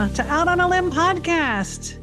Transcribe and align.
Welcome 0.00 0.16
to 0.16 0.32
Out 0.32 0.48
on 0.48 0.60
a 0.60 0.66
Limb 0.66 0.90
podcast 0.90 1.98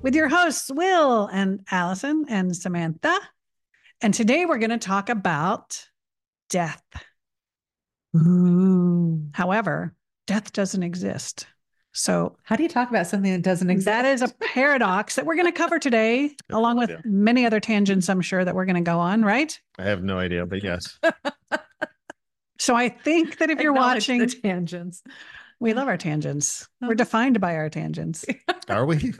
with 0.00 0.14
your 0.14 0.30
hosts, 0.30 0.70
Will 0.72 1.26
and 1.26 1.60
Allison 1.70 2.24
and 2.30 2.56
Samantha. 2.56 3.14
And 4.00 4.14
today 4.14 4.46
we're 4.46 4.56
going 4.56 4.70
to 4.70 4.78
talk 4.78 5.10
about 5.10 5.86
death. 6.48 6.82
Ooh. 8.16 9.26
However, 9.34 9.94
death 10.26 10.54
doesn't 10.54 10.82
exist. 10.82 11.46
So, 11.92 12.38
How 12.44 12.56
do 12.56 12.62
you 12.62 12.68
talk 12.70 12.88
about 12.88 13.08
something 13.08 13.32
that 13.32 13.42
doesn't 13.42 13.68
exist? 13.68 13.84
that 13.84 14.06
is 14.06 14.22
a 14.22 14.28
paradox 14.40 15.16
that 15.16 15.26
we're 15.26 15.36
going 15.36 15.44
to 15.44 15.52
cover 15.52 15.78
today, 15.78 16.34
along 16.50 16.78
with 16.78 16.88
idea. 16.88 17.02
many 17.04 17.44
other 17.44 17.60
tangents, 17.60 18.08
I'm 18.08 18.22
sure, 18.22 18.42
that 18.42 18.54
we're 18.54 18.64
going 18.64 18.82
to 18.82 18.90
go 18.90 19.00
on, 19.00 19.22
right? 19.22 19.60
I 19.78 19.82
have 19.82 20.02
no 20.02 20.18
idea, 20.18 20.46
but 20.46 20.64
yes. 20.64 20.98
So, 22.58 22.74
I 22.74 22.88
think 22.88 23.36
that 23.36 23.50
if 23.50 23.60
you're 23.60 23.74
watching, 23.74 24.20
the 24.20 24.26
tangents. 24.28 25.02
We 25.60 25.72
love 25.74 25.88
our 25.88 25.96
tangents. 25.96 26.68
We're 26.80 26.88
Uh-huh. 26.88 26.94
defined 26.94 27.40
by 27.40 27.56
our 27.56 27.68
tangents. 27.70 28.24
Are 28.68 28.84
we? 28.86 29.12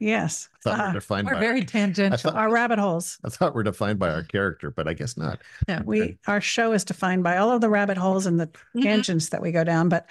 Yes. 0.00 0.48
I 0.66 0.70
thought 0.70 0.80
Uh, 0.80 0.86
we're 0.88 0.92
defined 0.94 1.26
We're 1.28 1.34
by 1.34 1.40
very 1.40 1.60
I 1.60 1.64
tangential. 1.64 2.18
thought, 2.30 2.34
our 2.38 2.50
rabbit 2.50 2.78
holes. 2.78 3.18
I 3.24 3.28
thought 3.30 3.54
we're 3.54 3.62
defined 3.62 3.98
by 3.98 4.10
our 4.10 4.22
character, 4.22 4.70
but 4.70 4.88
I 4.88 4.92
guess 4.92 5.16
not. 5.16 5.40
Yeah. 5.68 5.82
We 5.84 6.18
our 6.26 6.40
show 6.40 6.72
is 6.72 6.84
defined 6.84 7.22
by 7.22 7.36
all 7.38 7.50
of 7.50 7.60
the 7.60 7.70
rabbit 7.70 7.96
holes 7.96 8.26
and 8.26 8.38
the 8.38 8.48
Mhm. 8.76 8.82
tangents 8.82 9.28
that 9.30 9.40
we 9.40 9.52
go 9.52 9.64
down. 9.64 9.88
But 9.88 10.06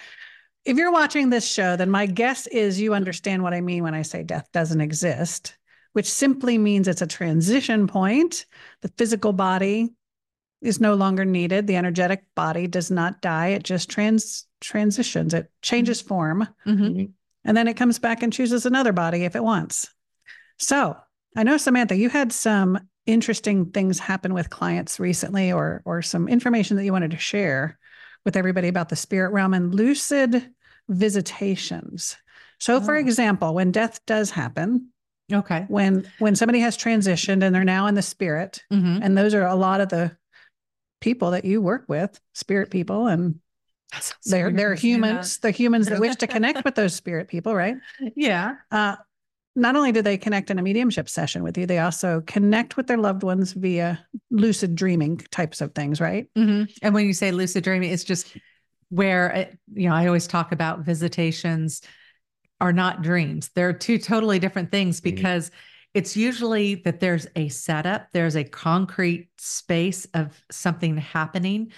if 0.64 0.76
you're 0.76 0.90
watching 0.90 1.30
this 1.30 1.46
show, 1.46 1.76
then 1.76 1.90
my 1.90 2.06
guess 2.06 2.46
is 2.48 2.80
you 2.80 2.94
understand 2.94 3.42
what 3.42 3.52
I 3.54 3.60
mean 3.60 3.82
when 3.82 3.94
I 3.94 4.02
say 4.02 4.22
death 4.22 4.48
doesn't 4.52 4.80
exist, 4.80 5.56
which 5.92 6.10
simply 6.10 6.56
means 6.58 6.88
it's 6.88 7.02
a 7.02 7.06
transition 7.06 7.86
point. 7.86 8.46
The 8.80 8.88
physical 8.96 9.32
body 9.34 9.92
is 10.62 10.80
no 10.80 10.94
longer 10.94 11.26
needed. 11.26 11.66
The 11.66 11.76
energetic 11.76 12.24
body 12.34 12.66
does 12.66 12.90
not 12.90 13.20
die. 13.20 13.48
It 13.48 13.62
just 13.64 13.90
trans 13.90 14.46
transitions. 14.64 15.34
It 15.34 15.50
changes 15.62 16.00
form. 16.00 16.48
Mhm. 16.66 17.12
And 17.44 17.56
then 17.56 17.68
it 17.68 17.74
comes 17.76 17.98
back 17.98 18.22
and 18.22 18.32
chooses 18.32 18.64
another 18.66 18.92
body 18.92 19.24
if 19.24 19.36
it 19.36 19.44
wants. 19.44 19.88
So 20.58 20.96
I 21.36 21.42
know, 21.42 21.56
Samantha, 21.56 21.96
you 21.96 22.08
had 22.08 22.32
some 22.32 22.78
interesting 23.06 23.70
things 23.70 23.98
happen 23.98 24.32
with 24.32 24.48
clients 24.48 24.98
recently 24.98 25.52
or 25.52 25.82
or 25.84 26.00
some 26.00 26.26
information 26.28 26.76
that 26.76 26.84
you 26.84 26.92
wanted 26.92 27.10
to 27.10 27.18
share 27.18 27.78
with 28.24 28.36
everybody 28.36 28.68
about 28.68 28.88
the 28.88 28.96
spirit 28.96 29.30
realm 29.32 29.52
and 29.52 29.74
lucid 29.74 30.50
visitations. 30.88 32.16
So 32.58 32.80
for 32.80 32.94
Oh. 32.96 32.98
example, 33.00 33.54
when 33.54 33.72
death 33.72 34.00
does 34.06 34.30
happen, 34.30 34.88
Okay. 35.30 35.66
when 35.68 36.06
when 36.18 36.34
somebody 36.34 36.60
has 36.60 36.78
transitioned 36.78 37.42
and 37.42 37.54
they're 37.54 37.64
now 37.64 37.86
in 37.88 37.94
the 37.94 38.02
spirit, 38.02 38.62
Mhm. 38.72 39.00
and 39.02 39.18
those 39.18 39.34
are 39.34 39.44
a 39.46 39.54
lot 39.54 39.80
of 39.82 39.90
the 39.90 40.16
people 41.00 41.32
that 41.32 41.44
you 41.44 41.60
work 41.60 41.84
with, 41.88 42.18
spirit 42.32 42.70
people, 42.70 43.06
and 43.06 43.22
That 43.22 43.28
sounds 43.28 43.40
so 43.40 43.43
they're 44.26 44.50
they're 44.50 44.74
to 44.74 44.80
say 44.80 44.88
that. 44.92 44.94
humans, 44.96 45.38
the 45.38 45.50
humans 45.50 45.86
that 45.88 46.00
wish 46.00 46.16
to 46.16 46.26
connect 46.36 46.64
with 46.64 46.74
those 46.74 46.94
spirit 46.94 47.28
people, 47.28 47.54
right? 47.54 47.76
Yeah. 48.16 48.56
uh, 48.70 48.96
not 49.56 49.76
only 49.76 49.92
do 49.92 50.02
they 50.02 50.18
connect 50.18 50.50
in 50.50 50.58
a 50.58 50.62
mediumship 50.62 51.08
session 51.08 51.44
with 51.44 51.56
you, 51.56 51.64
they 51.64 51.78
also 51.78 52.22
connect 52.26 52.76
with 52.76 52.88
their 52.88 52.96
loved 52.98 53.22
ones 53.22 53.52
via 53.52 54.04
lucid 54.32 54.74
dreaming 54.74 55.18
types 55.30 55.60
of 55.60 55.72
things, 55.76 56.00
right? 56.00 56.26
Mhm. 56.36 56.68
And 56.82 56.92
when 56.92 57.06
you 57.06 57.12
say 57.12 57.30
lucid 57.30 57.62
dreaming, 57.62 57.90
it's 57.90 58.02
just 58.02 58.36
where, 58.88 59.28
it, 59.28 59.58
you 59.72 59.88
know, 59.88 59.94
I 59.94 60.06
always 60.08 60.26
talk 60.26 60.50
about 60.50 60.80
visitations 60.80 61.82
are 62.60 62.72
not 62.72 63.02
dreams. 63.02 63.50
They're 63.54 63.72
two 63.72 63.98
totally 63.98 64.40
different 64.40 64.72
things 64.72 65.00
Mhm. 65.00 65.04
because 65.04 65.52
it's 65.92 66.16
usually 66.16 66.74
that 66.84 66.98
there's 66.98 67.28
a 67.36 67.48
setup, 67.48 68.08
there's 68.12 68.34
a 68.34 68.42
concrete 68.42 69.28
space 69.38 70.04
of 70.14 70.42
something 70.50 70.96
happening, 70.96 71.70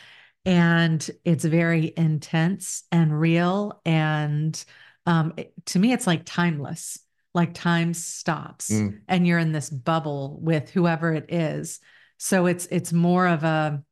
and 0.47 1.11
it's 1.25 1.45
very 1.45 1.93
intense 1.97 2.85
and 2.93 3.19
real. 3.19 3.81
And 3.85 4.65
um, 5.05 5.35
it- 5.37 5.53
to 5.67 5.79
me, 5.79 5.93
it's 5.93 6.07
like 6.07 6.23
timeless, 6.25 6.99
like 7.35 7.53
time 7.53 7.93
stops 7.93 8.71
Mm. 8.71 9.01
and 9.09 9.27
you're 9.27 9.39
in 9.39 9.53
this 9.53 9.69
bubble 9.69 10.39
with 10.41 10.71
whoever 10.71 11.13
it 11.13 11.27
is. 11.33 11.81
So 12.19 12.47
it's 12.47 12.67
it's 12.71 12.93
more 12.93 13.27
of 13.27 13.45
a 13.45 13.83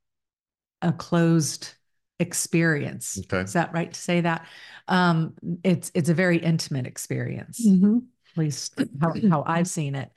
a 0.81 0.93
closed 0.93 1.75
experience. 2.19 3.19
Okay. 3.19 3.43
Is 3.43 3.53
that 3.55 3.73
right 3.73 3.93
to 3.93 4.01
say 4.01 4.21
that? 4.23 4.47
Um, 4.89 5.35
it's 5.63 5.91
it's 5.95 6.09
a 6.09 6.15
very 6.15 6.39
intimate 6.39 6.87
experience, 6.87 7.67
Mm-hmm. 7.67 7.99
at 8.33 8.39
least 8.39 8.81
how, 9.01 9.15
how 9.29 9.45
I've 9.47 9.69
seen 9.69 9.95
it. 9.95 10.11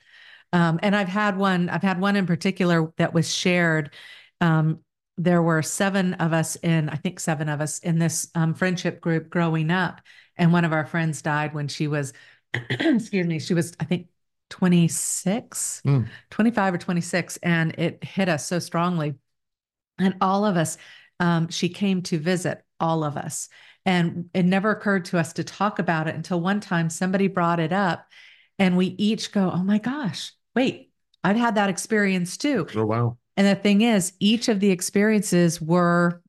Um, 0.52 0.78
and 0.82 0.96
I've 0.96 1.08
had 1.08 1.36
one, 1.36 1.68
I've 1.68 1.82
had 1.82 2.00
one 2.00 2.16
in 2.16 2.24
particular 2.26 2.92
that 2.96 3.12
was 3.12 3.34
shared. 3.34 3.92
Um, 4.40 4.80
there 5.18 5.42
were 5.42 5.62
seven 5.62 6.14
of 6.14 6.32
us 6.32 6.56
in, 6.56 6.88
I 6.88 6.94
think 6.94 7.18
seven 7.20 7.48
of 7.48 7.60
us 7.60 7.80
in 7.80 7.98
this 7.98 8.28
um, 8.34 8.54
friendship 8.54 9.00
group 9.00 9.28
growing 9.28 9.70
up. 9.70 10.00
And 10.36 10.52
one 10.52 10.64
of 10.64 10.72
our 10.72 10.86
friends 10.86 11.20
died 11.20 11.52
when 11.52 11.66
she 11.66 11.88
was, 11.88 12.12
excuse 12.70 13.26
me, 13.26 13.40
she 13.40 13.54
was, 13.54 13.74
I 13.80 13.84
think, 13.84 14.06
26, 14.50 15.82
Mm. 15.84 16.08
25 16.30 16.74
or 16.74 16.78
26. 16.78 17.36
And 17.38 17.72
it 17.72 18.02
hit 18.02 18.28
us 18.28 18.46
so 18.46 18.58
strongly. 18.58 19.16
And 19.98 20.14
all 20.20 20.44
of 20.44 20.56
us, 20.56 20.78
um, 21.20 21.48
she 21.48 21.68
came 21.68 22.02
to 22.02 22.18
visit 22.18 22.62
all 22.78 23.02
of 23.02 23.16
us. 23.16 23.48
And 23.84 24.30
it 24.32 24.44
never 24.44 24.70
occurred 24.70 25.06
to 25.06 25.18
us 25.18 25.32
to 25.34 25.44
talk 25.44 25.78
about 25.78 26.08
it 26.08 26.14
until 26.14 26.40
one 26.40 26.60
time 26.60 26.90
somebody 26.90 27.26
brought 27.26 27.58
it 27.58 27.72
up. 27.72 28.06
And 28.58 28.76
we 28.76 28.86
each 28.86 29.32
go, 29.32 29.50
oh 29.52 29.62
my 29.64 29.78
gosh, 29.78 30.32
wait, 30.54 30.92
I've 31.24 31.36
had 31.36 31.56
that 31.56 31.70
experience 31.70 32.36
too. 32.36 32.66
Oh, 32.74 32.86
wow. 32.86 33.18
And 33.38 33.46
the 33.46 33.54
thing 33.54 33.82
is, 33.82 34.12
each 34.18 34.48
of 34.48 34.58
the 34.58 34.70
experiences 34.72 35.62
were 35.62 36.20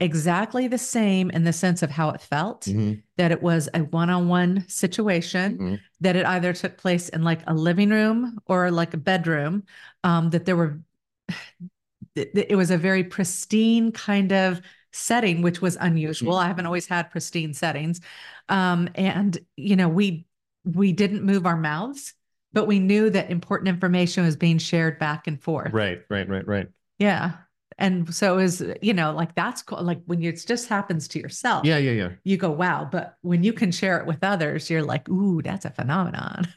exactly 0.00 0.66
the 0.66 0.76
same 0.76 1.30
in 1.30 1.44
the 1.44 1.52
sense 1.52 1.84
of 1.84 1.90
how 1.90 2.10
it 2.10 2.20
felt 2.20 2.62
Mhm. 2.62 3.00
that 3.16 3.30
it 3.30 3.40
was 3.40 3.68
a 3.72 3.78
one 3.84 4.10
on 4.10 4.26
one 4.26 4.64
situation, 4.68 5.56
Mhm. 5.56 5.80
that 6.00 6.16
it 6.16 6.26
either 6.26 6.52
took 6.52 6.76
place 6.76 7.08
in 7.10 7.22
like 7.22 7.42
a 7.46 7.54
living 7.54 7.90
room 7.90 8.40
or 8.46 8.72
like 8.72 8.92
a 8.92 8.96
bedroom, 8.96 9.62
um, 10.02 10.30
that 10.30 10.44
there 10.44 10.56
were, 10.56 10.80
it, 12.16 12.32
it 12.34 12.56
was 12.56 12.72
a 12.72 12.76
very 12.76 13.04
pristine 13.04 13.92
kind 13.92 14.32
of 14.32 14.60
setting, 14.90 15.42
which 15.42 15.62
was 15.62 15.76
unusual. 15.80 16.34
I 16.34 16.48
haven't 16.48 16.66
always 16.66 16.86
had 16.88 17.12
pristine 17.12 17.54
settings. 17.54 18.00
Um, 18.48 18.88
and, 18.96 19.38
you 19.56 19.76
know, 19.76 19.88
we, 19.88 20.26
we 20.64 20.92
didn't 20.92 21.22
move 21.22 21.46
our 21.46 21.56
mouths, 21.56 22.14
but 22.52 22.66
we 22.66 22.78
knew 22.78 23.10
that 23.10 23.30
important 23.30 23.68
information 23.68 24.24
was 24.24 24.36
being 24.36 24.58
shared 24.58 24.98
back 24.98 25.26
and 25.26 25.40
forth. 25.42 25.72
Right, 25.72 26.02
right, 26.08 26.28
right, 26.28 26.46
right. 26.46 26.68
Yeah. 26.98 27.32
And 27.78 28.14
so 28.14 28.34
it 28.38 28.42
was, 28.42 28.62
you 28.82 28.92
know, 28.94 29.12
like 29.12 29.34
that's 29.34 29.62
cool. 29.62 29.82
Like 29.82 30.02
when 30.06 30.20
you, 30.20 30.28
it 30.30 30.44
just 30.46 30.68
happens 30.68 31.08
to 31.08 31.18
yourself 31.18 31.64
Yeah, 31.64 31.78
yeah, 31.78 31.92
yeah. 31.92 32.10
you 32.24 32.36
go, 32.36 32.50
wow. 32.50 32.88
But 32.90 33.16
when 33.22 33.42
you 33.42 33.52
can 33.52 33.72
share 33.72 33.98
it 33.98 34.06
with 34.06 34.22
others, 34.22 34.68
you're 34.70 34.82
like, 34.82 35.08
ooh, 35.08 35.42
that's 35.42 35.64
a 35.64 35.70
phenomenon. 35.70 36.46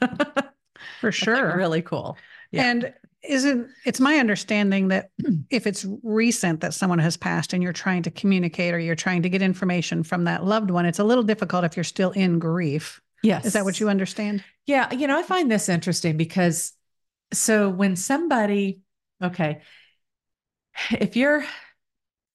For 1.00 1.10
That's, 1.10 1.36
like, 1.36 1.38
sure. 1.38 1.56
really 1.56 1.82
cool. 1.82 2.16
Yeah. 2.52 2.70
And 2.70 2.94
isn't 3.22 3.68
it's 3.84 3.98
my 3.98 4.16
understanding 4.18 4.88
that 4.88 5.10
if 5.50 5.66
it's 5.66 5.86
recent 6.02 6.60
that 6.60 6.74
someone 6.74 6.98
has 6.98 7.16
passed 7.16 7.52
and 7.52 7.62
you're 7.62 7.72
trying 7.72 8.02
to 8.04 8.10
communicate 8.10 8.72
or 8.74 8.78
you're 8.78 8.94
trying 8.94 9.22
to 9.22 9.28
get 9.28 9.42
information 9.42 10.02
from 10.02 10.24
that 10.24 10.44
loved 10.44 10.70
one, 10.70 10.86
it's 10.86 10.98
a 10.98 11.04
little 11.04 11.24
difficult 11.24 11.64
if 11.64 11.76
you're 11.76 11.84
still 11.84 12.10
in 12.12 12.38
grief. 12.38 13.00
Yes. 13.26 13.44
Is 13.44 13.52
that 13.54 13.64
what 13.64 13.80
you 13.80 13.88
understand? 13.88 14.44
Yeah. 14.66 14.92
You 14.94 15.06
know, 15.06 15.18
I 15.18 15.22
find 15.22 15.50
this 15.50 15.68
interesting 15.68 16.16
because 16.16 16.72
so 17.32 17.68
when 17.68 17.96
somebody, 17.96 18.80
okay, 19.22 19.60
if 20.92 21.16
you're, 21.16 21.44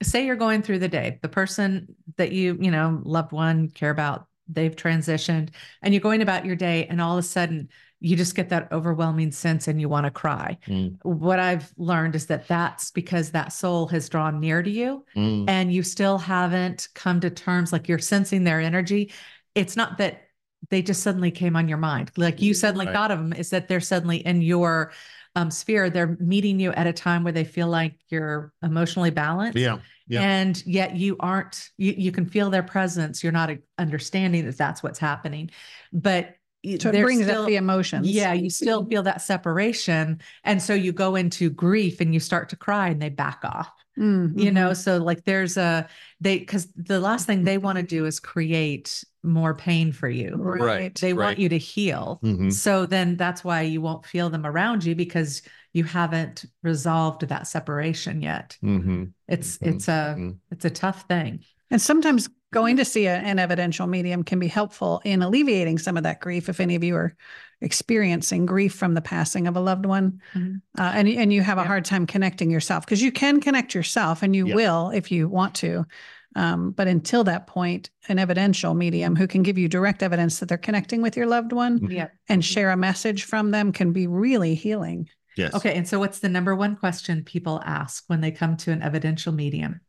say 0.03 0.25
you're 0.25 0.35
going 0.35 0.63
through 0.63 0.79
the 0.79 0.89
day, 0.89 1.19
the 1.21 1.29
person 1.29 1.95
that 2.17 2.31
you, 2.31 2.57
you 2.59 2.71
know, 2.71 3.01
loved 3.05 3.31
one, 3.31 3.69
care 3.69 3.89
about, 3.91 4.27
they've 4.47 4.75
transitioned, 4.75 5.49
and 5.81 5.93
you're 5.93 6.01
going 6.01 6.21
about 6.21 6.45
your 6.45 6.55
day, 6.57 6.85
and 6.87 6.99
all 6.99 7.17
of 7.17 7.23
a 7.23 7.27
sudden 7.27 7.69
you 8.01 8.17
just 8.17 8.35
get 8.35 8.49
that 8.49 8.71
overwhelming 8.71 9.31
sense 9.31 9.67
and 9.67 9.79
you 9.79 9.87
want 9.87 10.05
to 10.05 10.11
cry. 10.11 10.57
Mm. 10.67 10.97
What 11.03 11.39
I've 11.39 11.71
learned 11.77 12.15
is 12.15 12.25
that 12.25 12.47
that's 12.47 12.89
because 12.91 13.29
that 13.31 13.53
soul 13.53 13.87
has 13.87 14.09
drawn 14.09 14.39
near 14.39 14.63
to 14.63 14.69
you 14.69 15.05
Mm. 15.15 15.45
and 15.47 15.71
you 15.71 15.83
still 15.83 16.17
haven't 16.17 16.89
come 16.95 17.19
to 17.21 17.29
terms, 17.29 17.71
like 17.71 17.87
you're 17.87 17.99
sensing 17.99 18.43
their 18.43 18.59
energy. 18.59 19.11
It's 19.53 19.77
not 19.77 19.99
that 19.99 20.23
they 20.69 20.81
just 20.81 21.01
suddenly 21.03 21.31
came 21.31 21.55
on 21.55 21.67
your 21.67 21.77
mind, 21.77 22.11
like 22.17 22.41
you 22.41 22.53
suddenly 22.53 22.85
Right. 22.85 22.93
thought 22.95 23.11
of 23.11 23.19
them, 23.19 23.33
is 23.33 23.49
that 23.49 23.67
they're 23.67 23.79
suddenly 23.81 24.17
in 24.17 24.41
your 24.41 24.91
um, 25.35 25.49
sphere. 25.49 25.89
They're 25.89 26.17
meeting 26.19 26.59
you 26.59 26.71
at 26.73 26.87
a 26.87 26.93
time 26.93 27.23
where 27.23 27.33
they 27.33 27.45
feel 27.45 27.67
like 27.67 27.95
you're 28.09 28.51
emotionally 28.61 29.11
balanced. 29.11 29.57
Yeah, 29.57 29.77
yeah. 30.07 30.21
And 30.21 30.61
yet 30.65 30.95
you 30.97 31.15
aren't, 31.19 31.69
you, 31.77 31.93
you 31.97 32.11
can 32.11 32.25
feel 32.25 32.49
their 32.49 32.63
presence. 32.63 33.23
You're 33.23 33.31
not 33.31 33.49
understanding 33.77 34.45
that 34.45 34.57
that's 34.57 34.83
what's 34.83 34.99
happening. 34.99 35.49
But 35.93 36.35
So 36.65 36.89
it 36.89 36.91
they're 36.91 37.03
brings 37.05 37.23
still- 37.23 37.43
up 37.43 37.47
the 37.47 37.55
emotions. 37.55 38.07
yeah, 38.09 38.33
you 38.33 38.49
still 38.49 38.85
feel 38.85 39.03
that 39.03 39.21
separation. 39.21 40.19
And 40.43 40.61
so 40.61 40.73
you 40.73 40.91
go 40.91 41.15
into 41.15 41.49
grief 41.49 42.01
and 42.01 42.13
you 42.13 42.19
start 42.19 42.49
to 42.49 42.55
cry 42.57 42.89
and 42.89 43.01
they 43.01 43.09
back 43.09 43.39
off, 43.43 43.71
Mm, 43.99 44.39
you 44.39 44.51
know? 44.51 44.73
So, 44.73 44.97
like, 44.97 45.25
there's 45.25 45.57
a, 45.57 45.87
they, 46.19 46.39
because 46.39 46.67
the 46.75 46.99
last 46.99 47.25
thing 47.27 47.43
they 47.43 47.57
want 47.57 47.77
to 47.77 47.83
do 47.83 48.05
is 48.05 48.19
create 48.19 49.03
more 49.23 49.53
pain 49.53 49.91
for 49.91 50.09
you. 50.09 50.35
Right. 50.37 50.93
They 50.99 51.13
want 51.13 51.37
you 51.37 51.49
to 51.49 51.57
heal. 51.57 52.19
Mhm. 52.23 52.51
So 52.51 52.85
then 52.85 53.17
that's 53.17 53.43
why 53.43 53.61
you 53.61 53.81
won't 53.81 54.05
feel 54.05 54.29
them 54.29 54.45
around 54.45 54.83
you 54.83 54.95
because 54.95 55.41
you 55.73 55.83
haven't 55.83 56.45
resolved 56.63 57.27
that 57.27 57.47
separation 57.47 58.21
yet. 58.21 58.57
Mhm. 58.63 59.13
It's, 59.27 59.57
Mhm. 59.57 59.67
it's 59.75 59.87
a, 59.87 60.15
Mhm. 60.17 60.37
it's 60.51 60.65
a 60.65 60.69
tough 60.69 61.07
thing. 61.07 61.39
And 61.69 61.81
sometimes 61.81 62.29
going 62.51 62.75
to 62.75 62.83
see 62.83 63.05
a, 63.05 63.15
an 63.15 63.39
evidential 63.39 63.87
medium 63.87 64.23
can 64.23 64.37
be 64.39 64.47
helpful 64.47 65.01
in 65.05 65.21
alleviating 65.21 65.77
some 65.79 65.95
of 65.95 66.03
that 66.03 66.19
grief. 66.19 66.49
If 66.49 66.59
any 66.59 66.75
of 66.75 66.83
you 66.83 66.95
are 66.97 67.15
experiencing 67.61 68.45
grief 68.45 68.73
from 68.73 68.93
the 68.93 69.01
passing 69.01 69.47
of 69.47 69.55
a 69.55 69.61
loved 69.61 69.85
one, 69.85 70.19
Mhm. 70.33 70.61
uh, 70.77 70.91
and 70.95 71.07
and 71.07 71.31
you 71.31 71.41
have 71.41 71.57
a 71.57 71.61
Yeah. 71.61 71.67
hard 71.67 71.85
time 71.85 72.05
connecting 72.05 72.51
yourself, 72.51 72.85
because 72.85 73.01
you 73.01 73.11
can 73.11 73.39
connect 73.39 73.73
yourself, 73.73 74.23
and 74.23 74.35
you 74.35 74.47
Yeah. 74.47 74.55
will 74.55 74.89
if 74.89 75.11
you 75.11 75.29
want 75.29 75.55
to. 75.55 75.85
Um, 76.35 76.71
but 76.71 76.87
until 76.87 77.23
that 77.25 77.47
point, 77.47 77.89
an 78.09 78.17
evidential 78.19 78.73
medium 78.73 79.15
who 79.15 79.27
can 79.27 79.43
give 79.43 79.57
you 79.57 79.67
direct 79.69 80.01
evidence 80.03 80.39
that 80.39 80.49
they're 80.49 80.57
connecting 80.57 81.01
with 81.01 81.15
your 81.15 81.27
loved 81.27 81.53
one 81.53 81.89
Yeah. 81.89 82.07
and 82.27 82.43
share 82.43 82.71
a 82.71 82.77
message 82.77 83.23
from 83.23 83.51
them 83.51 83.71
can 83.71 83.93
be 83.93 84.07
really 84.07 84.55
healing. 84.55 85.07
Yes. 85.37 85.53
Okay. 85.55 85.73
And 85.75 85.87
so 85.87 85.99
what's 85.99 86.19
the 86.19 86.29
number 86.29 86.55
one 86.55 86.75
question 86.75 87.23
people 87.23 87.61
ask 87.65 88.03
when 88.07 88.21
they 88.21 88.31
come 88.31 88.57
to 88.57 88.71
an 88.71 88.81
evidential 88.81 89.31
medium? 89.33 89.81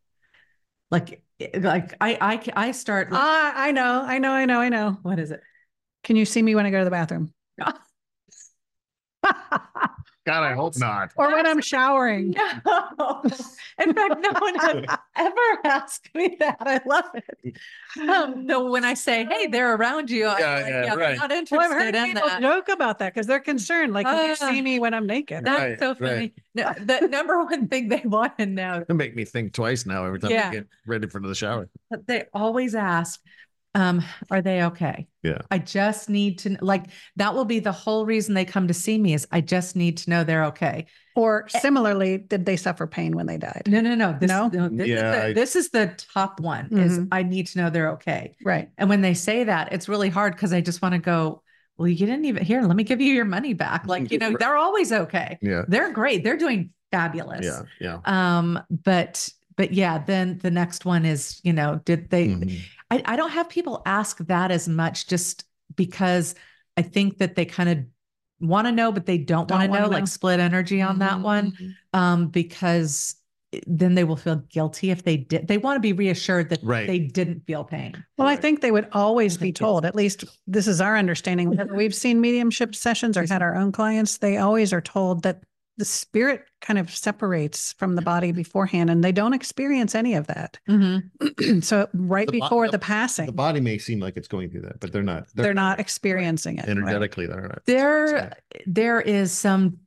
Like, 0.91 1.23
eh, 1.41 1.59
like 1.61 1.94
I, 2.00 2.19
I, 2.56 2.69
I 2.69 2.73
start, 2.73 3.09
Ah, 3.12 3.53
I 3.56 3.73
know, 3.73 4.03
I 4.05 4.19
know, 4.19 4.33
I 4.33 4.44
know, 4.44 4.61
I 4.61 4.69
know. 4.69 4.99
what 5.03 5.19
is 5.19 5.31
it? 5.31 5.41
Can 6.05 6.17
you 6.17 6.25
see 6.25 6.43
me 6.43 6.55
when 6.55 6.67
I 6.67 6.71
go 6.71 6.79
to 6.79 6.85
the 6.85 6.91
bathroom? 6.91 7.33
God, 10.24 10.44
I 10.44 10.54
hope 10.54 10.76
not. 10.78 11.12
or 11.16 11.32
when 11.32 11.46
I'm 11.46 11.60
showering. 11.60 12.34
No. 12.64 13.22
In 13.78 13.92
fact, 13.94 14.14
no 14.20 14.30
one 14.38 14.54
has 14.60 14.98
ever 15.16 15.58
asked 15.64 16.08
me 16.14 16.36
that. 16.38 16.56
I 16.60 16.80
love 16.86 17.06
it. 17.14 17.56
Um, 18.08 18.46
no, 18.46 18.70
when 18.70 18.84
I 18.84 18.94
say, 18.94 19.24
hey, 19.24 19.48
they're 19.48 19.74
around 19.74 20.10
you, 20.10 20.26
I'm 20.28 20.38
Yeah, 20.38 20.54
like, 20.54 20.66
yeah, 20.66 20.82
they're 20.94 20.96
right. 20.96 21.16
not 21.19 21.50
Well, 21.50 21.60
I've 21.60 21.70
heard 21.72 21.94
in 21.94 22.04
people 22.04 22.28
that. 22.28 22.40
joke 22.40 22.69
about 22.69 22.98
that 23.00 23.12
because 23.14 23.26
they're 23.26 23.40
concerned. 23.40 23.92
Like, 23.92 24.06
can 24.06 24.28
you 24.28 24.36
see 24.36 24.62
me 24.62 24.78
when 24.78 24.94
I'm 24.94 25.06
naked? 25.06 25.44
That's 25.44 25.58
Right, 25.60 25.78
so 25.78 25.88
right. 25.88 25.98
funny. 25.98 26.34
No, 26.54 26.72
the 26.78 27.08
number 27.10 27.42
one 27.44 27.69
thing 27.69 27.88
they 27.88 28.02
want 28.04 28.38
to 28.38 28.46
know, 28.46 28.84
It 28.88 28.94
make 28.94 29.16
me 29.16 29.24
think 29.24 29.52
twice 29.54 29.86
now 29.86 30.04
every 30.06 30.20
time 30.20 30.30
Yeah. 30.30 30.48
I 30.50 30.52
get 30.54 30.66
ready 30.86 31.08
for 31.08 31.20
the 31.20 31.34
shower. 31.34 31.69
but 31.90 32.06
they 32.06 32.24
always 32.32 32.74
ask, 32.74 33.20
um, 33.74 34.02
are 34.30 34.42
they 34.42 34.64
okay? 34.64 35.06
Yeah. 35.22 35.38
I 35.50 35.58
just 35.58 36.10
need 36.10 36.38
to 36.40 36.50
kn- 36.50 36.58
like 36.60 36.86
that 37.16 37.34
will 37.34 37.44
be 37.44 37.58
the 37.58 37.72
whole 37.72 38.04
reason 38.04 38.34
they 38.34 38.44
come 38.44 38.69
to 38.69 38.74
see 38.74 38.98
me 38.98 39.14
is 39.14 39.26
I 39.32 39.40
just 39.40 39.76
need 39.76 39.96
to 39.98 40.10
know 40.10 40.24
they're 40.24 40.44
okay. 40.46 40.86
Or 41.14 41.46
similarly, 41.48 42.19
did 42.19 42.46
they 42.46 42.56
suffer 42.56 42.86
pain 42.86 43.14
when 43.16 43.26
they 43.26 43.36
died? 43.36 43.62
No, 43.66 43.80
no, 43.80 43.94
no. 43.94 44.16
This, 44.19 44.28
No? 44.28 44.48
this, 44.48 44.88
Yeah, 44.88 44.94
is, 44.94 45.00
the, 45.00 45.24
I- 45.24 45.32
this 45.32 45.56
is 45.56 45.70
the 45.70 45.94
top 46.14 46.40
one 46.40 46.69
is 46.72 46.98
Mhm. 46.98 47.08
I 47.12 47.22
need 47.22 47.46
to 47.48 47.58
know 47.58 47.70
they're 47.70 47.90
okay. 47.92 48.34
Right. 48.44 48.70
And 48.78 48.88
when 48.88 49.00
they 49.02 49.14
say 49.14 49.44
that, 49.44 49.72
it's 49.72 49.88
really 49.88 50.08
hard 50.08 50.34
because 50.34 50.52
I 50.52 50.60
just 50.60 50.80
want 50.82 50.92
to 50.94 50.98
go, 50.98 51.42
well, 51.76 51.88
you 51.88 52.06
didn't 52.06 52.24
even 52.26 52.44
here. 52.44 52.62
Let 52.62 52.76
me 52.76 52.84
give 52.84 53.00
you 53.00 53.12
your 53.14 53.24
money 53.24 53.54
back. 53.54 53.86
Like, 53.86 54.10
you 54.10 54.19
know, 54.19 54.36
they're 54.38 54.56
always 54.56 54.92
okay. 54.92 55.38
Yeah. 55.42 55.62
They're 55.69 55.92
great. 55.92 56.24
They're 56.24 56.36
doing 56.36 56.70
fabulous. 56.90 57.44
Yeah. 57.46 57.62
Yeah. 57.80 57.98
Um, 58.38 58.60
but 58.84 59.28
but 59.56 59.72
yeah, 59.74 59.98
then 59.98 60.38
the 60.38 60.50
next 60.50 60.86
one 60.86 61.04
is, 61.04 61.40
you 61.44 61.52
know, 61.52 61.80
did 61.84 62.08
they 62.08 62.28
Mhm. 62.28 62.58
I, 62.93 63.03
I 63.05 63.17
don't 63.17 63.31
have 63.31 63.49
people 63.49 63.83
ask 63.87 64.19
that 64.27 64.50
as 64.50 64.69
much 64.69 65.06
just 65.06 65.44
because 65.75 66.35
I 66.77 66.83
think 66.83 67.19
that 67.19 67.35
they 67.35 67.44
kind 67.44 67.69
of 67.69 67.79
want 68.41 68.67
to 68.67 68.73
know, 68.73 68.93
but 68.93 69.06
they 69.06 69.19
don't, 69.19 69.49
Don't 69.49 69.59
want 69.59 69.73
to 69.73 69.79
know, 69.79 69.85
know. 69.87 69.91
like 69.91 70.06
split 70.06 70.41
energy 70.41 70.83
on 70.83 70.99
that 70.99 71.21
one. 71.21 71.77
Um, 71.93 72.29
because 72.29 73.15
then 73.67 73.94
they 73.94 74.05
will 74.05 74.17
feel 74.17 74.37
guilty 74.37 74.91
if 74.91 75.03
they 75.05 75.17
did. 75.17 75.47
They 75.47 75.59
want 75.59 75.77
to 75.77 75.81
be 75.81 75.93
reassured 75.93 76.49
that 76.50 76.61
Right. 76.62 76.87
they 76.87 76.99
didn't 76.99 77.47
feel 77.47 77.65
pain. 77.65 78.03
Well, 78.17 78.27
I 78.29 78.37
think 78.37 78.61
they 78.61 78.71
would 78.71 78.89
always 78.93 79.37
be 79.37 79.53
told, 79.53 79.85
at 79.85 79.94
least 79.94 80.25
this 80.47 80.67
is 80.67 80.81
our 80.81 80.97
understanding. 80.97 81.50
Whenever 81.50 81.75
We've 81.75 81.94
seen 81.94 82.21
mediumship 82.21 82.75
sessions 82.75 83.17
or 83.17 83.27
had 83.27 83.43
our 83.43 83.55
own 83.55 83.71
clients, 83.73 84.19
they 84.19 84.39
always 84.39 84.73
are 84.73 84.81
told 84.81 85.23
that 85.25 85.43
the 85.78 85.84
spirit 85.84 86.44
kind 86.60 86.78
of 86.78 86.94
separates 86.94 87.72
from 87.74 87.94
the 87.96 88.02
body 88.02 88.30
beforehand 88.30 88.90
and 88.90 89.02
they 89.02 89.12
don't 89.12 89.32
experience 89.32 89.94
any 89.94 90.14
of 90.14 90.26
that. 90.26 90.58
so 91.62 91.88
right 91.94 92.26
The 92.26 92.32
before 92.40 92.66
the- 92.66 92.72
the 92.72 92.78
passing, 92.78 93.26
The 93.26 93.32
body 93.32 93.60
may 93.60 93.78
seem 93.78 93.98
like 94.00 94.16
it's 94.16 94.28
going 94.28 94.50
through 94.50 94.62
that, 94.62 94.80
but 94.80 94.92
they're 94.92 95.02
not. 95.02 95.28
they're 95.34 95.54
not 95.54 95.80
experiencing 95.80 96.58
it. 96.58 96.62
right? 96.62 96.70
energetically. 96.70 97.26
They're 97.26 97.42
not. 97.48 97.62
There, 97.66 98.32
there 98.66 99.00
is 99.00 99.32
some 99.32 99.78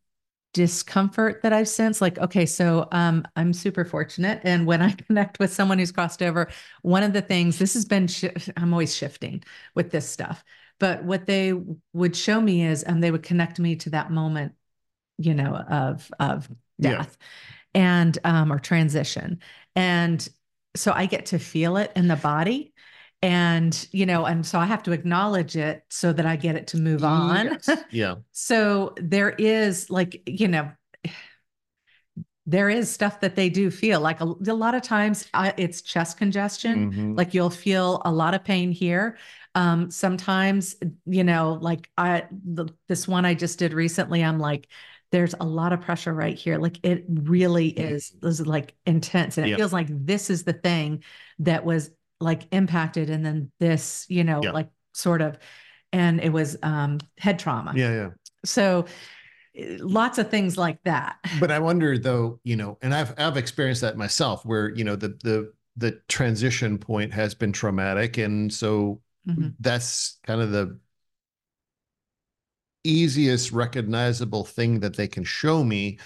discomfort 0.54 1.42
that 1.44 1.54
I've 1.54 1.68
sensed. 1.68 2.02
Like, 2.02 2.18
okay, 2.18 2.46
so 2.46 2.88
um, 2.92 3.26
I'm 3.36 3.54
super 3.54 3.86
fortunate, 3.86 4.42
and 4.44 4.66
when 4.66 4.82
I 4.82 4.92
connect 5.08 5.38
with 5.40 5.54
someone 5.54 5.78
who's 5.80 5.92
crossed 5.92 6.22
over, 6.24 6.50
one 6.82 7.04
of 7.04 7.14
the 7.14 7.22
things 7.22 7.60
this 7.60 7.74
has 7.74 7.86
been, 7.86 8.08
shi 8.08 8.30
I'm 8.58 8.74
always 8.74 8.96
shifting 8.96 9.44
with 9.76 9.92
this 9.92 10.10
stuff. 10.10 10.44
But 10.80 11.04
what 11.04 11.26
they 11.26 11.54
would 11.94 12.16
show 12.16 12.42
me 12.42 12.66
is, 12.66 12.84
and 12.84 13.04
they 13.04 13.12
would 13.12 13.24
connect 13.24 13.60
me 13.60 13.76
to 13.78 13.90
that 13.92 14.12
moment, 14.12 14.54
you 15.18 15.34
know, 15.34 15.56
of 15.56 16.12
of 16.20 16.50
Yeah. 16.78 16.98
death, 16.98 17.18
and 17.74 18.18
um, 18.24 18.52
or 18.52 18.60
transition, 18.60 19.40
and 19.76 20.28
so 20.76 20.92
I 20.94 21.06
get 21.06 21.28
to 21.28 21.40
feel 21.40 21.78
it 21.78 21.92
in 21.96 22.08
the 22.08 22.16
body. 22.18 22.74
And, 23.22 23.88
you 23.92 24.06
know, 24.06 24.26
and 24.26 24.46
so 24.46 24.60
I 24.60 24.66
have 24.66 24.84
to 24.84 24.92
acknowledge 24.92 25.56
it 25.58 25.84
so 25.90 26.14
that 26.14 26.26
I 26.28 26.36
get 26.36 26.56
it 26.56 26.68
to 26.68 26.78
move 26.78 27.04
on. 27.04 27.46
Yes. 27.46 27.70
Yeah. 27.92 28.16
So 28.34 28.94
there 28.98 29.30
is 29.32 29.90
like, 29.90 30.22
you 30.28 30.48
know, 30.48 30.70
there 32.46 32.70
is 32.70 32.92
stuff 32.92 33.22
that 33.22 33.36
they 33.36 33.50
do 33.50 33.72
feel 33.72 34.00
like 34.00 34.22
a, 34.22 34.26
a 34.26 34.54
lot 34.54 34.76
of 34.76 34.84
times 34.84 35.28
uh, 35.34 35.52
it's 35.58 35.82
chest 35.82 36.18
congestion. 36.18 36.92
Mhm. 36.92 37.18
Like 37.18 37.34
you'll 37.34 37.50
feel 37.50 38.02
a 38.06 38.12
lot 38.12 38.36
of 38.36 38.44
pain 38.44 38.72
here. 38.72 39.18
Um, 39.56 39.90
sometimes, 39.90 40.76
you 41.06 41.24
know, 41.24 41.58
like 41.62 41.90
I, 41.98 42.26
the, 42.30 42.68
this 42.88 43.08
one 43.08 43.26
I 43.26 43.34
just 43.34 43.58
did 43.58 43.74
recently, 43.74 44.24
I'm 44.24 44.38
like, 44.38 44.68
there's 45.16 45.34
a 45.40 45.46
lot 45.46 45.72
of 45.72 45.80
pressure 45.80 46.14
right 46.14 46.38
here. 46.38 46.58
Like 46.58 46.78
it 46.84 47.06
really 47.08 47.70
is, 47.70 48.12
is 48.22 48.46
like 48.46 48.76
intense. 48.86 49.38
And 49.38 49.46
it 49.48 49.52
Yeah. 49.52 49.56
feels 49.56 49.72
like 49.72 49.88
this 49.90 50.30
is 50.30 50.44
the 50.44 50.52
thing 50.54 51.04
that 51.40 51.64
was 51.64 51.90
like 52.20 52.44
impacted. 52.52 53.10
And 53.10 53.26
then 53.26 53.52
this, 53.60 54.06
you 54.10 54.26
know, 54.26 54.42
Yeah. 54.44 54.52
like 54.52 54.70
sort 54.94 55.22
of, 55.22 55.38
and 55.94 56.20
it 56.20 56.34
was 56.34 56.58
um, 56.62 57.00
head 57.18 57.40
trauma. 57.40 57.72
Yeah. 57.76 57.92
Yeah. 57.94 58.10
So 58.44 58.86
eh, 59.56 59.78
lots 59.80 60.18
of 60.18 60.30
things 60.30 60.58
like 60.58 60.84
that. 60.84 61.18
But 61.40 61.50
I 61.52 61.60
wonder 61.60 61.98
though, 61.98 62.40
you 62.44 62.58
know, 62.58 62.78
and 62.82 62.94
I've 62.94 63.14
I've 63.18 63.38
experienced 63.38 63.82
that 63.82 63.96
myself 63.98 64.46
where, 64.46 64.76
you 64.76 64.84
know, 64.84 64.98
the 64.98 65.18
the 65.24 65.54
the 65.78 66.00
transition 66.10 66.78
point 66.78 67.14
has 67.14 67.34
been 67.36 67.54
traumatic. 67.54 68.18
And 68.18 68.54
so 68.54 69.02
Mhm. 69.26 69.56
that's 69.60 70.20
kind 70.26 70.42
of 70.42 70.52
the 70.52 70.78
easiest 72.90 73.52
recognizable 73.52 74.46
thing 74.46 74.80
that 74.82 74.96
they 74.96 75.08
can 75.08 75.24
show 75.24 75.64
me 75.64 76.00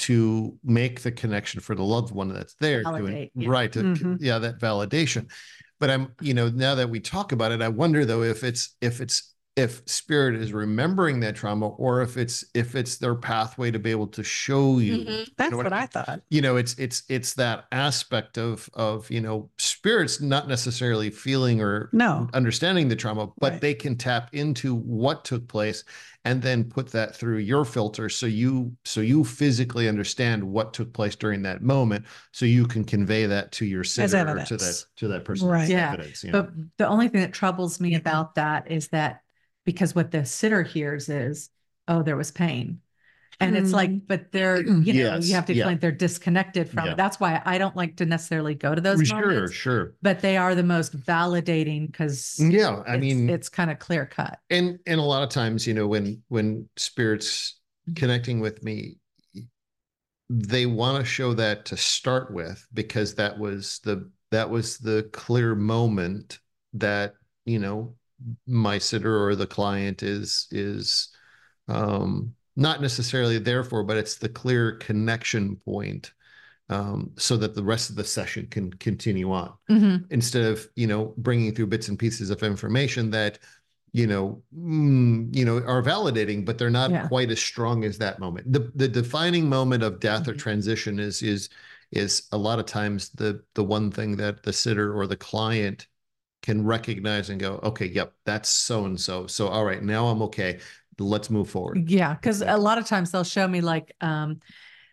to 0.00 0.58
make 0.64 1.00
the 1.02 1.12
connection 1.12 1.60
for 1.60 1.74
the 1.74 1.82
loved 1.84 2.12
one 2.12 2.32
that's 2.32 2.54
there 2.54 2.82
Validate, 2.82 3.30
yeah. 3.34 3.48
right 3.48 3.72
to, 3.72 3.82
Mhm. 3.82 4.16
yeah 4.20 4.38
that 4.38 4.58
validation 4.58 5.30
but 5.78 5.90
i'm 5.90 6.14
you 6.20 6.32
know 6.34 6.48
now 6.48 6.74
that 6.74 6.88
we 6.88 7.00
talk 7.00 7.32
about 7.32 7.52
it 7.52 7.60
i 7.60 7.68
wonder 7.68 8.04
though 8.04 8.22
if 8.22 8.42
it's 8.42 8.76
if 8.80 9.00
it's 9.00 9.29
if 9.56 9.82
spirit 9.86 10.36
is 10.36 10.52
remembering 10.52 11.20
that 11.20 11.34
trauma 11.34 11.68
or 11.70 12.02
if 12.02 12.16
it's 12.16 12.44
if 12.54 12.76
it's 12.76 12.96
their 12.98 13.16
pathway 13.16 13.70
to 13.70 13.78
be 13.80 13.90
able 13.90 14.06
to 14.06 14.22
show 14.22 14.78
you 14.78 14.98
Mhm. 14.98 15.26
That's 15.36 15.50
know 15.50 15.56
what 15.56 15.64
what 15.66 15.72
I 15.72 15.82
I 15.82 15.86
thought. 15.86 16.22
you 16.30 16.40
know 16.40 16.56
it's 16.56 16.74
it's 16.78 17.02
it's 17.08 17.34
that 17.34 17.64
aspect 17.72 18.38
of 18.38 18.70
of 18.74 19.10
you 19.10 19.20
know 19.20 19.50
spirits 19.58 20.20
not 20.20 20.46
necessarily 20.46 21.10
feeling 21.10 21.60
or 21.60 21.90
No. 21.92 22.28
understanding 22.32 22.88
the 22.88 22.96
trauma 22.96 23.28
but 23.40 23.52
Right. 23.54 23.60
they 23.60 23.74
can 23.74 23.96
tap 23.96 24.30
into 24.32 24.74
what 24.74 25.24
took 25.24 25.48
place 25.48 25.82
and 26.24 26.40
then 26.42 26.64
put 26.64 26.92
that 26.92 27.16
through 27.16 27.38
your 27.38 27.64
filter 27.64 28.08
so 28.08 28.26
you 28.26 28.76
so 28.84 29.00
you 29.00 29.24
physically 29.24 29.88
understand 29.88 30.44
what 30.44 30.72
took 30.72 30.92
place 30.92 31.16
during 31.16 31.42
that 31.42 31.60
moment 31.60 32.04
so 32.30 32.46
you 32.46 32.66
can 32.66 32.84
convey 32.84 33.26
that 33.26 33.50
to 33.52 33.64
your 33.66 33.82
sitter 33.82 34.16
or 34.28 34.44
to 34.44 34.56
that 34.56 34.84
to 34.96 35.08
that 35.08 35.24
person 35.24 35.48
Right. 35.48 35.68
Yeah, 35.68 35.92
evidence, 35.92 36.22
you 36.22 36.30
know? 36.30 36.42
But 36.42 36.52
the 36.78 36.86
only 36.86 37.08
thing 37.08 37.22
that 37.22 37.32
troubles 37.32 37.80
me 37.80 37.96
about 37.96 38.36
that 38.36 38.70
is 38.70 38.88
that 38.88 39.22
because 39.72 39.94
what 39.94 40.10
the 40.10 40.24
sitter 40.24 40.62
hears 40.62 41.08
is, 41.08 41.50
oh, 41.88 42.02
there 42.02 42.16
was 42.16 42.30
pain. 42.30 42.80
And 43.42 43.56
it's 43.56 43.72
like, 43.72 43.88
mm-hmm. 43.88 44.04
but 44.06 44.32
they're, 44.32 44.60
you 44.62 44.72
know, 44.72 44.82
Yes, 45.14 45.28
you 45.28 45.34
have 45.34 45.46
to 45.46 45.54
yeah. 45.54 45.62
explain 45.62 45.78
they're 45.78 45.92
disconnected 45.92 46.68
from 46.68 46.84
Yeah. 46.86 46.92
it. 46.92 46.96
That's 46.96 47.18
why 47.18 47.40
I 47.46 47.56
don't 47.56 47.74
like 47.74 47.96
to 47.96 48.06
necessarily 48.06 48.54
go 48.54 48.74
to 48.74 48.80
those 48.80 49.06
sure 49.06 49.20
moments, 49.20 49.52
sure 49.52 49.94
but 50.02 50.20
they 50.20 50.36
are 50.36 50.54
the 50.54 50.62
most 50.62 50.98
validating 50.98 51.86
because 51.86 52.36
yeah 52.38 52.82
i 52.86 52.96
mean 52.96 53.28
it's 53.28 53.48
kind 53.48 53.70
of 53.70 53.78
clear 53.78 54.06
cut. 54.06 54.38
and 54.50 54.78
and 54.86 55.00
a 55.00 55.02
lot 55.02 55.22
of 55.22 55.28
times 55.28 55.66
you 55.66 55.74
know 55.74 55.86
when 55.86 56.22
when 56.28 56.68
spirits 56.76 57.60
connecting 57.94 58.40
with 58.40 58.62
me 58.62 58.96
they 60.28 60.66
want 60.66 60.98
to 60.98 61.04
show 61.04 61.34
that 61.34 61.64
to 61.64 61.76
start 61.76 62.32
with 62.32 62.66
because 62.72 63.14
that 63.14 63.38
was 63.38 63.80
the 63.84 64.10
that 64.30 64.48
was 64.48 64.78
the 64.78 65.08
clear 65.12 65.54
moment 65.54 66.38
that 66.72 67.14
you 67.44 67.58
know 67.58 67.94
my 68.46 68.78
sitter 68.78 69.24
or 69.24 69.34
the 69.34 69.46
client 69.46 70.02
is 70.02 70.46
is 70.50 71.08
um 71.68 72.34
not 72.56 72.82
necessarily 72.82 73.38
there 73.38 73.64
for 73.64 73.82
but 73.84 73.96
it's 73.96 74.16
the 74.16 74.28
clear 74.28 74.72
connection 74.76 75.56
point 75.56 76.12
um 76.68 77.10
so 77.18 77.36
that 77.36 77.54
the 77.54 77.62
rest 77.62 77.90
of 77.90 77.96
the 77.96 78.04
session 78.04 78.46
can 78.48 78.72
continue 78.74 79.32
on 79.32 79.52
Mhm. 79.70 80.10
instead 80.10 80.44
of 80.44 80.68
you 80.76 80.86
know 80.86 81.14
bringing 81.18 81.54
through 81.54 81.66
bits 81.66 81.88
and 81.88 81.98
pieces 81.98 82.30
of 82.30 82.42
information 82.42 83.10
that 83.10 83.38
you 83.92 84.06
know 84.06 84.42
mm, 84.56 85.34
you 85.34 85.44
know 85.44 85.58
are 85.58 85.82
validating 85.82 86.44
but 86.44 86.58
they're 86.58 86.70
not 86.70 86.90
Yeah. 86.92 87.08
quite 87.08 87.30
as 87.30 87.40
strong 87.40 87.84
as 87.84 87.98
that 87.98 88.18
moment 88.18 88.52
the 88.52 88.70
the 88.74 88.88
defining 88.88 89.48
moment 89.48 89.82
of 89.82 90.00
death 90.00 90.28
or 90.28 90.34
Mhm. 90.34 90.38
transition 90.38 90.98
is 90.98 91.22
is 91.22 91.48
is 91.92 92.28
a 92.32 92.38
lot 92.38 92.58
of 92.58 92.66
times 92.66 93.10
the 93.10 93.42
the 93.54 93.64
one 93.64 93.90
thing 93.90 94.16
that 94.16 94.42
the 94.42 94.52
sitter 94.52 94.94
or 94.96 95.06
the 95.06 95.16
client 95.16 95.86
can 96.42 96.64
recognize 96.64 97.30
and 97.30 97.38
go, 97.40 97.60
okay, 97.62 97.86
yep, 97.86 98.14
that's 98.24 98.48
so 98.48 98.84
and 98.84 98.98
so. 99.00 99.26
So 99.26 99.48
all 99.48 99.64
right, 99.64 99.82
now 99.82 100.06
I'm 100.08 100.22
okay. 100.22 100.60
Let's 100.98 101.30
move 101.30 101.48
forward. 101.48 101.82
Yeah, 101.86 102.14
because 102.14 102.42
a 102.42 102.56
lot 102.56 102.78
of 102.78 102.86
times 102.86 103.10
they'll 103.10 103.24
show 103.24 103.46
me 103.46 103.60
like 103.60 103.94
um 104.00 104.40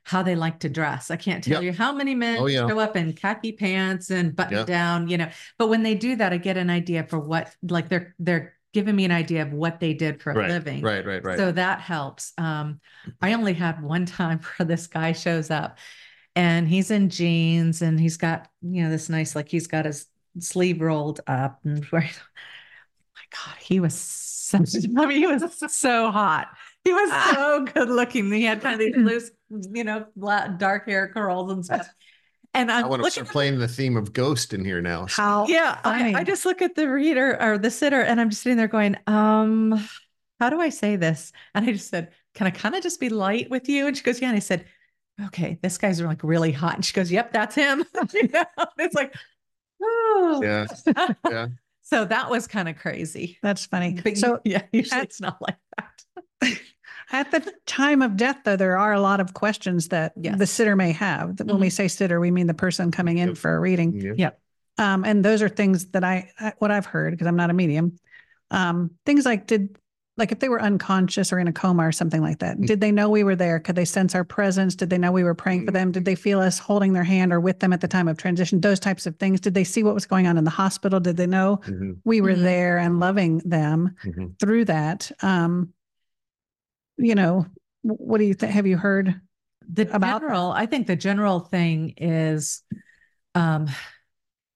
how 0.04 0.24
they 0.24 0.36
like 0.36 0.60
to 0.60 0.70
dress. 0.70 1.12
I 1.12 1.18
can't 1.18 1.44
tell 1.44 1.62
Yep. 1.62 1.64
you 1.64 1.74
how 1.74 1.92
many 1.92 2.16
men 2.16 2.40
Oh, 2.40 2.46
yeah. 2.48 2.62
show 2.70 2.80
up 2.80 2.96
in 2.96 3.12
khaki 3.14 3.52
pants 3.52 4.10
and 4.10 4.34
button 4.36 4.58
Yeah. 4.58 4.66
down, 4.66 5.10
you 5.10 5.18
know. 5.18 5.30
But 5.58 5.68
when 5.68 5.84
they 5.84 5.96
do 5.96 6.16
that, 6.16 6.32
I 6.32 6.38
get 6.38 6.56
an 6.56 6.70
idea 6.70 7.04
for 7.04 7.20
what 7.20 7.54
like 7.62 7.90
they're 7.90 8.16
they're 8.20 8.54
giving 8.74 8.96
me 8.96 9.06
an 9.06 9.12
idea 9.12 9.42
of 9.42 9.52
what 9.52 9.80
they 9.80 9.94
did 9.94 10.22
for 10.22 10.32
a 10.32 10.36
Right, 10.36 10.48
living. 10.48 10.82
right, 10.84 11.06
right, 11.06 11.24
right. 11.24 11.38
So 11.38 11.52
that 11.52 11.82
helps. 11.82 12.32
Um, 12.38 12.80
I 13.22 13.34
only 13.34 13.54
had 13.54 13.82
one 13.82 14.06
time 14.06 14.40
where 14.58 14.66
this 14.68 14.88
guy 14.88 15.12
shows 15.14 15.50
up 15.52 15.78
and 16.36 16.68
he's 16.68 16.92
in 16.92 17.10
jeans 17.10 17.82
and 17.82 18.00
he's 18.00 18.18
got, 18.18 18.48
you 18.62 18.84
know, 18.84 18.90
this 18.90 19.10
nice, 19.10 19.36
like 19.36 19.50
he's 19.50 19.68
got 19.68 19.86
his 19.86 20.06
sleeve 20.40 20.82
rolled 20.82 21.22
up 21.28 21.60
and 21.64 21.84
where, 21.92 22.02
my 22.02 23.26
God, 23.32 23.56
he 23.60 23.80
was 23.80 23.94
so, 23.94 24.58
I 24.98 25.06
mean, 25.06 25.18
he 25.18 25.28
was 25.28 25.44
so 25.70 26.12
hot. 26.12 26.50
He 26.84 26.94
was 26.94 27.34
so 27.34 27.66
good 27.74 27.90
looking. 27.90 28.32
He 28.32 28.44
had 28.44 28.62
kind 28.62 28.74
of 28.74 28.80
these 28.80 28.96
loose, 28.96 29.32
you 29.50 29.84
know, 29.84 30.06
black, 30.16 30.58
dark 30.58 30.88
hair 30.88 31.10
curls 31.10 31.52
and 31.52 31.66
stuff. 31.66 31.88
And 32.54 32.72
I 32.72 32.80
I'm 32.80 32.88
want 32.88 33.02
to 33.02 33.04
looking 33.04 33.24
start 33.26 33.30
playing 33.30 33.60
the 33.60 33.68
theme 33.68 33.98
of 33.98 34.14
Ghost 34.14 34.54
in 34.54 34.64
here 34.64 34.82
now. 34.82 35.06
How 35.10 35.46
yeah, 35.48 35.80
I. 35.84 36.14
I 36.16 36.24
just 36.24 36.46
look 36.46 36.62
at 36.62 36.76
the 36.76 36.90
reader 36.90 37.40
or 37.42 37.58
the 37.58 37.70
sitter 37.70 38.02
and 38.02 38.20
I'm 38.20 38.30
just 38.30 38.42
sitting 38.42 38.58
there 38.58 38.70
going, 38.70 38.96
um, 39.06 39.80
how 40.40 40.50
do 40.50 40.62
I 40.62 40.70
say 40.70 40.96
this? 40.96 41.32
And 41.54 41.68
I 41.68 41.72
just 41.72 41.90
said, 41.90 42.12
Can 42.34 42.48
I 42.48 42.52
kind 42.52 42.76
of 42.76 42.84
just 42.84 43.00
be 43.00 43.10
light 43.10 43.50
with 43.50 43.68
you? 43.70 43.88
And 43.88 43.98
she 43.98 44.04
goes, 44.04 44.22
Yeah. 44.22 44.30
And 44.30 44.38
I 44.38 44.40
said, 44.40 44.66
Okay, 45.26 45.58
this 45.62 45.78
guy's 45.78 46.02
like 46.02 46.24
really 46.24 46.52
hot. 46.52 46.76
And 46.76 46.86
she 46.86 46.94
goes, 46.94 47.12
Yep, 47.12 47.34
that's 47.34 47.56
him. 47.56 47.84
You 48.14 48.28
know? 48.30 48.46
It's 48.78 48.96
like, 48.96 49.14
oh 49.82 50.42
Yeah, 50.44 50.68
yeah. 51.30 51.48
so 51.82 52.06
that 52.06 52.30
was 52.30 52.48
kind 52.48 52.68
of 52.70 52.78
crazy. 52.78 53.38
That's 53.42 53.66
funny. 53.66 54.00
But 54.04 54.18
So 54.18 54.40
yeah, 54.44 54.64
usually 54.72 55.00
at- 55.00 55.04
it's 55.06 55.22
not 55.22 55.42
like 55.42 55.58
that. 55.78 56.60
at 57.12 57.32
the 57.32 57.54
time 57.66 58.02
of 58.02 58.18
death, 58.18 58.38
though, 58.44 58.56
there 58.58 58.78
are 58.78 58.94
a 58.94 59.00
lot 59.02 59.20
of 59.20 59.34
questions 59.34 59.90
that 59.90 60.14
Yes. 60.16 60.38
the 60.38 60.48
sitter 60.48 60.76
may 60.76 60.92
have. 60.92 61.40
When 61.40 61.60
we 61.60 61.70
say 61.70 61.88
sitter, 61.88 62.20
we 62.20 62.32
mean 62.32 62.48
the 62.48 62.54
person 62.54 62.92
coming 62.92 63.18
in 63.18 63.30
Yep. 63.30 63.38
for 63.38 63.56
a 63.56 63.60
reading. 63.60 64.16
yeah. 64.18 64.32
Um, 64.80 65.04
and 65.06 65.26
those 65.26 65.42
are 65.42 65.50
things 65.50 65.88
that 65.92 66.04
I, 66.04 66.30
I 66.40 66.54
what 66.60 66.70
I've 66.70 66.86
heard 66.86 67.12
because 67.12 67.26
I'm 67.28 67.36
not 67.36 67.50
a 67.50 67.54
medium. 67.54 67.98
Um, 68.52 68.92
things 69.06 69.26
like 69.26 69.48
did 69.48 69.78
like 70.18 70.32
if 70.32 70.40
they 70.40 70.50
were 70.50 70.62
unconscious 70.62 71.32
or 71.32 71.40
in 71.40 71.48
a 71.48 71.54
coma 71.54 71.88
or 71.88 71.92
something 71.92 72.22
like 72.22 72.40
that, 72.40 72.60
did 72.62 72.82
they 72.82 72.92
know 72.92 73.08
we 73.10 73.24
were 73.24 73.36
there? 73.36 73.60
Could 73.60 73.76
they 73.76 73.86
sense 73.86 74.16
our 74.16 74.24
presence? 74.24 74.76
Did 74.76 74.90
they 74.90 74.98
know 74.98 75.12
we 75.12 75.24
were 75.24 75.36
praying 75.36 75.66
for 75.66 75.72
them? 75.72 75.92
Did 75.92 76.06
they 76.06 76.16
feel 76.16 76.40
us 76.40 76.58
holding 76.58 76.94
their 76.94 77.04
hand 77.04 77.32
or 77.32 77.40
with 77.40 77.60
them 77.60 77.72
at 77.72 77.82
the 77.82 77.88
time 77.88 78.08
of 78.08 78.18
transition? 78.18 78.60
Those 78.60 78.80
types 78.80 79.06
of 79.06 79.16
things. 79.18 79.40
Did 79.40 79.54
they 79.54 79.64
see 79.64 79.84
what 79.84 79.94
was 79.94 80.08
going 80.08 80.26
on 80.26 80.38
in 80.38 80.44
the 80.44 80.50
hospital? 80.50 81.00
Did 81.00 81.18
they 81.18 81.28
know 81.28 81.62
Mhm, 81.68 81.98
we 82.04 82.22
were 82.22 82.34
Mhm. 82.34 82.42
there 82.42 82.78
and 82.80 83.00
loving 83.00 83.40
them 83.46 83.96
mhm. 84.04 84.40
through 84.40 84.66
that? 84.66 85.12
Um, 85.22 85.74
you 86.98 87.14
know, 87.16 87.46
what 87.84 88.18
do 88.18 88.24
you 88.24 88.34
think? 88.34 88.52
Have 88.54 88.68
you 88.68 88.78
heard? 88.78 89.22
the 89.70 89.82
about 89.94 90.22
general 90.22 90.52
i 90.52 90.66
think 90.66 90.88
the 90.88 90.96
general 90.96 91.42
thing 91.42 91.94
is 91.98 92.64
um 93.36 93.68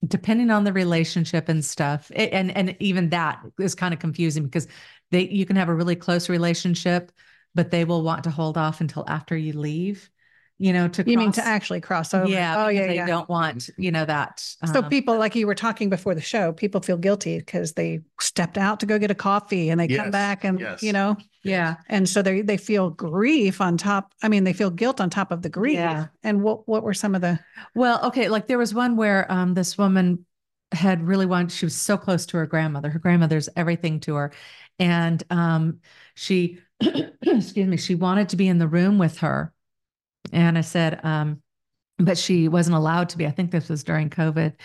depending 0.07 0.49
on 0.49 0.63
the 0.63 0.71
relationship 0.71 1.49
and 1.49 1.65
stuff 1.65 2.09
a- 2.11 2.33
and 2.33 2.55
and 2.55 2.77
even 2.79 3.09
that 3.09 3.41
is 3.59 3.75
kind 3.75 3.93
of 3.93 3.99
confusing 3.99 4.45
because 4.45 4.69
they 5.11 5.27
you 5.27 5.45
can 5.45 5.55
have 5.55 5.69
a 5.69 5.75
really 5.75 5.95
close 5.95 6.29
relationship 6.29 7.11
but 7.53 7.69
they 7.71 7.83
will 7.85 8.01
want 8.03 8.23
to 8.23 8.29
hold 8.31 8.57
off 8.57 8.81
until 8.81 9.03
after 9.07 9.35
you 9.35 9.53
leave 9.53 10.09
you 10.57 10.73
know 10.73 10.87
to 10.87 11.03
You 11.09 11.17
mean 11.17 11.31
to 11.31 11.43
actually 11.45 11.81
cross 11.81 12.13
over? 12.13 12.29
yeah 12.29 12.65
Oh, 12.65 12.67
because 12.67 12.81
yeah, 12.81 12.87
they 12.87 12.95
yeah. 12.95 13.07
don't 13.07 13.27
want 13.27 13.69
you 13.77 13.91
know 13.91 14.05
that 14.05 14.39
So 14.65 14.79
um, 14.83 14.89
people, 14.89 15.17
like 15.17 15.35
you 15.35 15.47
were 15.47 15.55
talking 15.55 15.89
before 15.89 16.13
the 16.13 16.21
show, 16.21 16.53
people 16.53 16.81
feel 16.81 16.97
guilty 16.97 17.39
because 17.39 17.73
they 17.73 18.01
stepped 18.19 18.59
out 18.59 18.79
to 18.81 18.85
go 18.85 18.99
get 18.99 19.09
a 19.09 19.15
coffee 19.15 19.69
and 19.69 19.79
they 19.79 19.87
come 19.87 20.11
back 20.11 20.43
and 20.43 20.59
yes. 20.59 20.83
you 20.83 20.93
know, 20.93 21.17
yeah 21.43 21.77
and 21.89 22.07
so 22.07 22.21
they 22.21 22.41
they 22.41 22.57
feel 22.57 22.91
grief 22.91 23.59
on 23.59 23.75
top. 23.75 24.13
I 24.21 24.29
mean, 24.29 24.43
they 24.43 24.53
feel 24.53 24.69
guilt 24.69 25.01
on 25.01 25.09
top 25.09 25.31
of 25.31 25.41
the 25.41 25.49
grief. 25.49 25.75
Yeah. 25.75 26.07
And 26.23 26.43
what 26.43 26.67
what 26.67 26.83
were 26.83 26.93
some 26.93 27.15
of 27.15 27.21
the? 27.21 27.39
Well, 27.73 28.05
okay, 28.07 28.29
like 28.29 28.45
there 28.47 28.59
was 28.59 28.73
one 28.73 28.95
where 28.95 29.31
um 29.31 29.55
this 29.55 29.79
woman 29.79 30.25
had 30.73 31.05
really 31.05 31.25
wanted 31.25 31.51
she 31.51 31.65
was 31.65 31.75
so 31.75 31.97
close 31.97 32.25
to 32.27 32.37
her 32.37 32.45
grandmother. 32.45 32.89
Her 32.89 32.99
grandmother's 32.99 33.49
everything 33.55 33.99
to 34.01 34.15
her. 34.15 34.31
And 34.79 35.23
um 35.29 35.79
she 36.15 36.59
excuse 36.81 37.67
me, 37.67 37.77
she 37.77 37.95
wanted 37.95 38.29
to 38.29 38.37
be 38.37 38.47
in 38.47 38.57
the 38.57 38.67
room 38.67 38.97
with 38.97 39.19
her. 39.19 39.53
And 40.31 40.57
I 40.57 40.61
said 40.61 41.03
um 41.03 41.41
but 41.99 42.17
she 42.17 42.47
wasn't 42.47 42.75
allowed 42.75 43.09
to 43.09 43.17
be. 43.17 43.27
I 43.27 43.31
think 43.31 43.51
this 43.51 43.69
was 43.69 43.83
during 43.83 44.09
COVID. 44.09 44.55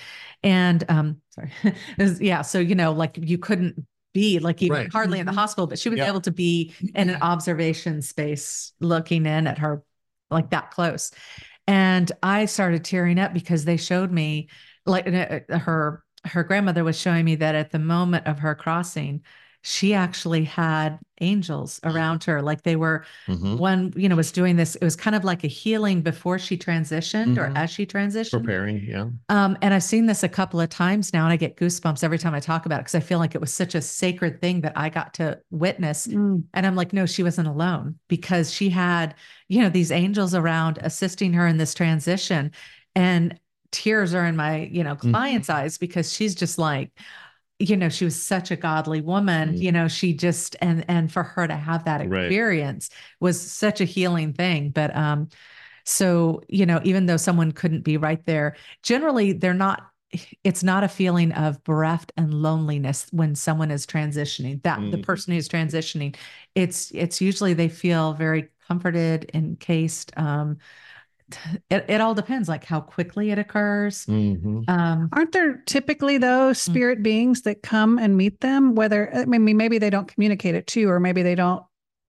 And 0.42 0.84
um 0.88 1.20
sorry. 1.30 1.52
Was- 1.98 2.20
yeah, 2.20 2.42
so 2.42 2.58
you 2.58 2.74
know 2.74 2.92
like 2.92 3.18
you 3.20 3.38
couldn't 3.38 3.86
be 4.14 4.38
like 4.38 4.62
even 4.62 4.78
Right. 4.78 4.92
hardly 4.92 5.20
in 5.20 5.26
the 5.26 5.32
Mhm. 5.32 5.36
hospital, 5.36 5.66
but 5.66 5.78
she 5.78 5.90
was 5.90 5.98
Yeah. 5.98 6.08
able 6.08 6.22
to 6.22 6.30
be 6.30 6.74
in 6.94 7.10
an 7.10 7.20
observation 7.22 8.00
space 8.00 8.72
looking 8.80 9.26
in 9.26 9.46
at 9.46 9.58
her 9.58 9.82
like 10.30 10.50
that 10.50 10.70
close. 10.70 11.12
And 11.66 12.10
I 12.22 12.46
started 12.46 12.84
tearing 12.84 13.18
up 13.18 13.34
because 13.34 13.64
they 13.64 13.76
showed 13.76 14.12
me 14.12 14.48
like 14.86 15.06
uh, 15.08 15.58
her 15.58 16.02
her 16.24 16.44
grandmother 16.44 16.84
was 16.84 16.98
showing 16.98 17.24
me 17.24 17.36
that 17.36 17.54
at 17.54 17.70
the 17.70 17.78
moment 17.78 18.26
of 18.26 18.40
her 18.40 18.54
crossing, 18.54 19.22
she 19.68 19.94
actually 19.94 20.44
had 20.44 20.96
angels 21.20 21.80
around 21.82 22.22
her. 22.22 22.40
Like 22.40 22.62
they 22.62 22.76
were 22.76 23.04
Mhm. 23.26 23.58
one, 23.58 23.92
you 23.96 24.08
know, 24.08 24.14
was 24.14 24.30
doing 24.30 24.54
this. 24.54 24.76
It 24.76 24.84
was 24.84 24.94
kind 24.94 25.16
of 25.16 25.24
like 25.24 25.42
a 25.42 25.48
healing 25.48 26.02
before 26.02 26.38
she 26.38 26.56
transitioned 26.56 27.36
or 27.36 27.48
Mhm. 27.48 27.56
as 27.56 27.70
she 27.70 27.84
transitioned. 27.84 28.30
Preparing, 28.30 28.84
yeah. 28.84 29.06
Um, 29.28 29.58
and 29.62 29.74
I've 29.74 29.82
seen 29.82 30.06
this 30.06 30.22
a 30.22 30.28
couple 30.28 30.60
of 30.60 30.68
times 30.68 31.12
now, 31.12 31.24
and 31.24 31.32
I 31.32 31.36
get 31.36 31.56
goosebumps 31.56 32.04
every 32.04 32.18
time 32.18 32.32
I 32.32 32.38
talk 32.38 32.64
about 32.64 32.76
it 32.76 32.84
because 32.84 32.94
I 32.94 33.00
feel 33.00 33.18
like 33.18 33.34
it 33.34 33.40
was 33.40 33.52
such 33.52 33.74
a 33.74 33.80
sacred 33.82 34.40
thing 34.40 34.60
that 34.60 34.74
I 34.76 34.88
got 34.88 35.14
to 35.14 35.40
witness. 35.50 36.06
And 36.06 36.44
I'm 36.54 36.76
like, 36.76 36.92
no, 36.92 37.04
she 37.04 37.24
wasn't 37.24 37.48
alone 37.48 37.96
because 38.06 38.52
she 38.52 38.70
had, 38.70 39.16
you 39.48 39.60
know, 39.62 39.68
these 39.68 39.90
angels 39.90 40.32
around 40.32 40.78
assisting 40.80 41.32
her 41.32 41.44
in 41.48 41.56
this 41.56 41.74
transition. 41.74 42.52
And 42.94 43.40
tears 43.72 44.14
are 44.14 44.24
in 44.24 44.36
my, 44.36 44.58
you 44.70 44.84
know, 44.84 44.94
Mhm. 44.94 45.10
client's 45.10 45.50
eyes 45.50 45.76
because 45.76 46.12
she's 46.12 46.36
just 46.36 46.56
like, 46.56 46.92
you 47.58 47.76
know, 47.76 47.88
she 47.88 48.04
was 48.04 48.20
such 48.20 48.50
a 48.50 48.56
godly 48.56 49.00
woman, 49.00 49.54
Mhm. 49.54 49.62
you 49.62 49.72
know, 49.72 49.88
she 49.88 50.12
just 50.14 50.56
and 50.60 50.84
and 50.88 51.10
for 51.12 51.22
her 51.22 51.46
to 51.48 51.56
have 51.56 51.84
that 51.84 52.00
Right. 52.00 52.26
experience 52.26 52.90
was 53.20 53.40
such 53.40 53.80
a 53.80 53.84
healing 53.84 54.32
thing. 54.34 54.70
But 54.70 54.94
um, 54.96 55.28
so, 55.84 56.42
you 56.48 56.66
know, 56.66 56.80
even 56.84 57.06
though 57.06 57.16
someone 57.16 57.52
couldn't 57.52 57.82
be 57.82 57.96
right 57.96 58.24
there, 58.26 58.56
generally 58.82 59.32
they're 59.32 59.54
not 59.54 59.88
it's 60.44 60.62
not 60.62 60.84
a 60.84 60.88
feeling 60.88 61.32
of 61.32 61.62
bereft 61.64 62.12
and 62.16 62.32
loneliness 62.32 63.06
when 63.10 63.34
someone 63.34 63.70
is 63.70 63.86
transitioning 63.86 64.62
that 64.62 64.90
the 64.90 64.98
Mhm. 64.98 65.02
person 65.02 65.34
who's 65.34 65.48
transitioning 65.48 66.16
it's 66.54 66.90
it's 66.94 67.20
usually 67.20 67.54
they 67.54 67.68
feel 67.68 68.14
very 68.14 68.48
comforted 68.68 69.28
encased 69.34 70.16
um 70.16 70.58
it, 71.70 71.84
it 71.88 72.00
all 72.00 72.14
depends 72.14 72.48
like 72.48 72.64
how 72.64 72.80
quickly 72.80 73.30
it 73.30 73.38
occurs 73.38 74.06
Mhm. 74.06 74.68
um 74.68 75.08
Aren't 75.12 75.32
there 75.32 75.62
typically 75.66 76.18
those 76.18 76.60
spirit 76.60 77.02
beings 77.02 77.42
that 77.42 77.62
come 77.62 77.98
and 77.98 78.16
meet 78.16 78.40
them? 78.40 78.74
Whether 78.74 79.10
I 79.14 79.24
mean, 79.24 79.56
maybe 79.56 79.78
they 79.78 79.90
don't 79.90 80.08
communicate 80.08 80.54
it 80.54 80.66
to 80.68 80.80
you, 80.80 80.90
or 80.90 81.00
maybe 81.00 81.22
they 81.22 81.34
don't 81.34 81.62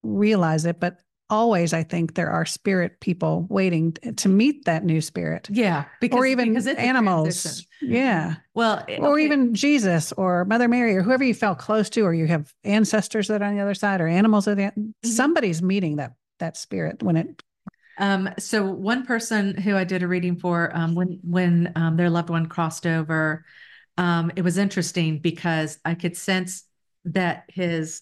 realize 0.04 0.66
it, 0.66 0.80
but 0.80 1.00
always, 1.30 1.74
I 1.74 1.84
think 1.84 2.16
there 2.16 2.30
are 2.30 2.46
spirit 2.46 3.02
people 3.02 3.48
waiting 3.50 3.92
to 4.16 4.30
meet 4.30 4.64
that 4.66 4.86
new 4.86 5.02
spirit, 5.02 5.50
yeah 5.52 5.84
because 6.00 6.18
or 6.20 6.26
even 6.26 6.50
because 6.50 6.68
it's 6.68 6.80
animals. 6.80 7.66
Yeah. 7.82 8.36
well 8.54 8.86
it- 8.88 9.00
or 9.02 9.14
okay, 9.14 9.26
even 9.26 9.54
Jesus 9.54 10.14
or 10.14 10.46
Mother 10.46 10.68
Mary 10.70 10.96
or 10.96 11.02
whoever 11.02 11.24
you 11.26 11.34
felt 11.34 11.58
close 11.60 11.90
to, 11.92 12.02
or 12.02 12.14
you 12.14 12.28
have 12.28 12.54
ancestors 12.64 13.28
that 13.28 13.42
are 13.42 13.46
on 13.46 13.56
the 13.56 13.62
other 13.62 13.74
side 13.74 14.00
or 14.00 14.08
animals 14.08 14.46
that 14.46 14.58
Mm-hmm. 14.58 14.90
somebody's 15.10 15.62
meeting 15.62 15.98
that 15.98 16.14
that 16.40 16.56
spirit 16.56 17.02
when 17.04 17.18
it 17.18 17.44
Um, 17.98 18.30
so 18.38 18.66
one 18.66 19.06
person 19.06 19.56
who 19.58 19.76
I 19.76 19.84
did 19.84 20.04
a 20.04 20.08
reading 20.08 20.38
for, 20.38 20.76
um, 20.76 20.96
when 20.96 21.20
when 21.24 21.72
um, 21.76 21.98
their 21.98 22.10
loved 22.10 22.30
one 22.30 22.48
crossed 22.48 22.86
over, 22.86 23.46
um, 23.98 24.32
it 24.36 24.44
was 24.44 24.58
interesting 24.58 25.20
because 25.20 25.80
I 25.84 25.96
could 25.96 26.16
sense 26.16 26.64
that 27.06 27.46
his 27.50 28.02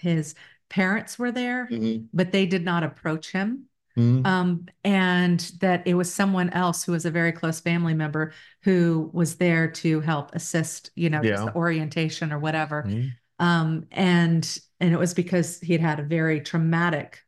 his 0.00 0.34
parents 0.68 1.18
were 1.18 1.32
there, 1.32 1.68
Mhm. 1.70 2.08
but 2.12 2.32
they 2.32 2.46
did 2.46 2.64
not 2.64 2.84
approach 2.84 3.32
him. 3.32 3.64
Mhm. 3.96 4.24
Um, 4.26 4.66
and 4.84 5.40
that 5.60 5.86
it 5.86 5.94
was 5.94 6.12
someone 6.12 6.50
else 6.50 6.84
who 6.84 6.92
was 6.92 7.04
a 7.06 7.10
very 7.10 7.32
close 7.32 7.60
family 7.60 7.94
member 7.94 8.32
who 8.62 9.10
was 9.12 9.36
there 9.36 9.68
to 9.70 10.00
help 10.00 10.34
assist, 10.34 10.90
you 10.94 11.10
know, 11.10 11.22
Yeah. 11.22 11.44
the 11.46 11.54
orientation 11.54 12.32
or 12.32 12.38
whatever. 12.38 12.86
Mhm. 12.86 13.12
Um, 13.38 13.86
and 13.90 14.58
and 14.80 14.92
it 14.94 14.98
was 14.98 15.14
because 15.14 15.60
he 15.60 15.72
had 15.74 15.82
had 15.82 16.00
a 16.00 16.04
very 16.04 16.40
traumatic 16.40 17.24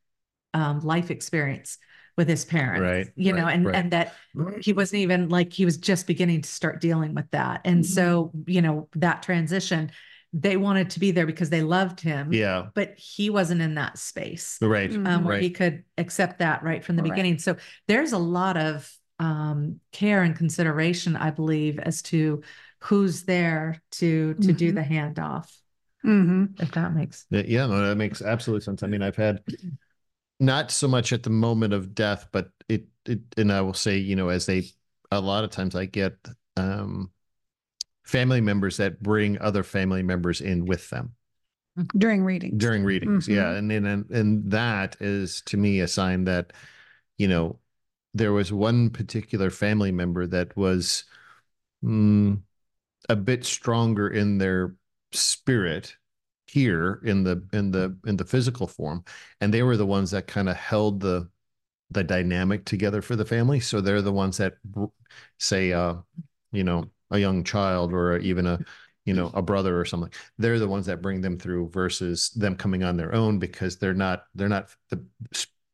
um, 0.55 0.81
life 0.81 1.11
experience 1.11 1.79
with 2.17 2.29
his 2.29 2.45
parents, 2.45 2.81
Right, 2.81 3.07
you 3.17 3.33
know, 3.33 3.47
and 3.47 3.67
right. 3.67 3.75
and 3.75 3.93
that 3.93 4.15
he 4.61 4.73
wasn't 4.73 5.01
even 5.01 5.29
like 5.29 5.53
he 5.53 5.65
was 5.65 5.77
just 5.77 6.07
beginning 6.07 6.43
to 6.43 6.49
start 6.49 6.81
dealing 6.81 7.15
with 7.15 7.31
that, 7.31 7.63
and 7.65 7.83
Mhm. 7.83 7.89
so 7.89 8.31
you 8.47 8.63
know 8.63 8.89
that 8.97 9.23
transition, 9.23 9.91
they 10.33 10.57
wanted 10.57 10.91
to 10.91 11.01
be 11.01 11.11
there 11.11 11.27
because 11.27 11.51
they 11.51 11.63
loved 11.63 12.01
him, 12.01 12.31
Yeah, 12.33 12.69
but 12.75 12.99
he 12.99 13.31
wasn't 13.31 13.63
in 13.63 13.75
that 13.75 13.99
space 13.99 14.59
right. 14.61 14.91
Mm. 14.91 15.07
um, 15.07 15.25
where 15.25 15.39
he 15.39 15.51
could 15.51 15.85
accept 15.99 16.39
that 16.39 16.63
right 16.63 16.85
from 16.85 16.97
the 16.97 17.03
Right. 17.03 17.11
beginning. 17.11 17.39
So 17.39 17.57
there's 17.89 18.13
a 18.13 18.19
lot 18.19 18.57
of 18.57 18.91
um, 19.19 19.81
care 19.93 20.23
and 20.23 20.35
consideration, 20.37 21.17
I 21.17 21.31
believe, 21.31 21.79
as 21.79 22.03
to 22.03 22.43
who's 22.81 23.23
there 23.25 23.81
to 23.93 24.35
to 24.35 24.53
do 24.53 24.73
Mhm. 24.73 24.75
the 24.75 24.83
handoff. 24.83 25.49
hmm 26.03 26.47
If 26.59 26.73
that 26.73 26.93
makes 26.95 27.27
Yeah, 27.31 27.43
yeah, 27.47 27.67
no, 27.67 27.87
that 27.89 27.97
makes 27.97 28.21
absolute 28.23 28.63
sense. 28.63 28.83
I 28.83 28.87
mean, 28.87 29.03
I've 29.03 29.17
had 29.17 29.43
not 30.43 30.71
so 30.71 30.89
much 30.89 31.13
at 31.13 31.23
the 31.23 31.31
moment 31.31 31.73
of 31.73 31.95
death, 31.95 32.27
but 32.33 32.51
it, 32.69 32.87
it, 33.07 33.21
and 33.37 33.53
I 33.53 33.61
will 33.61 33.75
say, 33.75 33.97
you 33.97 34.17
know, 34.17 34.29
as 34.29 34.45
they, 34.47 34.65
a 35.11 35.21
lot 35.21 35.45
of 35.45 35.51
times 35.51 35.75
I 35.77 35.87
get, 35.87 36.17
um, 36.57 37.11
family 38.05 38.41
members 38.41 38.77
that 38.79 39.01
bring 39.01 39.41
other 39.41 39.63
family 39.63 40.03
members 40.03 40.41
in 40.41 40.67
with 40.67 40.91
them 40.91 41.13
During 41.97 42.25
readings. 42.25 42.59
during 42.59 42.85
readings. 42.85 43.29
Yeah. 43.29 43.53
Mhm. 43.53 43.59
And 43.59 43.71
then, 43.71 43.87
and, 43.87 44.11
and 44.11 44.51
that 44.51 44.97
is 45.01 45.41
to 45.47 45.57
me 45.57 45.81
a 45.81 45.89
sign 45.89 46.25
that, 46.25 46.53
you 47.17 47.29
know, 47.29 47.61
there 48.13 48.33
was 48.33 48.53
one 48.53 48.91
particular 48.91 49.51
family 49.51 49.93
member 49.93 50.27
that 50.27 50.57
was, 50.57 51.05
mm, 51.83 52.43
a 53.09 53.17
bit 53.17 53.45
stronger 53.45 54.09
in 54.09 54.39
their 54.39 54.75
spirit 55.13 55.97
here 56.53 57.01
in 57.05 57.25
the 57.25 57.43
in 57.53 57.71
the 57.71 57.97
in 58.07 58.17
the 58.17 58.25
physical 58.25 58.67
form 58.67 59.03
and 59.41 59.53
they 59.55 59.63
were 59.63 59.77
the 59.77 59.87
ones 59.87 60.11
that 60.11 60.27
kind 60.27 60.49
of 60.49 60.57
held 60.57 61.01
the 61.01 61.29
the 61.91 62.05
dynamic 62.05 62.65
together 62.65 63.03
for 63.03 63.17
the 63.17 63.25
family 63.25 63.61
so 63.61 63.81
they're 63.81 64.03
the 64.03 64.13
ones 64.13 64.37
that 64.39 64.55
say 65.39 65.73
uh 65.73 65.95
you 66.53 66.65
know 66.65 66.85
a 67.11 67.19
young 67.19 67.45
child 67.45 67.93
or 67.93 68.19
even 68.19 68.47
a 68.47 68.59
you 69.05 69.15
know 69.15 69.31
a 69.35 69.43
brother 69.43 69.79
or 69.81 69.85
something 69.85 70.13
they're 70.39 70.59
the 70.59 70.69
ones 70.69 70.87
that 70.87 71.03
bring 71.03 71.21
them 71.21 71.39
through 71.39 71.69
versus 71.71 72.31
them 72.31 72.55
coming 72.57 72.85
on 72.85 72.97
their 72.97 73.15
own 73.15 73.39
because 73.39 73.79
they're 73.79 73.95
not 73.95 74.25
they're 74.35 74.49
not 74.49 74.69
the 74.91 75.03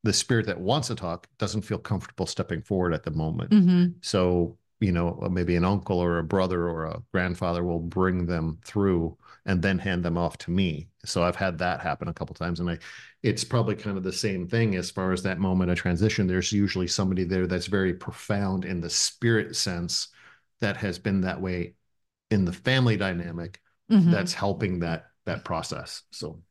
the 0.05 0.13
spirit 0.13 0.47
that 0.47 0.61
wants 0.61 0.89
to 0.89 0.95
talk 0.95 1.27
doesn't 1.39 1.63
feel 1.63 1.79
comfortable 1.79 2.25
stepping 2.27 2.63
forward 2.63 2.95
at 2.95 3.03
the 3.03 3.11
moment 3.11 3.51
Mhm. 3.51 3.95
so, 4.01 4.57
you 4.81 4.93
know, 4.93 5.19
maybe 5.31 5.57
an 5.57 5.65
uncle 5.65 5.99
or 5.99 6.19
a 6.19 6.25
brother 6.25 6.69
or 6.69 6.87
a 6.87 7.03
grandfather 7.13 7.65
will 7.65 7.81
bring 7.81 8.27
them 8.27 8.59
through 8.65 9.18
and 9.47 9.63
then 9.63 9.79
hand 9.79 10.05
them 10.05 10.19
off 10.19 10.37
to 10.39 10.51
me. 10.51 10.89
So 11.05 11.23
I've 11.23 11.37
had 11.37 11.59
that 11.59 11.81
happen 11.81 12.09
a 12.09 12.15
couple 12.15 12.35
times 12.35 12.61
and 12.61 12.71
I 12.71 12.79
it's 13.23 13.45
probably 13.45 13.75
kind 13.75 13.97
of 13.97 14.05
the 14.05 14.13
same 14.13 14.47
thing 14.47 14.77
as 14.77 14.91
far 14.91 15.13
as 15.13 15.23
that 15.25 15.39
moment 15.39 15.71
of 15.71 15.79
transition. 15.79 16.27
There's 16.27 16.53
usually 16.53 16.87
somebody 16.87 17.25
there 17.25 17.47
that's 17.47 17.67
very 17.67 17.95
profound 17.95 18.65
in 18.65 18.81
the 18.81 18.91
spirit 18.91 19.57
sense 19.57 20.09
that 20.61 20.77
has 20.77 20.99
been 20.99 21.23
that 21.23 21.41
way 21.41 21.75
in 22.31 22.45
the 22.45 22.53
family 22.53 22.97
dynamic 22.97 23.61
Mhm. 23.91 24.11
that's 24.13 24.35
helping 24.35 24.81
that 24.81 25.07
that 25.25 25.45
process. 25.45 26.03
So 26.11 26.43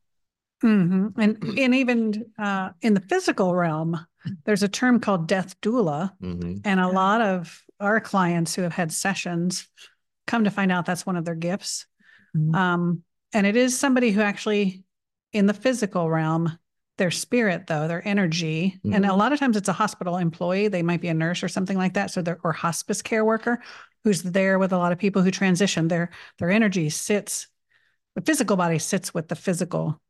hmm 0.62 1.08
And 1.18 1.38
and 1.58 1.76
even 1.76 2.26
uh, 2.40 2.70
in 2.82 2.94
the 2.94 3.02
physical 3.02 3.54
realm, 3.54 4.00
there's 4.46 4.64
a 4.64 4.68
term 4.68 5.00
called 5.00 5.28
death 5.28 5.60
doula, 5.62 6.12
mhm. 6.22 6.62
and 6.66 6.80
a 6.80 6.88
lot 6.88 7.22
of 7.22 7.62
our 7.80 8.00
clients 8.00 8.56
who 8.56 8.64
have 8.64 8.74
had 8.74 8.92
sessions 8.92 9.68
come 10.26 10.44
to 10.44 10.52
find 10.52 10.72
out 10.72 10.86
that's 10.86 11.06
one 11.06 11.16
of 11.16 11.26
their 11.26 11.36
gifts. 11.36 11.86
Mhm. 12.38 12.56
Um, 12.56 13.04
and 13.34 13.46
it 13.46 13.56
is 13.56 13.78
somebody 13.78 14.12
who 14.12 14.22
actually, 14.22 14.84
in 15.34 15.48
the 15.48 15.54
physical 15.54 16.10
realm, 16.10 16.58
their 16.98 17.12
spirit 17.12 17.68
though, 17.68 17.88
their 17.88 18.06
energy, 18.08 18.80
and 18.84 19.06
a 19.06 19.14
lot 19.14 19.32
of 19.32 19.40
times 19.40 19.56
it's 19.58 19.70
a 19.70 19.74
hospital 19.74 20.18
employee. 20.18 20.68
They 20.68 20.82
might 20.82 21.02
be 21.02 21.10
a 21.10 21.14
nurse 21.14 21.44
or 21.44 21.48
something 21.48 21.78
like 21.78 21.94
that. 21.94 22.10
So 22.12 22.22
they're 22.22 22.40
or 22.44 22.54
hospice 22.54 23.02
care 23.02 23.24
worker 23.24 23.62
who's 24.04 24.24
there 24.24 24.58
with 24.58 24.72
a 24.72 24.78
lot 24.78 24.92
of 24.92 24.98
people 24.98 25.22
who 25.22 25.30
transition. 25.30 25.90
Their 25.90 26.10
their 26.40 26.50
energy 26.50 26.90
sits, 26.90 27.48
the 28.16 28.22
physical 28.22 28.58
body 28.58 28.80
sits 28.80 29.14
with 29.14 29.28
the 29.28 29.36
physical 29.36 30.02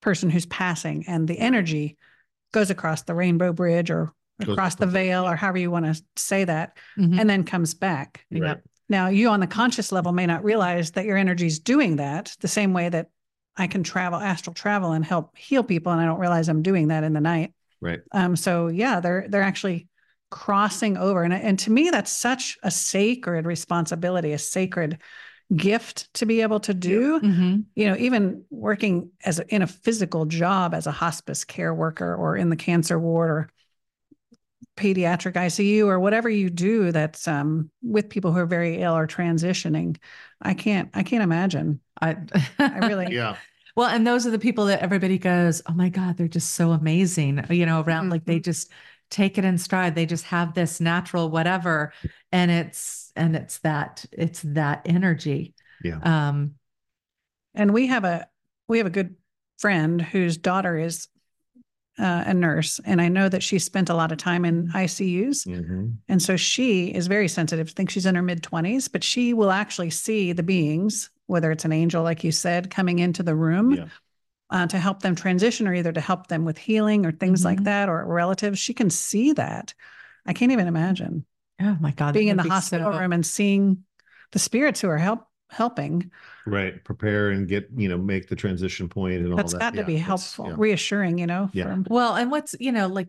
person 0.00 0.30
who's 0.30 0.46
passing, 0.46 1.04
and 1.08 1.26
the 1.26 1.38
energy 1.38 1.96
goes 2.52 2.70
across 2.70 3.02
the 3.02 3.14
rainbow 3.14 3.52
bridge 3.52 3.90
or 3.90 4.12
across 4.40 4.76
the 4.76 4.86
veil 4.86 5.26
or 5.26 5.34
however 5.34 5.58
you 5.58 5.70
want 5.72 5.86
to 5.86 6.00
say 6.16 6.44
that, 6.44 6.76
Mhm. 6.96 7.18
and 7.18 7.28
then 7.28 7.42
comes 7.42 7.74
back. 7.74 8.24
Right. 8.30 8.58
Now, 8.88 9.08
you 9.08 9.28
on 9.28 9.40
the 9.40 9.46
conscious 9.46 9.92
level 9.92 10.12
may 10.12 10.26
not 10.26 10.44
realize 10.44 10.92
that 10.92 11.04
your 11.04 11.16
energy 11.16 11.46
is 11.46 11.58
doing 11.58 11.96
that 11.96 12.34
the 12.40 12.48
same 12.48 12.72
way 12.72 12.88
that 12.88 13.10
I 13.56 13.66
can 13.66 13.82
travel, 13.82 14.18
astral 14.18 14.54
travel, 14.54 14.92
and 14.92 15.04
help 15.04 15.36
heal 15.36 15.62
people, 15.62 15.92
and 15.92 16.00
I 16.00 16.04
don't 16.04 16.20
realize 16.20 16.48
I'm 16.48 16.62
doing 16.62 16.88
that 16.88 17.04
in 17.04 17.12
the 17.12 17.20
night. 17.20 17.52
Right. 17.80 18.00
Um. 18.12 18.36
So 18.36 18.68
yeah, 18.68 19.00
they're 19.00 19.26
they're 19.28 19.42
actually 19.42 19.88
crossing 20.30 20.96
over, 20.96 21.22
and 21.22 21.32
and 21.32 21.58
to 21.60 21.70
me, 21.70 21.90
that's 21.90 22.10
such 22.10 22.56
a 22.62 22.70
sacred 22.70 23.46
responsibility, 23.46 24.32
a 24.32 24.38
sacred 24.38 24.98
gift 25.54 26.12
to 26.14 26.26
be 26.26 26.42
able 26.42 26.60
to 26.60 26.74
do. 26.74 27.20
Mhm. 27.20 27.64
You 27.74 27.86
know, 27.86 27.96
even 27.96 28.44
working 28.50 29.10
as 29.24 29.38
a, 29.38 29.54
in 29.54 29.62
a 29.62 29.66
physical 29.66 30.26
job 30.26 30.74
as 30.74 30.86
a 30.86 30.92
hospice 30.92 31.44
care 31.44 31.74
worker 31.74 32.14
or 32.14 32.36
in 32.36 32.50
the 32.50 32.56
cancer 32.56 32.98
ward 32.98 33.30
or 33.30 33.50
pediatric 34.76 35.34
ICU 35.34 35.86
or 35.86 35.98
whatever 35.98 36.28
you 36.28 36.50
do 36.50 36.92
that's 36.92 37.26
um, 37.26 37.70
with 37.82 38.08
people 38.08 38.32
who 38.32 38.38
are 38.38 38.46
very 38.46 38.80
ill 38.80 38.96
or 38.96 39.06
transitioning. 39.06 39.96
I 40.40 40.54
can't 40.54 40.90
I 40.94 41.02
can't 41.02 41.22
imagine. 41.22 41.80
I, 42.00 42.16
I 42.58 42.78
really 42.86 43.06
Yeah. 43.14 43.36
Well, 43.76 43.88
and 43.88 44.04
those 44.04 44.26
are 44.26 44.30
the 44.30 44.40
people 44.40 44.66
that 44.66 44.80
everybody 44.80 45.18
goes, 45.18 45.62
"Oh 45.68 45.72
my 45.72 45.88
God, 45.88 46.16
they're 46.16 46.26
just 46.26 46.54
so 46.54 46.72
amazing." 46.72 47.44
You 47.48 47.64
know, 47.64 47.80
around 47.82 48.10
like 48.10 48.24
they 48.24 48.40
just 48.40 48.72
take 49.08 49.38
it 49.38 49.44
in 49.44 49.56
stride. 49.56 49.94
They 49.94 50.06
just 50.06 50.24
have 50.24 50.54
this 50.54 50.80
natural 50.80 51.30
whatever, 51.30 51.92
and 52.32 52.50
it's 52.50 53.12
and 53.14 53.36
it's 53.36 53.58
that 53.58 54.04
it's 54.10 54.42
that 54.42 54.82
energy. 54.84 55.54
Yeah. 55.84 56.00
Um. 56.02 56.54
And 57.54 57.72
we 57.72 57.86
have 57.86 58.04
a 58.04 58.26
we 58.66 58.78
have 58.78 58.86
a 58.88 58.90
good 58.90 59.14
friend 59.58 60.00
whose 60.02 60.36
daughter 60.36 60.76
is 60.76 61.06
uh, 61.98 62.24
a 62.26 62.34
nurse, 62.34 62.80
and 62.84 63.00
I 63.00 63.08
know 63.08 63.28
that 63.28 63.42
she 63.42 63.58
spent 63.58 63.90
a 63.90 63.94
lot 63.94 64.12
of 64.12 64.18
time 64.18 64.44
in 64.44 64.68
ICUs, 64.68 65.46
Mhm. 65.46 65.94
and 66.08 66.22
so 66.22 66.36
she 66.36 66.88
is 66.88 67.06
very 67.08 67.28
sensitive. 67.28 67.68
I 67.68 67.72
think 67.72 67.90
she's 67.90 68.06
in 68.06 68.14
her 68.14 68.22
mid 68.22 68.42
twenties, 68.42 68.88
but 68.88 69.02
she 69.04 69.34
will 69.34 69.50
actually 69.50 69.90
see 69.90 70.32
the 70.32 70.42
beings, 70.42 71.10
whether 71.26 71.50
it's 71.50 71.64
an 71.64 71.72
angel, 71.72 72.02
like 72.02 72.22
you 72.24 72.32
said, 72.32 72.70
coming 72.70 72.98
into 73.00 73.22
the 73.22 73.34
room. 73.36 73.72
Yeah. 73.72 73.86
uh, 74.50 74.66
to 74.66 74.78
help 74.78 75.02
them 75.02 75.14
transition 75.14 75.68
or 75.68 75.74
either 75.74 75.92
to 75.92 76.00
help 76.00 76.28
them 76.28 76.46
with 76.46 76.56
healing 76.56 77.04
or 77.04 77.12
things 77.12 77.44
like 77.44 77.60
Mhm. 77.60 77.64
that 77.64 77.90
or 77.90 78.02
relatives. 78.06 78.58
She 78.58 78.72
can 78.72 78.88
see 78.88 79.34
that. 79.34 79.74
I 80.24 80.32
can't 80.32 80.52
even 80.52 80.66
imagine 80.66 81.26
Oh 81.60 81.76
my 81.80 81.90
God, 81.90 82.14
being 82.14 82.28
in 82.28 82.38
the 82.38 82.44
be 82.44 82.48
hospital 82.48 82.90
so- 82.90 82.98
room 82.98 83.12
and 83.12 83.26
seeing 83.26 83.84
the 84.32 84.38
spirits 84.38 84.80
who 84.80 84.88
are 84.88 84.96
help 84.96 85.27
helping. 85.50 86.10
Right. 86.46 86.82
Prepare 86.84 87.30
and 87.30 87.48
get, 87.48 87.68
you 87.76 87.88
know, 87.88 87.98
make 87.98 88.28
the 88.28 88.36
transition 88.36 88.88
point 88.88 89.22
and 89.22 89.30
all 89.32 89.36
That's 89.36 89.52
that. 89.52 89.60
got 89.60 89.70
to 89.74 89.78
Yeah, 89.78 89.84
be 89.84 89.96
helpful, 89.96 90.46
yeah. 90.48 90.54
reassuring, 90.58 91.18
you 91.18 91.26
know. 91.26 91.50
Yeah. 91.52 91.64
from- 91.64 91.86
Well, 91.88 92.16
and 92.16 92.30
what's 92.30 92.54
you 92.60 92.72
know 92.72 92.86
like 92.88 93.08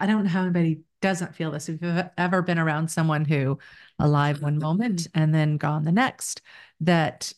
I 0.00 0.06
don't 0.06 0.24
know 0.24 0.30
how 0.30 0.42
anybody 0.42 0.80
doesn't 1.02 1.34
feel 1.34 1.50
this. 1.50 1.68
If 1.68 1.82
you've 1.82 2.04
ever 2.16 2.42
been 2.42 2.58
around 2.58 2.90
someone 2.90 3.24
who 3.24 3.58
alive 3.98 4.40
one 4.42 4.58
moment 4.58 5.06
and 5.14 5.34
then 5.34 5.56
gone 5.58 5.84
the 5.84 5.92
next, 5.92 6.42
that 6.80 7.32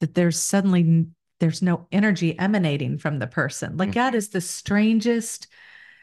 that 0.00 0.14
there's 0.14 0.38
suddenly 0.38 1.06
there's 1.40 1.60
no 1.62 1.86
energy 1.90 2.38
emanating 2.38 2.98
from 2.98 3.18
the 3.18 3.26
person. 3.26 3.76
Like 3.76 3.90
Mhm. 3.90 3.94
that 3.94 4.14
is 4.14 4.28
the 4.28 4.40
strangest. 4.40 5.46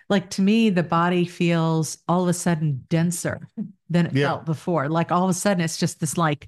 Like 0.10 0.30
to 0.32 0.41
me, 0.41 0.69
the 0.69 0.84
body 0.84 1.25
feels 1.25 1.97
all 2.08 2.23
of 2.23 2.30
a 2.30 2.34
sudden 2.34 2.86
denser 2.89 3.47
than 3.89 4.08
it 4.08 4.13
Yeah. 4.13 4.27
felt 4.27 4.45
before. 4.45 4.88
Like 4.89 5.12
all 5.12 5.23
of 5.23 5.30
a 5.30 5.34
sudden, 5.34 5.63
it's 5.63 5.77
just 5.77 5.99
this 5.99 6.17
like, 6.17 6.47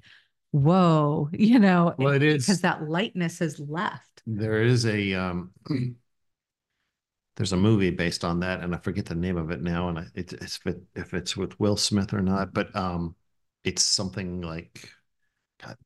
whoa, 0.52 1.28
you 1.32 1.58
know, 1.58 1.94
Well, 1.96 2.14
it 2.14 2.22
is. 2.22 2.46
because 2.46 2.62
that 2.62 2.88
lightness 2.88 3.38
has 3.40 3.58
left. 3.60 4.22
There 4.26 4.62
is 4.62 4.86
a 4.86 5.12
um 5.14 5.52
there's 7.36 7.52
a 7.52 7.56
movie 7.56 7.90
based 7.90 8.24
on 8.24 8.40
that 8.40 8.60
and 8.62 8.74
I 8.74 8.78
forget 8.78 9.06
the 9.06 9.14
name 9.14 9.36
of 9.36 9.50
it 9.50 9.62
now 9.62 9.88
and 9.88 9.98
I, 9.98 10.02
it, 10.14 10.32
it's 10.34 10.56
if, 10.58 10.66
it, 10.66 10.82
if 10.94 11.14
it's 11.14 11.36
with 11.36 11.58
Will 11.60 11.76
Smith 11.76 12.12
or 12.12 12.20
not 12.22 12.52
but 12.52 12.74
um 12.76 13.14
it's 13.64 13.82
something 13.82 14.40
like 14.42 14.90
God, 15.62 15.76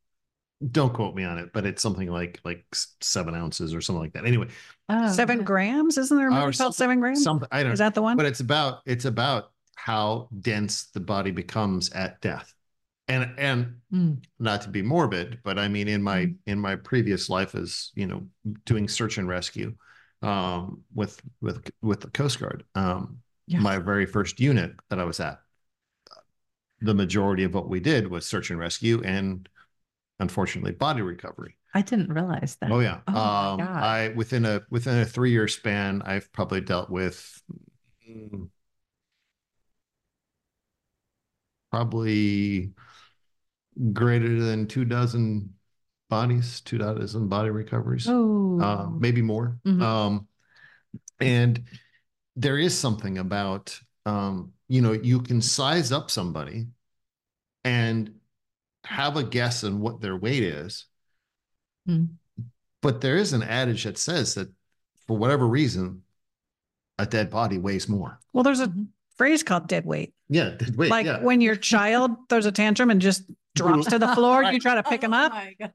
don't 0.73 0.95
quote 0.95 1.17
me 1.17 1.25
on 1.25 1.39
it 1.39 1.53
but 1.55 1.67
it's 1.67 1.83
something 1.83 2.11
like 2.11 2.41
like 2.45 2.65
seven 3.03 3.35
ounces 3.35 3.75
or 3.75 3.81
something 3.83 4.03
like 4.03 4.15
that 4.15 4.27
anyway 4.27 4.49
Oh, 4.89 5.15
seven 5.15 5.45
okay. 5.45 5.45
grams, 5.45 5.99
isn't 5.99 6.17
there 6.17 6.29
a 6.29 6.31
Or 6.31 6.53
movie 6.53 6.55
called 6.55 6.75
Seven 6.75 7.01
Grams? 7.01 7.29
something 7.29 7.49
I 7.53 7.63
don't 7.63 7.73
Is 7.73 7.79
that 7.81 7.95
the 7.95 8.03
one? 8.03 8.23
but 8.23 8.27
it's 8.27 8.41
about 8.41 8.83
it's 8.87 9.05
about 9.07 9.53
how 9.77 10.29
dense 10.41 10.87
the 10.87 11.01
body 11.01 11.31
becomes 11.31 11.91
at 11.91 12.21
death 12.21 12.55
and 13.09 13.35
and 13.39 13.81
Mm. 13.93 14.25
not 14.39 14.63
to 14.63 14.69
be 14.71 14.83
morbid, 14.83 15.41
but 15.45 15.59
I 15.59 15.69
mean, 15.69 15.89
in 15.89 16.03
my 16.03 16.27
Mm. 16.27 16.39
in 16.47 16.59
my 16.61 16.77
previous 16.77 17.29
life 17.29 17.55
as 17.55 17.91
you 17.95 18.07
know, 18.07 18.27
doing 18.65 18.89
search 18.89 19.19
and 19.19 19.29
rescue, 19.29 19.75
um, 20.23 20.83
with 20.95 21.21
with 21.41 21.71
with 21.83 22.01
the 22.01 22.11
Coast 22.11 22.41
Guard, 22.41 22.65
um, 22.75 23.19
Yeah. 23.47 23.61
my 23.61 23.79
very 23.79 24.07
first 24.07 24.41
unit 24.41 24.73
that 24.89 24.99
I 24.99 25.05
was 25.05 25.21
at, 25.21 25.41
the 26.81 26.95
majority 26.95 27.45
of 27.45 27.55
what 27.55 27.69
we 27.69 27.81
did 27.81 28.09
was 28.09 28.27
search 28.27 28.51
and 28.51 28.59
rescue, 28.59 29.03
and 29.05 29.49
unfortunately, 30.21 30.73
body 30.73 31.03
recovery. 31.03 31.57
I 31.75 31.83
didn't 31.83 32.13
realize 32.13 32.57
that. 32.61 32.71
Oh 32.71 32.81
yeah, 32.81 33.01
Oh, 33.09 33.19
um, 33.19 33.61
I 33.61 34.13
within 34.17 34.45
a 34.45 34.63
within 34.71 34.99
a 34.99 35.05
three 35.05 35.31
year 35.31 35.49
span, 35.49 36.03
I've 36.03 36.33
probably 36.33 36.61
dealt 36.61 36.91
with. 36.91 37.43
mm, 38.09 38.49
Probably 41.71 42.71
greater 43.93 44.41
than 44.41 44.67
two 44.67 44.85
dozen 44.85 45.55
bodies, 46.11 46.61
two 46.61 46.79
dozen 46.79 47.29
body 47.29 47.51
recoveries, 47.51 48.07
Oh, 48.09 48.61
um, 48.61 48.99
maybe 49.01 49.23
more. 49.23 49.59
Mhm. 49.65 49.83
Um, 49.83 50.29
and 51.21 51.65
there 52.37 52.59
is 52.59 52.77
something 52.77 53.19
about 53.19 53.79
um, 54.07 54.53
you 54.69 54.83
know, 54.83 54.93
you 54.93 55.21
can 55.21 55.41
size 55.41 55.93
up 55.93 56.11
somebody 56.11 56.67
and 57.65 58.15
have 58.85 59.17
a 59.17 59.25
guess 59.25 59.65
on 59.65 59.81
what 59.81 60.01
their 60.01 60.17
weight 60.17 60.43
is. 60.43 60.87
Hmm. 61.87 62.05
But 62.83 63.01
there 63.01 63.17
is 63.17 63.33
an 63.33 63.43
adage 63.43 63.85
that 63.85 63.97
says 63.97 64.35
that 64.35 64.51
for 65.07 65.17
whatever 65.17 65.47
reason, 65.47 66.03
a 66.99 67.07
dead 67.07 67.31
body 67.31 67.57
weighs 67.57 67.89
more. 67.89 68.21
Well, 68.33 68.45
there's 68.45 68.61
a 68.61 68.69
Mhm. 68.69 68.89
Phrase 69.17 69.43
called 69.43 69.69
dead 69.69 69.85
weight. 69.85 70.15
Yeah, 70.29 70.51
dead 70.51 70.77
weight. 70.77 70.91
like 70.91 71.07
yeah. 71.07 71.23
when 71.23 71.41
your 71.41 71.57
child 71.57 72.13
throws 72.29 72.47
a 72.47 72.53
tantrum 72.53 72.91
and 72.91 73.01
just 73.01 73.25
drops 73.55 73.87
to 73.87 73.99
the 73.99 74.09
floor, 74.15 74.43
you 74.45 74.59
try 74.59 74.75
to 74.75 74.83
pick 74.83 75.01
them 75.01 75.15
oh 75.15 75.27
up. 75.27 75.33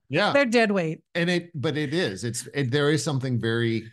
yeah. 0.10 0.34
They're 0.34 0.46
dead 0.46 0.72
weight. 0.72 1.02
and 1.16 1.30
it 1.30 1.52
but 1.54 1.78
it 1.78 1.94
is 1.94 2.24
it's 2.24 2.48
it, 2.54 2.72
there 2.72 2.90
is 2.92 3.04
something 3.04 3.40
very 3.40 3.90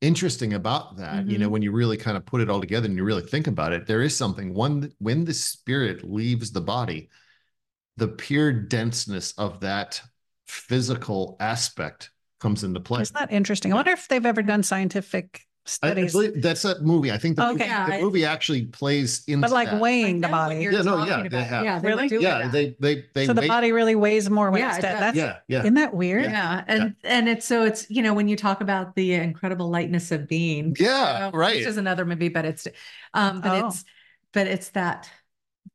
interesting 0.00 0.52
about 0.52 0.98
that 0.98 1.26
you 1.26 1.38
know 1.38 1.46
mm-hmm. 1.46 1.52
when 1.52 1.62
you 1.62 1.72
really 1.72 1.96
kind 1.96 2.14
of 2.14 2.26
put 2.26 2.42
it 2.42 2.50
all 2.50 2.60
together 2.60 2.86
and 2.86 2.96
you 2.96 3.04
really 3.04 3.22
think 3.22 3.46
about 3.46 3.72
it 3.72 3.86
there 3.86 4.02
is 4.02 4.14
something 4.14 4.52
one 4.52 4.92
when 4.98 5.24
the 5.24 5.32
spirit 5.32 6.04
leaves 6.04 6.50
the 6.50 6.60
body 6.60 7.08
the 7.96 8.08
pure 8.08 8.52
denseness 8.52 9.32
of 9.38 9.60
that 9.60 10.02
physical 10.46 11.36
aspect 11.40 12.10
comes 12.40 12.64
into 12.64 12.80
play 12.80 13.02
Isn't 13.02 13.16
that 13.16 13.32
interesting? 13.32 13.72
I 13.72 13.76
wonder 13.76 13.92
if 13.92 14.08
they've 14.08 14.26
ever 14.26 14.42
done 14.42 14.62
scientific 14.62 15.40
I, 15.82 15.90
I 15.92 15.94
believe 15.94 16.42
that's 16.42 16.62
that 16.62 16.82
movie 16.82 17.10
i 17.10 17.16
think 17.16 17.36
the, 17.36 17.48
Okay. 17.48 17.68
movie, 17.68 17.92
the 17.96 18.02
movie 18.04 18.24
actually 18.24 18.66
plays 18.66 19.24
into 19.26 19.40
but 19.40 19.50
like 19.50 19.70
that. 19.70 19.80
weighing 19.80 20.20
the 20.20 20.28
body. 20.28 20.56
Yeah, 20.56 20.82
no, 20.82 21.04
yeah, 21.06 21.26
they 21.26 21.42
have. 21.42 21.64
Yeah, 21.64 21.78
they 21.78 21.88
Really? 21.88 22.08
yeah 22.20 22.42
that. 22.42 22.52
they 22.52 22.76
they 22.80 23.04
they 23.14 23.26
So 23.26 23.32
the 23.32 23.40
wait- 23.40 23.48
body 23.48 23.72
really 23.72 23.94
weighs 23.94 24.28
more 24.28 24.50
when 24.50 24.60
Yeah, 24.60 24.72
it's 24.72 24.80
dead. 24.80 25.00
That's 25.00 25.16
yeah 25.16 25.38
yeah 25.48 25.60
isn't 25.60 25.74
that 25.74 25.94
weird? 25.94 26.24
Yeah, 26.24 26.64
and 26.68 26.94
and 27.02 27.28
it's 27.28 27.46
so 27.46 27.64
it's 27.64 27.88
you 27.90 28.02
know 28.02 28.12
when 28.12 28.28
you 28.28 28.36
talk 28.36 28.60
about 28.60 28.94
the 28.94 29.14
incredible 29.14 29.70
lightness 29.70 30.12
of 30.12 30.28
being, 30.28 30.76
yeah 30.78 31.14
you 31.14 31.32
know, 31.32 31.38
right 31.38 31.56
which 31.56 31.66
is 31.66 31.78
another 31.78 32.04
movie, 32.04 32.28
but 32.28 32.44
it's 32.44 32.68
um, 33.14 33.40
but 33.40 33.62
Oh. 33.64 33.68
it's 33.68 33.84
but 34.32 34.46
it's 34.46 34.68
that 34.70 35.08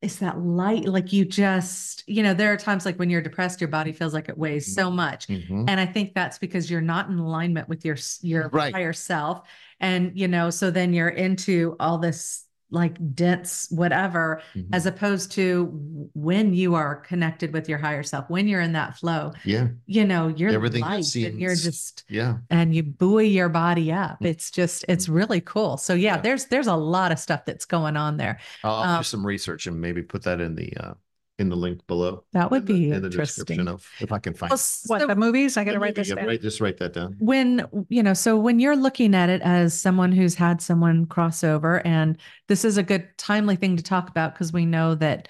it's 0.01 0.17
that 0.17 0.39
light, 0.39 0.85
like 0.85 1.11
you 1.11 1.25
just 1.25 2.03
you 2.07 2.21
know 2.23 2.33
there 2.33 2.53
are 2.53 2.57
times 2.57 2.85
like 2.85 2.97
when 2.99 3.09
you're 3.09 3.21
depressed, 3.21 3.59
your 3.59 3.67
body 3.69 3.91
feels 3.91 4.13
like 4.13 4.29
it 4.29 4.37
weighs 4.37 4.73
so 4.73 4.91
much, 4.91 5.27
Mhm. 5.27 5.65
and 5.67 5.79
I 5.79 5.85
think 5.87 6.13
that's 6.13 6.37
because 6.37 6.69
you're 6.69 6.79
not 6.79 7.09
in 7.09 7.17
alignment 7.17 7.67
with 7.67 7.83
your 7.83 7.97
your 8.21 8.49
Right. 8.49 8.73
higher 8.73 8.93
self, 8.93 9.47
and 9.79 10.11
you 10.17 10.27
know 10.27 10.49
so 10.49 10.71
then 10.71 10.93
you're 10.93 11.09
into 11.09 11.75
all 11.79 11.97
this 11.97 12.45
like 12.71 12.97
dense 13.15 13.67
whatever 13.71 14.43
Mhm. 14.55 14.67
as 14.73 14.85
opposed 14.85 15.31
to 15.31 15.65
when 16.13 16.53
you 16.53 16.75
are 16.75 16.97
connected 16.97 17.51
with 17.51 17.67
your 17.67 17.79
higher 17.79 18.03
self 18.03 18.29
when 18.29 18.47
you're 18.47 18.61
in 18.61 18.73
that 18.73 18.95
flow 18.95 19.31
yeah. 19.43 19.69
you 19.87 20.05
know 20.05 20.27
you're 20.27 20.51
Everything 20.51 20.81
light 20.81 21.15
and 21.15 21.39
you're 21.39 21.55
just 21.55 22.03
yeah. 22.09 22.37
and 22.51 22.75
you 22.75 22.83
buoy 22.83 23.27
your 23.27 23.49
body 23.49 23.91
up. 23.91 24.17
It's 24.23 24.51
just 24.51 24.85
it's 24.87 25.09
really 25.09 25.41
cool. 25.41 25.77
So 25.77 25.95
yeah, 25.95 26.15
Yeah. 26.17 26.21
there's 26.21 26.45
there's 26.45 26.67
a 26.67 26.75
lot 26.75 27.11
of 27.11 27.17
stuff 27.17 27.43
that's 27.45 27.65
going 27.65 27.97
on 27.97 28.17
there. 28.17 28.39
I'll, 28.63 28.75
I'll 28.75 28.93
Um, 28.97 28.99
do 28.99 29.03
some 29.03 29.25
research 29.25 29.65
and 29.65 29.81
maybe 29.81 30.03
put 30.03 30.21
that 30.23 30.39
in 30.39 30.53
the 30.53 30.71
uh 30.77 30.93
in 31.39 31.49
the 31.49 31.55
link 31.55 31.85
below. 31.87 32.23
that 32.33 32.51
would 32.51 32.61
in 32.61 32.65
the- 32.65 32.73
be 32.73 32.91
in 32.91 33.01
the 33.01 33.09
description 33.09 33.59
interesting 33.59 33.67
of 33.67 33.87
if 34.01 34.11
I 34.11 34.19
can 34.19 34.33
find. 34.33 34.51
Well, 34.51 34.59
it. 34.59 34.87
What 34.87 35.07
the 35.07 35.15
movies? 35.15 35.57
I 35.57 35.63
got 35.63 35.73
to 35.73 35.79
write 35.79 35.95
this 35.95 36.09
Yeah, 36.09 36.15
down. 36.15 36.27
right, 36.27 36.41
just 36.41 36.59
write 36.61 36.77
that 36.77 36.93
down. 36.93 37.15
when 37.19 37.65
you 37.89 38.03
know 38.03 38.13
so 38.13 38.37
when 38.37 38.59
you're 38.59 38.75
looking 38.75 39.15
at 39.15 39.29
it 39.29 39.41
as 39.41 39.79
someone 39.79 40.11
who's 40.11 40.35
had 40.35 40.61
someone 40.61 41.05
cross 41.05 41.43
over 41.43 41.85
and 41.87 42.17
this 42.47 42.65
is 42.65 42.77
a 42.77 42.83
good 42.83 43.07
timely 43.17 43.55
thing 43.55 43.77
to 43.77 43.83
talk 43.83 44.09
about 44.09 44.33
because 44.33 44.51
we 44.51 44.65
know 44.65 44.95
that 44.95 45.27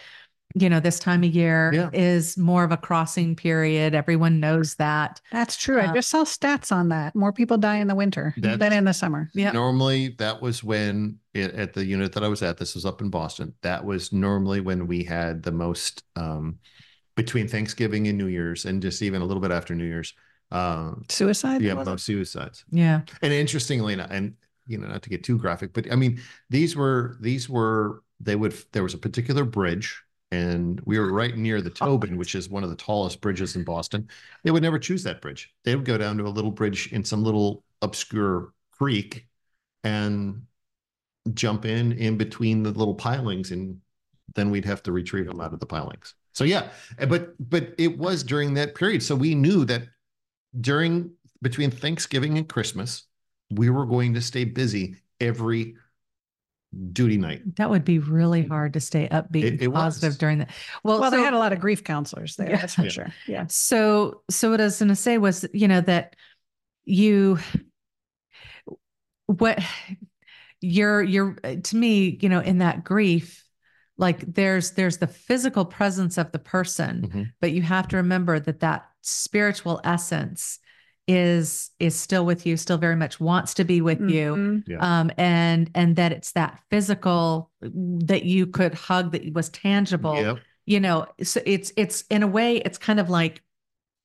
you 0.55 0.67
know 0.67 0.79
this 0.79 0.97
time 0.99 1.23
of 1.23 1.29
year 1.29 1.71
Yeah. 1.73 1.89
is 1.93 2.35
more 2.35 2.63
of 2.63 2.71
a 2.71 2.77
crossing 2.77 3.35
period 3.35 3.93
everyone 3.93 4.39
knows 4.39 4.75
that 4.75 5.21
That's 5.31 5.55
true. 5.55 5.79
I 5.79 5.85
Uh, 5.85 5.93
just 5.93 6.09
saw 6.09 6.23
stats 6.23 6.71
on 6.71 6.89
that. 6.89 7.15
More 7.15 7.31
people 7.31 7.59
die 7.59 7.77
in 7.77 7.87
the 7.87 7.93
winter 7.93 8.33
than 8.35 8.73
in 8.73 8.85
the 8.85 8.93
summer. 8.93 9.29
yeah 9.35 9.51
Normally, 9.51 10.15
that 10.17 10.41
was 10.41 10.63
when 10.63 11.18
it, 11.18 11.18
at 11.41 11.73
the 11.73 11.85
unit 11.85 12.13
that 12.13 12.23
I 12.23 12.27
was 12.27 12.41
at. 12.41 12.57
This 12.57 12.75
was 12.75 12.85
up 12.85 13.01
in 13.01 13.09
Boston. 13.09 13.53
That 13.61 13.83
was 13.83 14.13
normally 14.13 14.61
when 14.61 14.87
we 14.87 15.03
had 15.03 15.43
the 15.43 15.51
most 15.51 16.03
um, 16.15 16.59
between 17.15 17.47
Thanksgiving 17.47 18.07
and 18.07 18.17
New 18.17 18.27
Year's, 18.27 18.65
and 18.65 18.81
just 18.81 19.01
even 19.01 19.21
a 19.21 19.25
little 19.25 19.41
bit 19.41 19.51
after 19.51 19.75
New 19.75 19.85
Year's. 19.85 20.13
Um, 20.51 21.05
Suicide. 21.09 21.61
yeah, 21.61 21.75
most 21.75 22.05
suicides. 22.05 22.65
yeah 22.71 23.01
And 23.21 23.31
interestingly, 23.31 23.93
enough, 23.93 24.09
and 24.09 24.33
you 24.65 24.77
know, 24.77 24.87
not 24.87 25.01
to 25.03 25.09
get 25.09 25.23
too 25.23 25.37
graphic, 25.37 25.73
but 25.73 25.91
I 25.91 25.95
mean, 25.95 26.21
these 26.49 26.75
were 26.75 27.17
these 27.19 27.49
were 27.49 28.03
they 28.19 28.35
would 28.35 28.55
there 28.71 28.83
was 28.83 28.93
a 28.93 28.97
particular 28.97 29.43
bridge, 29.43 30.01
and 30.31 30.79
we 30.85 30.99
were 30.99 31.11
right 31.11 31.35
near 31.35 31.61
the 31.61 31.69
Tobin, 31.69 32.17
which 32.17 32.35
is 32.35 32.49
one 32.49 32.63
of 32.63 32.69
the 32.69 32.75
tallest 32.75 33.21
bridges 33.21 33.55
in 33.55 33.63
Boston. 33.63 34.07
They 34.43 34.51
would 34.51 34.63
never 34.63 34.79
choose 34.79 35.03
that 35.03 35.21
bridge. 35.21 35.53
They 35.65 35.75
would 35.75 35.85
go 35.85 35.97
down 35.97 36.17
to 36.17 36.25
a 36.25 36.29
little 36.29 36.51
bridge 36.51 36.91
in 36.91 37.03
some 37.03 37.23
little 37.23 37.63
obscure 37.81 38.53
creek, 38.71 39.27
and 39.83 40.43
jump 41.33 41.65
in 41.65 41.91
in 41.93 42.17
between 42.17 42.63
the 42.63 42.71
little 42.71 42.95
pilings, 42.95 43.51
and 43.51 43.79
then 44.35 44.49
we'd 44.51 44.65
have 44.65 44.83
to 44.83 44.91
retrieve 44.91 45.27
them 45.27 45.41
out 45.41 45.53
of 45.53 45.59
the 45.59 45.65
pilings. 45.65 46.13
So 46.33 46.43
yeah, 46.43 46.69
eh, 46.97 47.05
but 47.05 47.33
but 47.49 47.73
it 47.77 47.97
was 47.97 48.23
during 48.23 48.53
that 48.55 48.75
period, 48.75 49.03
so 49.03 49.15
we 49.15 49.35
knew 49.35 49.65
that 49.65 49.83
during 50.59 51.11
between 51.41 51.71
Thanksgiving 51.71 52.37
and 52.37 52.47
Christmas, 52.47 53.03
we 53.51 53.69
were 53.69 53.85
going 53.85 54.13
to 54.13 54.21
stay 54.21 54.43
busy 54.45 54.95
every 55.19 55.75
duty 56.93 57.17
night. 57.17 57.41
that 57.55 57.67
would 57.69 57.83
be 57.83 57.97
really 57.97 58.45
hard 58.45 58.73
to 58.73 58.79
stay 58.79 59.07
upbeat 59.09 59.43
It- 59.43 59.53
and 59.53 59.61
it 59.63 59.73
positive 59.73 60.09
was. 60.09 60.17
during 60.19 60.37
that 60.37 60.51
well, 60.83 60.99
Well, 60.99 61.09
so, 61.09 61.17
they 61.17 61.23
had 61.23 61.33
a 61.33 61.39
lot 61.39 61.51
of 61.51 61.59
grief 61.59 61.83
counselors 61.83 62.35
there. 62.35 62.49
Yeah. 62.51 62.57
That's 62.57 62.75
for 62.75 62.83
Yeah. 62.83 62.89
sure. 62.89 63.13
Yeah. 63.27 63.45
so 63.49 64.21
so 64.29 64.51
what 64.51 64.61
i 64.61 64.65
was 64.65 64.77
going 64.77 64.89
to 64.89 64.95
say 64.95 65.17
was 65.17 65.45
you 65.51 65.67
know 65.67 65.81
that 65.81 66.15
you 66.85 67.39
what 69.25 69.59
you're 70.61 71.01
you're 71.03 71.37
uh, 71.43 71.55
to 71.63 71.75
me 71.77 72.17
you 72.21 72.29
know 72.29 72.39
in 72.41 72.57
that 72.59 72.83
grief 72.83 73.45
like 73.97 74.19
there's 74.33 74.71
there's 74.71 74.97
the 74.97 75.07
physical 75.07 75.65
presence 75.65 76.17
of 76.17 76.31
the 76.31 76.39
person 76.39 77.09
Mhm. 77.09 77.31
but 77.41 77.51
you 77.51 77.61
have 77.61 77.87
to 77.89 77.97
remember 77.97 78.39
that 78.39 78.59
that 78.59 78.85
spiritual 79.01 79.79
essence 79.83 80.59
is 81.07 81.71
is 81.79 81.95
still 81.95 82.25
with 82.25 82.45
you 82.45 82.55
still 82.57 82.77
very 82.77 82.95
much 82.95 83.19
wants 83.19 83.53
to 83.55 83.63
be 83.63 83.81
with 83.81 83.99
you 84.01 84.35
Mhm. 84.35 84.63
Yeah. 84.67 84.77
um 84.99 85.11
and 85.17 85.71
and 85.73 85.95
that 85.95 86.11
it's 86.11 86.33
that 86.33 86.59
physical 86.69 87.51
that 87.61 88.23
you 88.25 88.45
could 88.47 88.73
hug 88.73 89.11
that 89.13 89.33
was 89.33 89.49
tangible 89.49 90.15
Yep. 90.15 90.37
you 90.65 90.79
know 90.79 91.07
so 91.23 91.41
it's 91.45 91.71
it's 91.77 92.03
in 92.09 92.21
a 92.21 92.27
way 92.27 92.57
it's 92.57 92.77
kind 92.77 92.99
of 92.99 93.09
like 93.09 93.41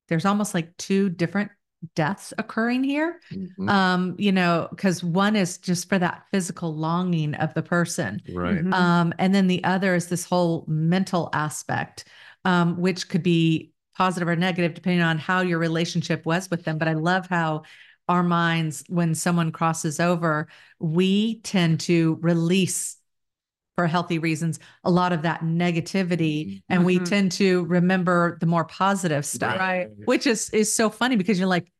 there's 0.09 0.25
almost 0.25 0.55
like 0.55 0.77
two 0.77 1.11
different 1.11 1.51
deaths 1.95 2.33
occurring 2.39 2.85
here 2.85 3.21
Mhm. 3.33 3.69
um 3.69 4.15
you 4.19 4.33
know 4.33 4.69
because 4.71 5.03
one 5.03 5.37
is 5.37 5.59
just 5.59 5.89
for 5.89 5.99
that 5.99 6.25
physical 6.31 6.75
longing 6.75 7.35
of 7.35 7.53
the 7.55 7.63
person 7.63 8.23
Right. 8.33 8.63
Mhm. 8.65 8.73
um 8.75 9.15
and 9.19 9.35
then 9.35 9.47
the 9.47 9.63
other 9.65 9.95
is 9.95 10.09
this 10.09 10.25
whole 10.25 10.65
mental 10.69 11.31
aspect 11.33 12.05
um 12.45 12.77
which 12.79 13.09
could 13.09 13.23
be 13.23 13.73
positive 13.97 14.29
or 14.29 14.37
negative 14.37 14.75
depending 14.75 15.03
on 15.03 15.19
how 15.19 15.41
your 15.41 15.59
relationship 15.59 16.25
was 16.27 16.51
with 16.51 16.65
them 16.65 16.79
but 16.79 16.89
i 16.89 16.95
love 16.95 17.27
how 17.29 17.63
our 18.09 18.23
minds 18.23 18.85
when 18.89 19.15
someone 19.15 19.51
crosses 19.53 19.99
over 20.01 20.49
we 20.79 21.41
tend 21.41 21.81
to 21.81 22.19
release 22.21 22.97
for 23.77 23.87
healthy 23.89 24.19
reasons 24.21 24.61
a 24.85 24.91
lot 24.91 25.13
of 25.13 25.23
that 25.23 25.41
negativity 25.41 26.63
and 26.69 26.85
we 26.85 27.01
Mhm. 27.01 27.05
tend 27.05 27.33
to 27.33 27.65
remember 27.65 28.39
the 28.41 28.47
more 28.47 28.65
positive 28.65 29.27
stuff 29.27 29.57
Right. 29.59 29.89
which 30.05 30.27
is 30.27 30.51
is 30.51 30.73
so 30.73 30.91
funny 30.91 31.17
because 31.17 31.39
you're 31.39 31.49
like 31.49 31.73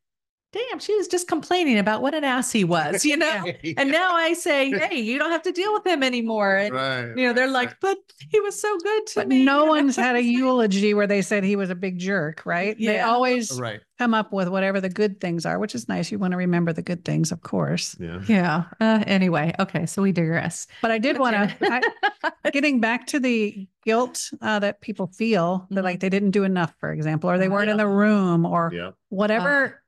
damn 0.55 0.79
she 0.79 0.95
was 0.95 1.07
just 1.07 1.27
complaining 1.27 1.77
about 1.77 2.01
what 2.01 2.15
an 2.15 2.23
ass 2.23 2.51
he 2.51 2.63
was 2.63 3.03
you 3.05 3.17
know 3.17 3.45
and 3.77 3.91
now 3.91 4.15
I 4.15 4.33
say, 4.33 4.69
hey, 4.71 4.99
you 4.99 5.19
don't 5.19 5.31
have 5.31 5.43
to 5.43 5.51
deal 5.51 5.73
with 5.73 5.85
him 5.85 6.01
anymore. 6.01 6.55
And 6.55 6.73
right. 6.73 7.05
you 7.15 7.27
know, 7.27 7.33
they're 7.33 7.47
like, 7.49 7.79
but 7.79 7.97
he 8.31 8.39
was 8.39 8.59
so 8.59 8.75
good 8.79 9.07
to 9.07 9.13
But 9.19 9.27
me. 9.27 9.43
no 9.43 9.65
one's 9.65 9.95
had 9.95 10.15
a 10.15 10.21
eulogy 10.23 10.93
where 10.93 11.07
they 11.07 11.21
said 11.21 11.43
he 11.43 11.55
was 11.55 11.69
a 11.69 11.75
big 11.75 11.99
jerk, 11.99 12.45
right? 12.45 12.75
They 12.79 12.99
always 13.01 13.59
Right. 13.59 13.81
come 13.99 14.13
up 14.13 14.31
with 14.33 14.47
whatever 14.49 14.79
the 14.81 14.89
good 14.89 15.19
things 15.21 15.45
are, 15.45 15.59
which 15.59 15.75
is 15.75 15.87
nice. 15.89 16.11
You 16.11 16.19
want 16.19 16.31
to 16.31 16.37
remember 16.37 16.73
the 16.73 16.81
good 16.81 17.03
things, 17.05 17.31
of 17.31 17.41
course. 17.41 17.95
Yeah. 17.99 18.21
Yeah. 18.27 18.63
Uh, 18.79 19.03
anyway, 19.05 19.53
okay, 19.59 19.85
so 19.85 20.01
we 20.01 20.11
digress. 20.11 20.67
But 20.81 20.91
I 20.91 20.97
did 20.97 21.19
want 21.19 21.35
to, 21.35 21.81
getting 22.51 22.79
back 22.79 23.07
to 23.07 23.19
the 23.19 23.67
guilt 23.83 24.29
uh, 24.41 24.59
that 24.59 24.81
people 24.81 25.07
feel 25.07 25.67
that 25.71 25.81
Mhm. 25.81 25.83
like 25.83 25.99
they 25.99 26.09
didn't 26.09 26.31
do 26.31 26.43
enough, 26.43 26.73
for 26.79 26.91
example, 26.91 27.29
or 27.29 27.37
they 27.37 27.49
weren't 27.49 27.69
in 27.69 27.77
the 27.77 27.87
room 27.87 28.45
or 28.45 28.71
Yeah. 28.73 28.91
whatever. 29.09 29.81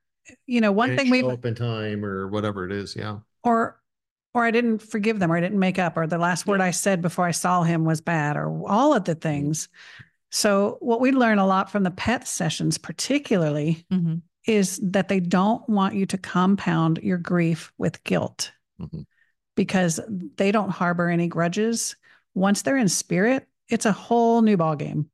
You 0.45 0.61
know, 0.61 0.71
one 0.71 0.95
thing 0.97 1.09
we've 1.09 1.21
show 1.23 1.31
up 1.31 1.45
in 1.45 1.55
time 1.55 2.03
or 2.05 2.27
whatever 2.27 2.65
it 2.65 2.71
is. 2.71 2.95
Yeah. 2.95 3.19
or 3.43 3.79
or 4.33 4.45
I 4.45 4.51
didn't 4.51 4.79
forgive 4.83 5.17
them 5.19 5.31
or 5.31 5.37
I 5.37 5.41
didn't 5.41 5.57
make 5.59 5.79
up 5.79 5.97
or 5.97 6.05
the 6.05 6.17
last 6.19 6.45
word 6.45 6.61
I 6.61 6.69
said 6.71 7.01
before 7.01 7.25
I 7.25 7.31
saw 7.31 7.63
him 7.63 7.85
was 7.85 8.01
bad 8.01 8.37
or 8.37 8.67
all 8.69 8.93
of 8.93 9.05
the 9.05 9.15
things. 9.15 9.67
So 10.29 10.77
what 10.79 10.99
we 11.01 11.11
learn 11.11 11.39
a 11.39 11.47
lot 11.47 11.71
from 11.71 11.81
the 11.83 11.89
pet 11.91 12.27
sessions 12.27 12.77
particularly 12.77 13.85
Mhm. 13.91 14.21
is 14.45 14.79
that 14.83 15.07
they 15.07 15.19
don't 15.19 15.67
want 15.67 15.95
you 15.95 16.05
to 16.07 16.17
compound 16.19 16.99
your 17.01 17.17
grief 17.17 17.71
with 17.79 18.03
guilt 18.03 18.51
Mhm. 18.79 19.05
because 19.55 19.99
they 20.35 20.51
don't 20.51 20.69
harbor 20.69 21.09
any 21.09 21.27
grudges. 21.27 21.95
Once 22.35 22.61
they're 22.61 22.77
in 22.77 22.89
spirit, 22.89 23.47
it's 23.69 23.85
a 23.87 23.91
whole 23.91 24.41
new 24.43 24.57
ball 24.57 24.75
game. 24.75 25.09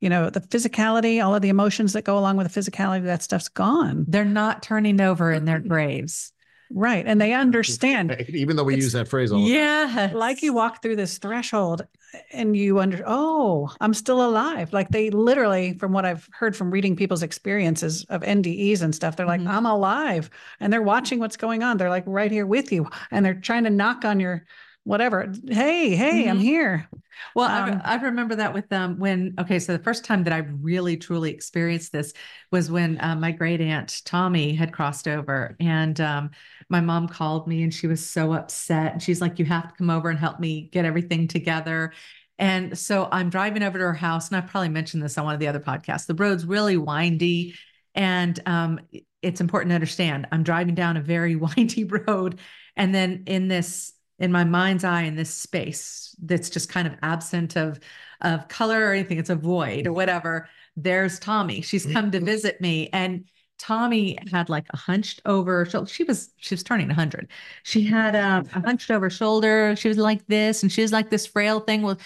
You 0.00 0.08
know, 0.08 0.30
the 0.30 0.40
physicality, 0.40 1.22
all 1.24 1.34
of 1.34 1.42
the 1.42 1.50
emotions 1.50 1.92
that 1.92 2.04
go 2.04 2.18
along 2.18 2.36
with 2.36 2.52
the 2.52 2.60
physicality, 2.60 3.04
that 3.04 3.22
stuff's 3.22 3.48
gone. 3.48 4.04
They're 4.08 4.24
not 4.24 4.62
turning 4.62 5.00
over 5.00 5.30
in 5.30 5.44
their 5.44 5.60
graves. 5.60 6.32
right. 6.72 7.04
And 7.06 7.20
they 7.20 7.32
understand. 7.34 8.16
Even 8.28 8.56
though 8.56 8.64
we 8.64 8.76
use 8.76 8.92
that 8.92 9.08
phrase 9.08 9.30
all 9.32 9.40
the 9.40 9.46
time. 9.46 9.54
Yeah. 9.54 10.10
like 10.14 10.42
you 10.42 10.52
walk 10.54 10.82
through 10.82 10.96
this 10.96 11.18
threshold 11.18 11.86
and 12.32 12.56
you 12.56 12.80
under 12.80 13.04
oh 13.06 13.70
i'm 13.80 13.94
still 13.94 14.20
alive 14.26 14.72
like 14.72 14.88
they 14.88 15.10
literally 15.10 15.74
from 15.78 15.92
what 15.92 16.04
i've 16.04 16.28
heard 16.32 16.56
from 16.56 16.68
reading 16.72 16.96
people's 16.96 17.22
experiences 17.22 18.04
of 18.08 18.22
ndes 18.22 18.82
and 18.82 18.92
stuff 18.92 19.14
they're 19.14 19.26
like 19.26 19.40
Mhm. 19.40 19.46
i'm 19.48 19.64
alive 19.64 20.28
and 20.58 20.72
they're 20.72 20.82
watching 20.82 21.20
what's 21.20 21.36
going 21.36 21.62
on 21.62 21.76
they're 21.76 21.88
like 21.88 22.02
right 22.06 22.32
here 22.32 22.46
with 22.46 22.72
you 22.72 22.88
and 23.12 23.24
they're 23.24 23.34
trying 23.34 23.62
to 23.62 23.70
knock 23.70 24.04
on 24.04 24.18
your 24.18 24.44
whatever 24.84 25.32
hey 25.50 25.94
hey 25.96 26.26
i'm 26.28 26.38
Mhm. 26.38 26.40
here 26.40 26.88
Well, 27.34 27.48
I, 27.48 27.70
Um, 27.70 27.82
I 27.84 27.96
remember 28.02 28.36
that 28.36 28.54
with 28.54 28.72
um 28.72 28.98
when 28.98 29.34
okay, 29.38 29.58
so 29.58 29.76
the 29.76 29.82
first 29.84 30.04
time 30.04 30.24
that 30.24 30.32
I 30.32 30.38
really 30.38 30.96
truly 30.96 31.30
experienced 31.32 31.92
this 31.92 32.12
was 32.52 32.70
when 32.70 33.00
uh, 33.00 33.16
my 33.16 33.32
great 33.32 33.60
aunt 33.60 34.02
Tommy 34.04 34.54
had 34.54 34.72
crossed 34.72 35.08
over, 35.08 35.56
and 35.60 36.00
um, 36.00 36.30
my 36.68 36.80
mom 36.80 37.08
called 37.08 37.48
me 37.48 37.62
and 37.62 37.72
she 37.74 37.86
was 37.86 38.04
so 38.08 38.32
upset, 38.34 38.92
and 38.92 39.02
she's 39.02 39.20
like, 39.20 39.38
"You 39.38 39.44
have 39.46 39.68
to 39.70 39.74
come 39.76 39.90
over 39.90 40.10
and 40.10 40.18
help 40.18 40.40
me 40.40 40.68
get 40.72 40.84
everything 40.84 41.28
together." 41.28 41.92
And 42.38 42.78
so 42.78 43.08
I'm 43.12 43.30
driving 43.30 43.62
over 43.62 43.78
to 43.78 43.84
her 43.84 43.94
house, 43.94 44.28
and 44.28 44.36
I 44.36 44.40
probably 44.40 44.70
mentioned 44.70 45.02
this 45.02 45.18
on 45.18 45.24
one 45.26 45.34
of 45.34 45.40
the 45.40 45.48
other 45.48 45.60
podcasts. 45.60 46.06
The 46.06 46.14
road's 46.14 46.46
really 46.46 46.76
windy, 46.76 47.54
and 47.94 48.38
um, 48.46 48.80
it's 49.22 49.40
important 49.40 49.70
to 49.70 49.74
understand. 49.74 50.26
I'm 50.32 50.42
driving 50.42 50.74
down 50.74 50.96
a 50.96 51.02
very 51.02 51.36
windy 51.56 51.84
road, 51.84 52.40
and 52.76 52.94
then 52.94 53.24
in 53.26 53.48
this 53.48 53.92
in 54.20 54.30
my 54.30 54.44
mind's 54.44 54.84
eye 54.84 55.02
in 55.02 55.16
this 55.16 55.34
space 55.34 56.14
that's 56.22 56.50
just 56.50 56.68
kind 56.68 56.86
of 56.86 56.94
absent 57.02 57.56
of 57.56 57.80
of 58.20 58.48
color 58.48 58.86
or 58.86 58.92
anything 58.92 59.18
it's 59.18 59.30
a 59.30 59.34
void 59.36 59.86
or 59.86 59.92
whatever 59.92 60.48
there's 60.76 61.18
tommy. 61.18 61.60
She's 61.62 61.84
come 61.86 62.10
to 62.12 62.20
visit 62.20 62.60
me 62.60 62.88
and 62.92 63.24
tommy 63.58 64.18
had 64.30 64.48
like 64.48 64.66
a 64.70 64.76
hunched 64.76 65.20
over 65.26 65.66
shoulder 65.66 65.86
she 65.90 66.04
was 66.04 66.30
she 66.38 66.54
was 66.54 66.62
turning 66.62 66.88
100 66.88 67.28
she 67.62 67.84
had 67.84 68.16
um, 68.16 68.46
a 68.54 68.60
hunched 68.60 68.90
over 68.90 69.10
shoulder. 69.10 69.74
She 69.76 69.88
was 69.88 69.98
like 69.98 70.26
this 70.28 70.62
and 70.62 70.70
she 70.72 70.82
was 70.82 70.92
like 70.92 71.10
this 71.10 71.26
frail 71.26 71.60
thing. 71.60 71.82
Well 71.82 71.98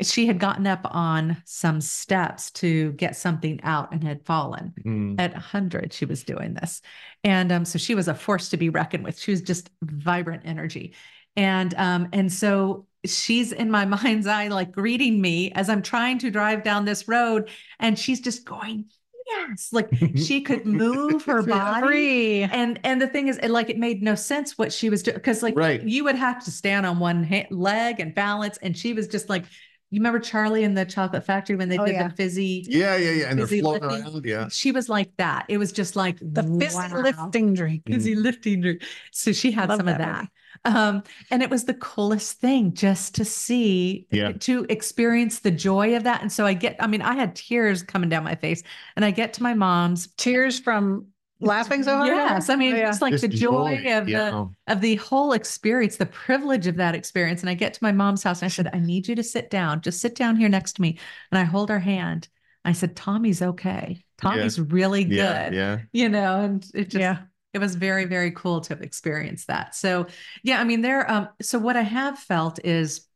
she 0.00 0.26
had 0.26 0.40
gotten 0.40 0.66
up 0.66 0.80
on 0.84 1.42
some 1.44 1.80
steps 1.80 2.50
to 2.50 2.92
get 2.92 3.14
something 3.16 3.60
out 3.62 3.92
and 3.92 4.02
had 4.02 4.24
fallen 4.24 4.74
Mm. 4.84 5.20
at 5.20 5.32
100 5.32 5.92
she 5.92 6.04
was 6.06 6.24
doing 6.24 6.54
this. 6.54 6.80
And 7.24 7.52
um, 7.52 7.64
so 7.64 7.78
she 7.78 7.94
was 7.94 8.08
a 8.08 8.14
force 8.14 8.48
to 8.50 8.56
be 8.56 8.68
reckoned 8.70 9.04
with. 9.04 9.18
She 9.18 9.30
was 9.30 9.42
just 9.42 9.70
vibrant 9.82 10.42
energy 10.44 10.94
and 11.36 11.74
um, 11.74 12.08
and 12.12 12.32
so 12.32 12.86
she's 13.06 13.52
in 13.52 13.70
my 13.70 13.84
mind's 14.02 14.26
eye 14.26 14.48
like 14.48 14.70
greeting 14.72 15.20
me 15.20 15.50
as 15.52 15.68
i'm 15.68 15.82
trying 15.82 16.18
to 16.18 16.30
drive 16.30 16.62
down 16.62 16.84
this 16.84 17.08
road 17.08 17.48
and 17.80 17.98
she's 17.98 18.20
just 18.20 18.44
going 18.44 18.84
yes 19.26 19.72
like 19.72 19.88
she 20.16 20.40
could 20.40 20.64
move 20.66 21.24
her 21.24 21.42
body 21.42 22.42
and 22.44 22.78
and 22.84 23.00
the 23.00 23.06
thing 23.08 23.28
is 23.28 23.38
it, 23.38 23.50
like 23.50 23.70
it 23.70 23.78
made 23.78 24.02
no 24.02 24.14
sense 24.14 24.56
what 24.58 24.72
she 24.72 24.88
was 24.90 25.02
doing 25.02 25.16
because 25.16 25.42
like 25.42 25.56
Right. 25.56 25.82
you 25.82 26.04
would 26.04 26.16
have 26.16 26.44
to 26.44 26.50
stand 26.50 26.86
on 26.86 26.98
one 26.98 27.24
ha- 27.24 27.46
leg 27.50 27.98
and 28.00 28.14
balance 28.14 28.58
and 28.62 28.76
she 28.76 28.92
was 28.92 29.08
just 29.08 29.28
like 29.28 29.44
you 29.90 29.98
remember 30.00 30.18
charlie 30.20 30.64
in 30.64 30.74
the 30.74 30.84
chocolate 30.84 31.24
factory 31.24 31.56
when 31.56 31.68
they 31.68 31.78
Oh, 31.78 31.84
did 31.84 31.94
yeah. 31.94 32.08
the 32.08 32.14
fizzy 32.14 32.64
Yeah, 32.68 32.96
yeah, 32.96 33.10
yeah. 33.10 33.24
And 33.30 33.38
they're 33.38 33.46
floating 33.46 33.88
lifting. 33.88 34.12
around. 34.12 34.24
Yeah. 34.24 34.48
she 34.48 34.72
was 34.72 34.88
like 34.88 35.10
that. 35.18 35.44
It 35.48 35.58
was 35.58 35.70
just 35.72 35.96
like 35.96 36.18
the 36.20 36.42
fist 36.58 36.76
wow. 36.76 37.00
lifting 37.02 37.52
drink 37.54 37.82
fizzy 37.86 38.14
lifting. 38.14 38.60
drink. 38.62 38.82
So 39.12 39.32
she 39.32 39.50
had 39.52 39.68
Love 39.68 39.78
some 39.78 39.88
of 39.88 39.98
that 39.98 39.98
that. 39.98 40.16
movie. 40.16 40.28
Um, 40.64 41.02
and 41.30 41.42
it 41.42 41.50
was 41.50 41.64
the 41.64 41.74
coolest 41.74 42.38
thing 42.40 42.74
just 42.74 43.14
to 43.16 43.24
see, 43.24 44.06
Yeah. 44.10 44.32
to 44.32 44.66
experience 44.68 45.40
the 45.40 45.50
joy 45.50 45.96
of 45.96 46.04
that. 46.04 46.22
And 46.22 46.30
so 46.30 46.46
I 46.46 46.54
get, 46.54 46.76
I 46.80 46.86
mean, 46.86 47.02
I 47.02 47.14
had 47.14 47.34
tears 47.34 47.82
coming 47.82 48.08
down 48.08 48.24
my 48.24 48.34
face, 48.34 48.62
and 48.96 49.04
I 49.04 49.10
get 49.10 49.32
to 49.34 49.42
my 49.42 49.54
mom's. 49.54 50.08
tears 50.16 50.58
from 50.60 51.06
laughing 51.40 51.82
so 51.82 51.96
hard 51.96 52.08
Yes, 52.08 52.48
I 52.48 52.54
mean, 52.56 52.76
Yeah. 52.76 52.88
it's 52.88 53.02
like 53.02 53.12
Just 53.12 53.22
the 53.22 53.28
joy, 53.28 53.82
of 53.86 54.08
yeah. 54.08 54.30
the 54.30 54.48
of 54.72 54.80
the 54.80 54.94
whole 54.96 55.32
experience, 55.32 55.96
the 55.96 56.06
privilege 56.06 56.68
of 56.68 56.76
that 56.76 56.94
experience. 56.94 57.40
And 57.40 57.50
I 57.50 57.54
get 57.54 57.74
to 57.74 57.82
my 57.82 57.90
mom's 57.90 58.22
house 58.22 58.42
and 58.42 58.46
I 58.46 58.50
said, 58.50 58.70
I 58.72 58.78
need 58.78 59.08
you 59.08 59.16
to 59.16 59.24
sit 59.24 59.50
down. 59.50 59.80
Just 59.80 60.00
sit 60.00 60.14
down 60.14 60.36
here 60.36 60.48
next 60.48 60.74
to 60.74 60.82
me. 60.82 60.98
And 61.32 61.38
I 61.40 61.42
hold 61.44 61.68
her 61.70 61.80
hand. 61.80 62.28
I 62.64 62.70
said, 62.72 62.94
Tommy's 62.94 63.42
okay. 63.42 64.04
Tommy's 64.18 64.60
really 64.60 65.02
good. 65.02 65.16
Yeah. 65.16 65.50
Yeah. 65.50 65.78
You 65.92 66.08
know, 66.08 66.42
and 66.42 66.64
it 66.74 66.90
just 66.90 67.00
yeah 67.00 67.22
it 67.52 67.58
was 67.58 67.74
very, 67.74 68.04
very 68.06 68.30
cool 68.30 68.60
to 68.62 68.74
have 68.74 68.82
experienced 68.82 69.48
that. 69.48 69.74
So 69.74 70.06
yeah, 70.42 70.60
I 70.60 70.64
mean, 70.64 70.80
there 70.80 71.10
um, 71.10 71.28
so 71.40 71.58
what 71.58 71.76
I 71.76 71.82
have 71.82 72.18
felt 72.18 72.64
is 72.64 73.06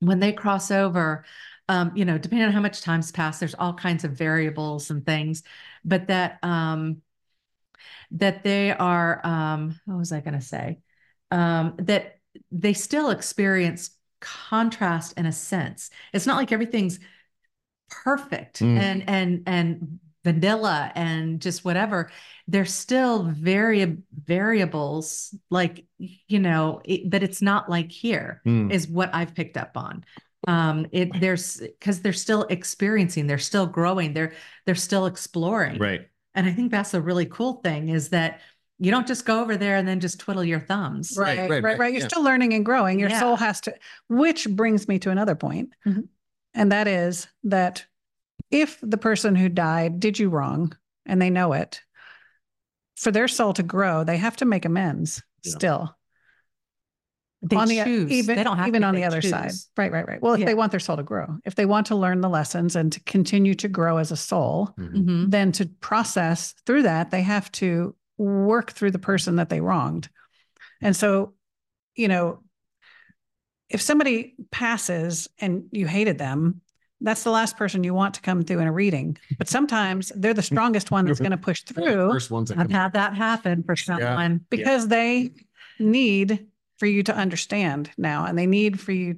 when 0.00 0.20
they 0.20 0.32
cross 0.32 0.70
over, 0.70 1.24
um, 1.68 1.92
you 1.94 2.04
know, 2.04 2.18
depending 2.18 2.46
on 2.46 2.52
how 2.52 2.60
much 2.60 2.82
time's 2.82 3.12
passed, 3.12 3.40
there's 3.40 3.54
all 3.54 3.74
kinds 3.74 4.04
of 4.04 4.12
variables 4.12 4.90
and 4.90 5.04
things, 5.06 5.42
but 5.84 6.08
that 6.08 6.38
um 6.42 7.02
that 8.12 8.42
they 8.42 8.72
are 8.72 9.20
um 9.24 9.78
what 9.84 9.98
was 9.98 10.12
I 10.12 10.20
gonna 10.20 10.40
say? 10.40 10.78
Um 11.30 11.74
that 11.78 12.18
they 12.50 12.72
still 12.72 13.10
experience 13.10 13.90
contrast 14.20 15.14
in 15.18 15.26
a 15.26 15.32
sense. 15.32 15.90
It's 16.12 16.26
not 16.26 16.36
like 16.36 16.52
everything's 16.52 16.98
perfect 17.90 18.60
Mm. 18.60 18.78
and 18.78 19.08
and 19.08 19.42
and 19.46 19.98
vanilla 20.24 20.90
and 20.94 21.40
just 21.40 21.64
whatever 21.64 22.10
there's 22.48 22.72
still 22.74 23.24
vari- 23.30 23.98
variables 24.24 25.34
like 25.50 25.84
you 25.98 26.38
know 26.38 26.80
it, 26.84 27.08
but 27.10 27.22
it's 27.22 27.40
not 27.42 27.70
like 27.70 27.92
here 27.92 28.40
Mm. 28.46 28.72
is 28.72 28.88
what 28.88 29.14
i've 29.14 29.34
picked 29.34 29.56
up 29.56 29.72
on 29.76 30.04
um 30.48 30.86
it 30.92 31.08
there's 31.20 31.58
because 31.60 32.00
they're 32.02 32.12
still 32.12 32.42
experiencing 32.50 33.26
they're 33.26 33.38
still 33.38 33.66
growing 33.66 34.12
they're 34.14 34.32
they're 34.66 34.74
still 34.74 35.06
exploring 35.06 35.78
Right. 35.78 36.08
and 36.34 36.46
i 36.46 36.52
think 36.52 36.70
that's 36.70 36.94
a 36.94 37.00
really 37.00 37.26
cool 37.26 37.54
thing 37.62 37.90
is 37.90 38.08
that 38.10 38.40
you 38.80 38.90
don't 38.90 39.06
just 39.06 39.24
go 39.24 39.40
over 39.40 39.56
there 39.56 39.76
and 39.76 39.86
then 39.86 40.00
just 40.00 40.18
twiddle 40.18 40.44
your 40.44 40.58
thumbs 40.60 41.16
Right, 41.16 41.38
right 41.38 41.38
right, 41.38 41.50
right 41.50 41.64
right, 41.64 41.78
right, 41.78 41.92
you're 41.92 42.02
yeah. 42.02 42.08
still 42.08 42.24
learning 42.24 42.54
and 42.54 42.64
growing 42.64 42.98
your 42.98 43.10
Yeah. 43.10 43.20
soul 43.20 43.36
has 43.36 43.60
to 43.62 43.74
which 44.08 44.48
brings 44.50 44.88
me 44.88 44.98
to 45.00 45.10
another 45.10 45.34
point 45.36 45.70
Mhm. 45.86 46.08
and 46.54 46.72
that 46.72 46.88
is 46.88 47.28
that 47.44 47.84
if 48.54 48.78
the 48.82 48.96
person 48.98 49.34
who 49.34 49.48
died 49.48 50.00
did 50.00 50.18
you 50.18 50.28
wrong 50.30 50.76
and 51.06 51.20
they 51.20 51.30
know 51.30 51.52
it 51.52 51.80
for 52.96 53.10
their 53.10 53.28
soul 53.28 53.52
to 53.52 53.62
grow 53.62 54.04
they 54.04 54.16
have 54.16 54.36
to 54.36 54.44
make 54.44 54.64
amends 54.64 55.22
Yeah. 55.42 55.52
still 55.56 55.96
they 57.42 57.56
on 57.56 57.68
the 57.68 57.82
choose 57.84 58.10
even 58.10 58.36
they 58.36 58.44
don't 58.44 58.56
have 58.56 58.68
even 58.68 58.80
to, 58.82 58.88
on 58.88 58.94
they 58.94 59.00
the 59.02 59.06
other 59.06 59.20
side 59.20 59.52
right 59.76 59.92
right 59.92 60.06
right 60.08 60.22
well 60.22 60.32
if 60.34 60.40
Yeah. 60.40 60.46
they 60.46 60.54
want 60.54 60.70
their 60.70 60.80
soul 60.80 60.96
to 60.96 61.02
grow 61.02 61.26
if 61.44 61.54
they 61.56 61.66
want 61.66 61.86
to 61.88 61.96
learn 61.96 62.20
the 62.22 62.28
lessons 62.30 62.74
and 62.76 62.90
to 62.92 63.00
continue 63.00 63.54
to 63.54 63.68
grow 63.68 63.98
as 63.98 64.10
a 64.12 64.16
soul 64.16 64.74
Mhm. 64.78 64.94
Mhm. 65.04 65.30
then 65.30 65.52
to 65.52 65.66
process 65.66 66.52
through 66.64 66.82
that, 66.84 67.10
they 67.10 67.22
have 67.22 67.50
to 67.52 67.94
work 68.16 68.70
through 68.72 68.92
the 68.92 68.98
person 68.98 69.36
that 69.36 69.48
they 69.48 69.60
wronged. 69.60 70.08
And 70.80 70.94
so, 70.94 71.34
you 71.96 72.06
know, 72.08 72.42
if 73.68 73.80
somebody 73.82 74.36
passes 74.52 75.28
and 75.38 75.64
you 75.72 75.86
hated 75.88 76.16
them, 76.18 76.60
that's 77.00 77.22
the 77.22 77.30
last 77.30 77.56
person 77.56 77.84
you 77.84 77.92
want 77.92 78.14
to 78.14 78.20
come 78.20 78.42
through 78.42 78.60
in 78.60 78.66
a 78.66 78.72
reading. 78.72 79.16
But 79.36 79.48
sometimes 79.48 80.12
they're 80.14 80.34
the 80.34 80.42
strongest 80.42 80.90
one 80.90 81.04
that's 81.04 81.20
going 81.26 81.32
to 81.32 81.36
push 81.36 81.62
through. 81.62 82.12
First 82.12 82.30
ones 82.30 82.50
i've 82.50 82.70
had 82.70 82.92
that 82.94 83.14
happen 83.14 83.62
for 83.62 83.76
someone 83.76 84.44
because 84.50 84.88
they 84.88 85.32
need 85.78 86.46
for 86.78 86.86
you 86.86 87.02
to 87.02 87.14
understand 87.14 87.90
now 87.96 88.24
and 88.26 88.38
they 88.38 88.46
need 88.46 88.80
for 88.80 88.92
you 88.92 89.16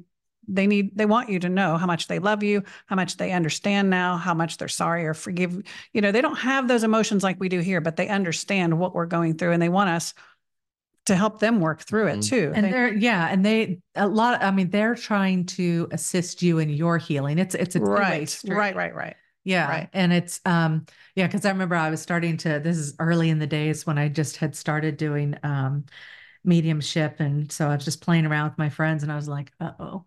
they 0.48 0.66
need 0.66 0.96
they 0.96 1.06
want 1.06 1.28
you 1.28 1.38
to 1.40 1.48
know 1.48 1.76
how 1.76 1.86
much 1.86 2.06
they 2.06 2.18
love 2.18 2.42
you 2.42 2.62
how 2.86 2.96
much 2.96 3.16
they 3.16 3.32
understand 3.32 3.90
now 3.90 4.16
how 4.16 4.34
much 4.34 4.58
they're 4.58 4.68
sorry 4.68 5.06
or 5.06 5.14
forgive 5.14 5.60
you 5.92 6.00
know 6.00 6.12
they 6.12 6.20
don't 6.20 6.38
have 6.38 6.68
those 6.68 6.84
emotions 6.84 7.22
like 7.22 7.40
we 7.40 7.48
do 7.48 7.60
here 7.60 7.80
but 7.80 7.96
they 7.96 8.08
understand 8.08 8.78
what 8.78 8.94
we're 8.94 9.06
going 9.06 9.36
through 9.36 9.52
and 9.52 9.60
they 9.60 9.68
want 9.68 9.90
us 9.90 10.14
to 11.06 11.16
help 11.16 11.38
them 11.40 11.60
work 11.60 11.80
through 11.82 12.08
it 12.08 12.18
Mhm. 12.18 12.28
too. 12.28 12.52
And 12.54 12.64
They- 12.66 12.70
they're 12.70 12.94
yeah 12.94 13.28
and 13.30 13.44
they 13.44 13.80
a 13.94 14.06
lot 14.08 14.42
i 14.42 14.50
mean 14.50 14.70
they're 14.70 14.94
trying 14.94 15.46
to 15.46 15.88
assist 15.92 16.42
you 16.42 16.58
in 16.58 16.68
your 16.68 16.98
healing. 16.98 17.38
It's 17.38 17.54
it's 17.54 17.76
a 17.76 17.80
right 17.80 18.40
right 18.44 18.76
right 18.76 18.94
right. 18.94 19.16
Yeah 19.44 19.68
right. 19.68 19.88
and 19.92 20.12
it's 20.12 20.40
um 20.44 20.84
yeah 21.14 21.26
because 21.28 21.44
i 21.44 21.50
remember 21.50 21.76
i 21.76 21.88
was 21.88 22.02
starting 22.02 22.36
to 22.38 22.58
this 22.58 22.76
is 22.76 22.94
early 22.98 23.30
in 23.30 23.38
the 23.38 23.46
days 23.46 23.86
when 23.86 23.96
i 23.96 24.08
just 24.08 24.38
had 24.38 24.56
started 24.56 24.96
doing 24.96 25.36
um 25.44 25.84
mediumship 26.44 27.20
and 27.20 27.50
so 27.52 27.68
i 27.68 27.74
was 27.76 27.84
just 27.84 28.00
playing 28.00 28.26
around 28.26 28.50
with 28.50 28.58
my 28.58 28.68
friends 28.68 29.02
and 29.04 29.12
i 29.12 29.16
was 29.16 29.28
like 29.28 29.52
uh-oh. 29.60 30.04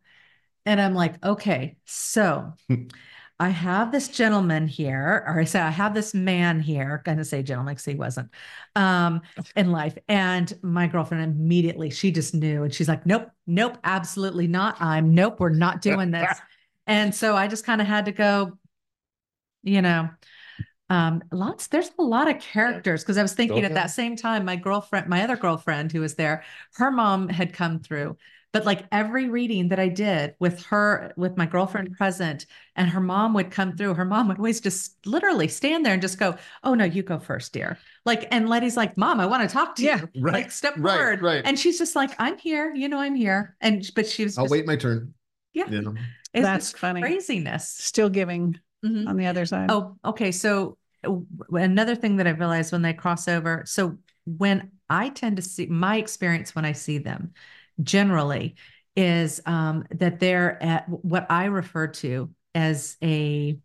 And 0.65 0.81
i'm 0.81 0.93
like 0.93 1.23
okay 1.25 1.77
so 1.85 2.53
I 3.41 3.49
have 3.49 3.91
this 3.93 4.09
gentleman 4.09 4.67
here, 4.67 5.23
or 5.25 5.39
I 5.39 5.45
say 5.45 5.61
I 5.61 5.69
have 5.69 5.93
this 5.93 6.13
man 6.13 6.59
here. 6.59 7.01
Gonna 7.05 7.23
say 7.23 7.41
gentleman 7.41 7.73
because 7.73 7.85
he 7.85 7.95
wasn't 7.95 8.29
um, 8.75 9.21
in 9.55 9.71
life. 9.71 9.97
And 10.09 10.53
my 10.61 10.87
girlfriend 10.87 11.23
immediately, 11.23 11.89
she 11.89 12.11
just 12.11 12.33
knew, 12.33 12.63
and 12.63 12.73
she's 12.73 12.89
like, 12.89 13.05
"Nope, 13.05 13.29
nope, 13.47 13.77
absolutely 13.85 14.47
not. 14.47 14.81
I'm 14.81 15.13
nope, 15.13 15.39
we're 15.39 15.49
not 15.49 15.81
doing 15.81 16.11
this." 16.11 16.37
and 16.87 17.15
so 17.15 17.35
I 17.37 17.47
just 17.47 17.65
kind 17.65 17.79
of 17.79 17.87
had 17.87 18.05
to 18.05 18.11
go, 18.11 18.57
you 19.63 19.81
know, 19.81 20.09
um, 20.89 21.23
lots. 21.31 21.67
There's 21.67 21.91
a 21.97 22.03
lot 22.03 22.29
of 22.29 22.41
characters 22.41 23.03
because 23.03 23.17
I 23.17 23.21
was 23.21 23.33
thinking 23.33 23.63
at 23.63 23.73
that 23.73 23.91
same 23.91 24.17
time, 24.17 24.43
my 24.43 24.57
girlfriend, 24.57 25.07
my 25.07 25.23
other 25.23 25.37
girlfriend 25.37 25.93
who 25.93 26.01
was 26.01 26.15
there, 26.15 26.43
her 26.73 26.91
mom 26.91 27.29
had 27.29 27.53
come 27.53 27.79
through 27.79 28.17
But 28.51 28.65
like 28.65 28.85
every 28.91 29.29
reading 29.29 29.69
that 29.69 29.79
I 29.79 29.89
did 29.89 30.33
with 30.39 30.63
her, 30.65 31.13
with 31.15 31.37
my 31.37 31.45
girlfriend 31.45 31.95
present, 31.95 32.47
and 32.75 32.89
her 32.89 32.99
mom 32.99 33.35
would 33.35 33.51
come 33.51 33.77
through, 33.77 33.93
her 33.93 34.05
mom 34.05 34.27
would 34.27 34.37
always 34.37 34.59
just 34.59 35.05
literally 35.05 35.47
stand 35.47 35.85
there 35.85 35.93
and 35.93 36.01
just 36.01 36.17
go, 36.17 36.35
Oh, 36.63 36.73
no, 36.73 36.83
you 36.83 37.03
go 37.03 37.19
first, 37.19 37.53
dear. 37.53 37.77
Like, 38.05 38.27
and 38.31 38.49
Letty's 38.49 38.75
like, 38.75 38.97
Mom, 38.97 39.19
I 39.19 39.27
want 39.27 39.47
to 39.47 39.53
talk 39.53 39.75
to 39.75 39.83
Yeah, 39.83 40.01
you. 40.01 40.09
right, 40.21 40.33
Like, 40.33 40.51
step 40.51 40.77
right, 40.77 40.81
forward. 40.81 41.21
right. 41.21 41.45
And 41.45 41.59
she's 41.59 41.77
just 41.77 41.95
like, 41.95 42.11
I'm 42.17 42.37
here. 42.39 42.73
You 42.73 42.89
know, 42.89 42.99
I'm 42.99 43.15
here. 43.15 43.55
And, 43.61 43.87
but 43.95 44.07
she 44.07 44.23
was 44.23 44.35
I'll 44.35 44.45
just, 44.45 44.51
wait 44.51 44.65
my 44.65 44.75
turn. 44.75 45.13
yeah, 45.53 45.69
You 45.69 45.81
know, 45.81 45.93
it's 46.33 46.43
That's 46.43 46.71
funny. 46.71 47.01
craziness. 47.01 47.69
Still 47.69 48.09
giving 48.09 48.59
Mhm. 48.83 49.07
on 49.09 49.17
the 49.17 49.25
other 49.27 49.45
side. 49.45 49.69
Oh, 49.69 49.95
okay. 50.03 50.31
So 50.31 50.77
another 51.51 51.95
thing 51.95 52.17
that 52.17 52.27
I 52.27 52.31
realized 52.31 52.71
when 52.71 52.81
they 52.81 52.93
cross 52.93 53.27
over. 53.27 53.63
So 53.65 53.97
when 54.25 54.71
I 54.89 55.09
tend 55.09 55.37
to 55.37 55.41
see 55.41 55.65
my 55.67 55.97
experience 55.97 56.55
when 56.55 56.65
I 56.65 56.71
see 56.73 56.97
them 56.97 57.33
generally 57.81 58.55
is 58.95 59.41
um, 59.45 59.85
that 59.91 60.19
they're 60.19 60.61
at 60.61 60.87
what 60.89 61.27
I 61.29 61.45
refer 61.45 61.87
to 61.87 62.29
as 62.55 62.97
a 63.03 63.57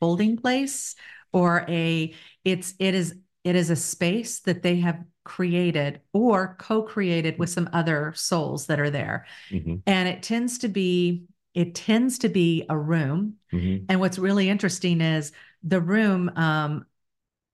holding 0.00 0.36
place 0.36 0.94
or 1.32 1.64
a 1.68 2.14
it's 2.44 2.74
it 2.78 2.94
is 2.94 3.16
it 3.42 3.56
is 3.56 3.70
a 3.70 3.76
space 3.76 4.40
that 4.40 4.62
they 4.62 4.76
have 4.76 5.02
created 5.24 6.00
or 6.12 6.56
co-created 6.58 7.38
with 7.38 7.50
some 7.50 7.68
other 7.72 8.12
souls 8.14 8.66
that 8.66 8.80
are 8.80 8.90
there 8.90 9.26
Mhm, 9.50 9.82
and 9.86 10.08
it 10.08 10.22
tends 10.22 10.58
to 10.58 10.68
be 10.68 11.24
it 11.54 11.74
tends 11.74 12.18
to 12.18 12.28
be 12.28 12.64
a 12.68 12.76
room 12.76 13.34
mhm. 13.52 13.84
and 13.88 14.00
what's 14.00 14.18
really 14.18 14.48
interesting 14.48 15.00
is 15.00 15.32
the 15.62 15.80
room 15.80 16.30
um, 16.36 16.84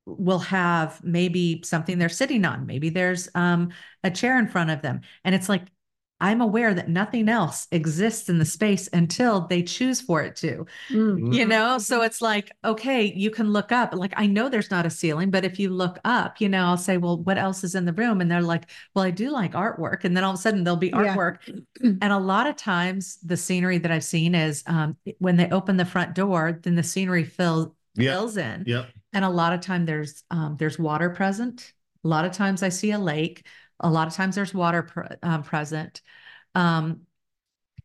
will 0.06 0.38
have 0.38 1.02
maybe 1.04 1.62
something 1.64 1.98
they're 1.98 2.08
sitting 2.08 2.44
on. 2.44 2.66
Maybe 2.66 2.90
there's 2.90 3.28
um, 3.34 3.70
a 4.02 4.10
chair 4.10 4.38
in 4.38 4.48
front 4.48 4.70
of 4.70 4.82
them. 4.82 5.02
And 5.24 5.34
it's 5.34 5.48
like, 5.48 5.62
I'm 6.20 6.40
aware 6.40 6.74
that 6.74 6.88
nothing 6.88 7.28
else 7.28 7.66
exists 7.72 8.28
in 8.28 8.38
the 8.38 8.44
space 8.44 8.88
until 8.92 9.46
they 9.46 9.62
choose 9.62 10.00
for 10.00 10.22
it 10.22 10.36
to, 10.36 10.66
Mm. 10.92 11.32
you 11.32 11.46
know? 11.46 11.78
So 11.78 12.02
it's 12.02 12.20
like, 12.20 12.50
okay, 12.64 13.04
you 13.14 13.30
can 13.30 13.52
look 13.52 13.72
up. 13.72 13.94
Like, 13.94 14.12
I 14.16 14.26
know 14.26 14.48
there's 14.48 14.70
not 14.70 14.86
a 14.86 14.90
ceiling, 14.90 15.30
but 15.30 15.44
if 15.44 15.58
you 15.58 15.70
look 15.70 15.98
up, 16.04 16.40
you 16.40 16.48
know, 16.48 16.64
I'll 16.66 16.76
say, 16.76 16.96
well, 16.96 17.22
what 17.22 17.38
else 17.38 17.64
is 17.64 17.74
in 17.74 17.84
the 17.84 17.92
room? 17.92 18.20
And 18.20 18.30
they're 18.30 18.42
like, 18.42 18.70
well, 18.94 19.04
I 19.04 19.10
do 19.10 19.30
like 19.30 19.52
artwork. 19.52 20.04
And 20.04 20.16
then 20.16 20.24
all 20.24 20.32
of 20.32 20.38
a 20.38 20.42
sudden 20.42 20.64
there'll 20.64 20.76
be 20.76 20.90
Yeah. 20.90 21.14
artwork. 21.14 21.38
And 21.82 22.12
a 22.12 22.18
lot 22.18 22.46
of 22.46 22.56
times 22.56 23.18
the 23.22 23.36
scenery 23.36 23.78
that 23.78 23.90
I've 23.90 24.04
seen 24.04 24.34
is 24.34 24.62
um, 24.66 24.96
when 25.18 25.36
they 25.36 25.48
open 25.50 25.76
the 25.76 25.84
front 25.84 26.14
door, 26.14 26.58
then 26.62 26.74
the 26.74 26.82
scenery 26.82 27.24
fills 27.24 27.68
Yeah, 27.94 28.12
fills 28.12 28.36
in. 28.36 28.64
yeah. 28.66 28.86
And 29.12 29.24
a 29.24 29.28
lot 29.30 29.52
of 29.52 29.60
time 29.60 29.86
there's 29.86 30.22
um, 30.30 30.56
there's 30.58 30.78
water 30.78 31.10
present. 31.10 31.72
A 32.04 32.08
lot 32.08 32.24
of 32.24 32.32
times 32.32 32.62
I 32.62 32.68
see 32.70 32.92
a 32.92 32.98
lake. 32.98 33.46
A 33.80 33.90
lot 33.90 34.06
of 34.08 34.14
times 34.14 34.34
there's 34.34 34.54
water 34.54 34.82
pre- 34.82 35.16
um, 35.22 35.42
present. 35.42 36.02
Um, 36.54 37.00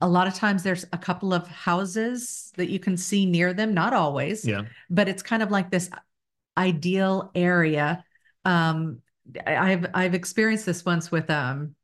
a 0.01 0.09
lot 0.09 0.27
of 0.27 0.33
times 0.33 0.61
there's 0.63 0.83
a 0.91 0.97
couple 0.97 1.33
of 1.33 1.47
houses 1.47 2.51
that 2.57 2.69
you 2.69 2.79
can 2.79 2.97
see 2.97 3.25
near 3.25 3.53
them. 3.53 3.73
Not 3.73 3.93
always, 3.93 4.45
Yeah. 4.45 4.63
but 4.89 5.07
it's 5.07 5.23
kind 5.23 5.41
of 5.41 5.51
like 5.51 5.71
this 5.71 5.89
ideal 6.57 7.31
area. 7.33 8.03
Um, 8.43 9.01
I've 9.45 9.87
I've 9.93 10.13
experienced 10.13 10.65
this 10.65 10.83
once 10.85 11.11
with 11.11 11.29
um, 11.29 11.75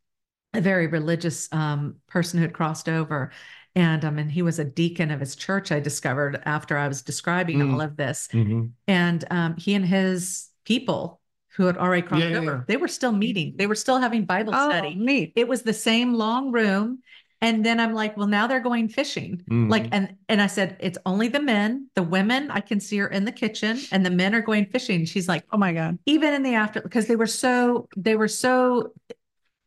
a 0.53 0.61
very 0.61 0.87
religious 0.87 1.51
um, 1.53 1.95
person 2.07 2.37
who 2.37 2.43
had 2.43 2.53
crossed 2.53 2.89
over, 2.89 3.31
and 3.75 4.03
um, 4.03 4.19
and 4.19 4.29
he 4.29 4.41
was 4.41 4.59
a 4.59 4.65
deacon 4.65 5.09
of 5.09 5.21
his 5.21 5.35
church. 5.35 5.71
I 5.71 5.79
discovered 5.79 6.41
after 6.45 6.77
I 6.77 6.89
was 6.89 7.01
describing 7.01 7.59
Mm. 7.59 7.73
all 7.73 7.81
of 7.81 7.95
this, 7.95 8.27
Mhm. 8.33 8.71
and 8.87 9.25
um, 9.31 9.55
he 9.55 9.73
and 9.73 9.85
his 9.85 10.49
people 10.65 11.20
who 11.61 11.67
had 11.67 11.77
already 11.77 12.01
crossed 12.01 12.23
Yeah, 12.23 12.31
yeah, 12.31 12.37
over, 12.39 12.51
yeah. 12.51 12.61
they 12.67 12.77
were 12.77 12.87
still 12.87 13.11
meeting. 13.11 13.53
They 13.55 13.67
were 13.67 13.75
still 13.75 13.99
having 13.99 14.25
Bible 14.25 14.53
Oh, 14.55 14.69
study. 14.69 14.95
neat. 14.95 15.33
It 15.35 15.47
was 15.47 15.61
the 15.61 15.73
same 15.73 16.13
long 16.15 16.51
room. 16.51 16.99
And 17.43 17.65
then 17.65 17.79
I'm 17.79 17.93
like, 17.93 18.17
well, 18.17 18.27
now 18.27 18.45
they're 18.45 18.59
going 18.59 18.87
fishing. 18.87 19.41
Like, 19.49 19.85
Mhm. 19.85 19.89
and 19.93 20.15
and 20.29 20.41
I 20.41 20.47
said, 20.47 20.77
it's 20.79 20.97
only 21.07 21.27
the 21.27 21.39
men. 21.41 21.87
The 21.95 22.03
women, 22.03 22.51
I 22.51 22.59
can 22.61 22.79
see 22.79 22.97
her 22.97 23.07
in 23.07 23.25
the 23.25 23.31
kitchen, 23.31 23.79
and 23.91 24.05
the 24.05 24.11
men 24.11 24.35
are 24.35 24.41
going 24.41 24.65
fishing. 24.67 25.05
She's 25.05 25.27
like, 25.27 25.43
Oh 25.51 25.57
my 25.57 25.73
God. 25.73 25.97
even 26.05 26.33
in 26.33 26.43
the 26.43 26.53
after, 26.55 26.81
because 26.81 27.07
they 27.07 27.15
were 27.15 27.25
so 27.27 27.87
they 27.97 28.15
were 28.15 28.27
so 28.27 28.93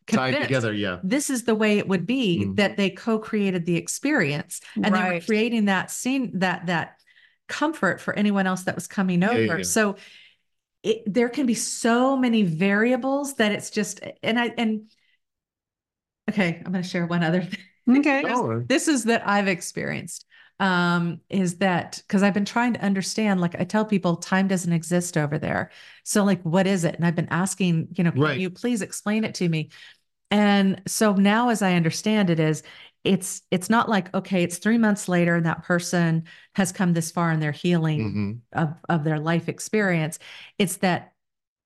tied 0.07 0.41
together. 0.43 0.73
Yeah. 0.73 0.99
this 1.03 1.31
is 1.31 1.45
the 1.45 1.55
way 1.55 1.79
it 1.79 1.89
would 1.89 2.07
be 2.07 2.45
Mm. 2.45 2.57
that 2.57 2.77
they 2.77 2.91
co-created 2.91 3.65
the 3.67 3.77
experience 3.77 4.61
and 4.77 4.95
they 4.95 5.03
were 5.15 5.21
creating 5.21 5.65
that 5.65 5.91
scene 5.91 6.31
that 6.41 6.67
that 6.67 6.97
comfort 7.49 8.01
for 8.01 8.15
anyone 8.15 8.47
else 8.47 8.63
that 8.65 8.75
was 8.75 8.87
coming 8.87 9.23
Yeah, 9.23 9.31
over 9.31 9.41
yeah, 9.43 9.57
yeah. 9.59 9.63
so 9.65 9.97
it, 10.85 11.03
there 11.13 11.29
can 11.29 11.47
be 11.47 11.55
so 11.55 12.17
many 12.17 12.43
variables 12.43 13.35
that 13.35 13.51
it's 13.51 13.71
just 13.71 14.01
and 14.23 14.39
i 14.39 14.53
and 14.57 14.83
okay 16.31 16.63
i'm 16.65 16.73
going 16.73 16.83
to 16.83 16.89
share 16.89 17.07
one 17.07 17.25
other 17.25 17.43
thing 17.43 17.59
Okay. 17.87 18.25
Oh, 18.27 18.61
this 18.67 18.89
is 18.89 19.05
that 19.05 19.29
I've 19.29 19.47
experienced 19.49 20.25
um 20.61 21.21
is 21.29 21.59
that 21.59 22.01
because 22.07 22.23
I've 22.23 22.33
been 22.33 22.45
trying 22.45 22.73
to 22.75 22.81
understand 22.83 23.41
like 23.41 23.61
I 23.61 23.65
tell 23.65 23.85
people 23.85 24.17
time 24.17 24.49
doesn't 24.49 24.73
exist 24.73 25.19
over 25.19 25.37
there. 25.39 25.71
So 26.05 26.25
like 26.25 26.41
what 26.43 26.67
is 26.67 26.85
it? 26.85 26.95
And 26.95 27.05
I've 27.05 27.17
been 27.17 27.29
asking, 27.31 27.89
you 27.93 28.05
know, 28.05 28.13
can 28.13 28.39
you 28.39 28.51
please 28.51 28.81
explain 28.81 29.25
it 29.25 29.35
to 29.35 29.49
me? 29.49 29.71
And 30.31 30.81
so 30.87 31.13
now 31.13 31.51
as 31.51 31.61
I 31.61 31.75
understand 31.75 32.31
it 32.31 32.41
is 32.41 32.63
it's 33.05 33.43
it's 33.51 33.71
not 33.71 33.89
like 33.89 34.13
okay, 34.15 34.43
it's 34.43 34.59
3 34.59 34.79
months 34.79 35.09
later 35.09 35.37
and 35.37 35.47
that 35.47 35.65
person 35.65 36.25
has 36.55 36.73
come 36.73 36.93
this 36.95 37.11
far 37.11 37.31
in 37.33 37.41
their 37.41 37.53
healing 37.53 38.01
mhm. 38.55 38.59
of 38.59 38.75
of 38.89 39.05
their 39.05 39.21
life 39.21 39.49
experience. 39.49 40.19
It's 40.59 40.79
that 40.79 41.13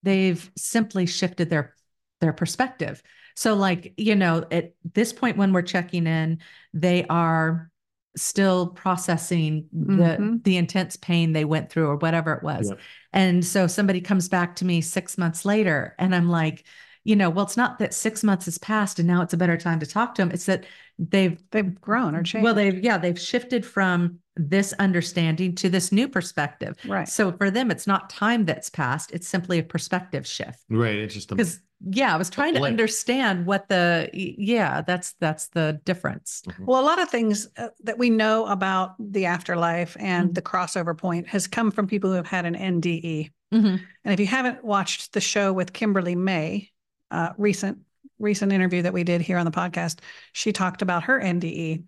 they've 0.03 0.51
simply 0.57 1.07
shifted 1.07 1.51
their 1.51 1.75
their 2.21 2.33
perspective. 2.33 3.03
So 3.37 3.55
like, 3.55 3.95
you 3.97 4.17
know, 4.17 4.45
at 4.51 4.75
this 4.95 5.13
point 5.13 5.37
when 5.37 5.53
we're 5.53 5.63
checking 5.63 6.07
in, 6.07 6.39
they 6.75 7.07
are 7.09 7.71
still 8.17 8.69
processing 8.69 9.69
the 9.73 10.17
Mhm. 10.19 10.43
the 10.43 10.57
intense 10.57 10.97
pain 10.97 11.33
they 11.33 11.45
went 11.45 11.71
through 11.71 11.87
or 11.87 11.97
whatever 11.97 12.33
it 12.33 12.43
was. 12.43 12.71
Yep. 12.71 12.81
And 13.13 13.45
so 13.45 13.67
somebody 13.69 14.01
comes 14.01 14.29
back 14.29 14.57
to 14.57 14.65
me 14.65 14.81
6 14.81 15.17
months 15.17 15.45
later 15.45 15.95
and 15.99 16.15
I'm 16.15 16.29
like, 16.29 16.65
you 17.09 17.17
know, 17.17 17.31
well 17.31 17.45
it's 17.47 17.57
not 17.57 17.79
that 17.79 17.95
6 17.95 18.23
months 18.23 18.45
has 18.45 18.59
passed 18.59 18.99
and 18.99 19.09
now 19.09 19.23
it's 19.23 19.33
a 19.33 19.37
better 19.37 19.57
time 19.57 19.81
to 19.81 19.87
talk 19.87 20.15
to 20.15 20.23
them. 20.23 20.31
It's 20.31 20.47
that 20.47 20.67
they've 20.99 21.39
They've 21.53 21.73
grown 21.81 22.15
or 22.15 22.23
changed. 22.23 22.45
well 22.45 22.55
they've 22.55 22.79
yeah, 22.85 22.99
they've 22.99 23.19
shifted 23.19 23.65
from 23.65 24.19
this 24.37 24.73
understanding 24.79 25.55
to 25.57 25.69
this 25.69 25.91
new 25.91 26.09
perspective. 26.09 26.77
right. 26.87 27.09
So 27.09 27.33
for 27.33 27.51
them, 27.51 27.71
it's 27.71 27.87
not 27.87 28.11
time 28.11 28.45
that's 28.45 28.71
passed, 28.71 29.11
it's 29.13 29.27
simply 29.27 29.59
a 29.59 29.63
perspective 29.63 30.27
shift. 30.27 30.61
Right. 30.69 30.97
It's 30.97 31.15
just 31.15 31.33
a 31.33 31.35
Because 31.35 31.61
yeah, 31.91 32.13
I 32.13 32.17
was 32.19 32.29
trying 32.29 32.55
to 32.55 32.63
understand 32.63 33.47
what 33.47 33.69
the 33.69 34.11
yeah, 34.13 34.83
that's 34.83 35.15
that's 35.21 35.49
the 35.49 35.81
difference. 35.85 36.43
Well, 36.59 36.81
a 36.81 36.87
lot 36.91 37.01
of 37.01 37.09
things 37.09 37.49
uh, 37.57 37.69
that 37.85 37.99
we 37.99 38.11
know 38.11 38.47
about 38.47 38.95
the 38.99 39.27
afterlife 39.27 39.97
and 40.01 40.31
Mhm. 40.31 40.35
the 40.35 40.43
crossover 40.43 40.95
point 40.99 41.29
has 41.29 41.47
come 41.47 41.71
from 41.71 41.87
people 41.87 42.11
who 42.11 42.17
have 42.17 42.27
had 42.27 42.45
an 42.47 42.57
NDE. 42.57 43.31
Mhm. 43.55 43.81
And 44.05 44.13
if 44.15 44.19
you 44.21 44.27
haven't 44.27 44.65
watched 44.65 45.13
the 45.13 45.21
show 45.21 45.53
with 45.53 45.73
Kimberly 45.73 46.17
May, 46.17 46.71
uh, 47.11 47.31
recent 47.39 47.79
recent 48.21 48.53
interview 48.53 48.83
that 48.83 48.93
we 48.93 49.05
did 49.05 49.21
here 49.21 49.39
on 49.39 49.45
the 49.45 49.53
podcast, 49.53 50.01
she 50.33 50.53
talked 50.53 50.83
about 50.83 51.05
her 51.05 51.21
NDE. 51.21 51.85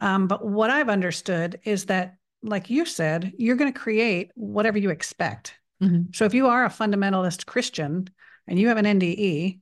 Um, 0.00 0.28
but 0.28 0.44
what 0.46 0.70
I've 0.70 0.88
understood 0.88 1.58
is 1.64 1.86
that, 1.86 2.16
like 2.42 2.70
you 2.70 2.84
said, 2.86 3.32
you're 3.36 3.56
going 3.56 3.72
to 3.72 3.78
create 3.78 4.30
whatever 4.36 4.78
you 4.78 4.90
expect. 4.90 5.54
Mhm. 5.82 6.14
So 6.14 6.24
if 6.24 6.34
you 6.34 6.46
are 6.46 6.64
a 6.64 6.68
fundamentalist 6.70 7.46
Christian 7.46 8.08
and 8.46 8.60
you 8.60 8.68
have 8.68 8.76
an 8.76 8.84
NDE, 8.86 9.58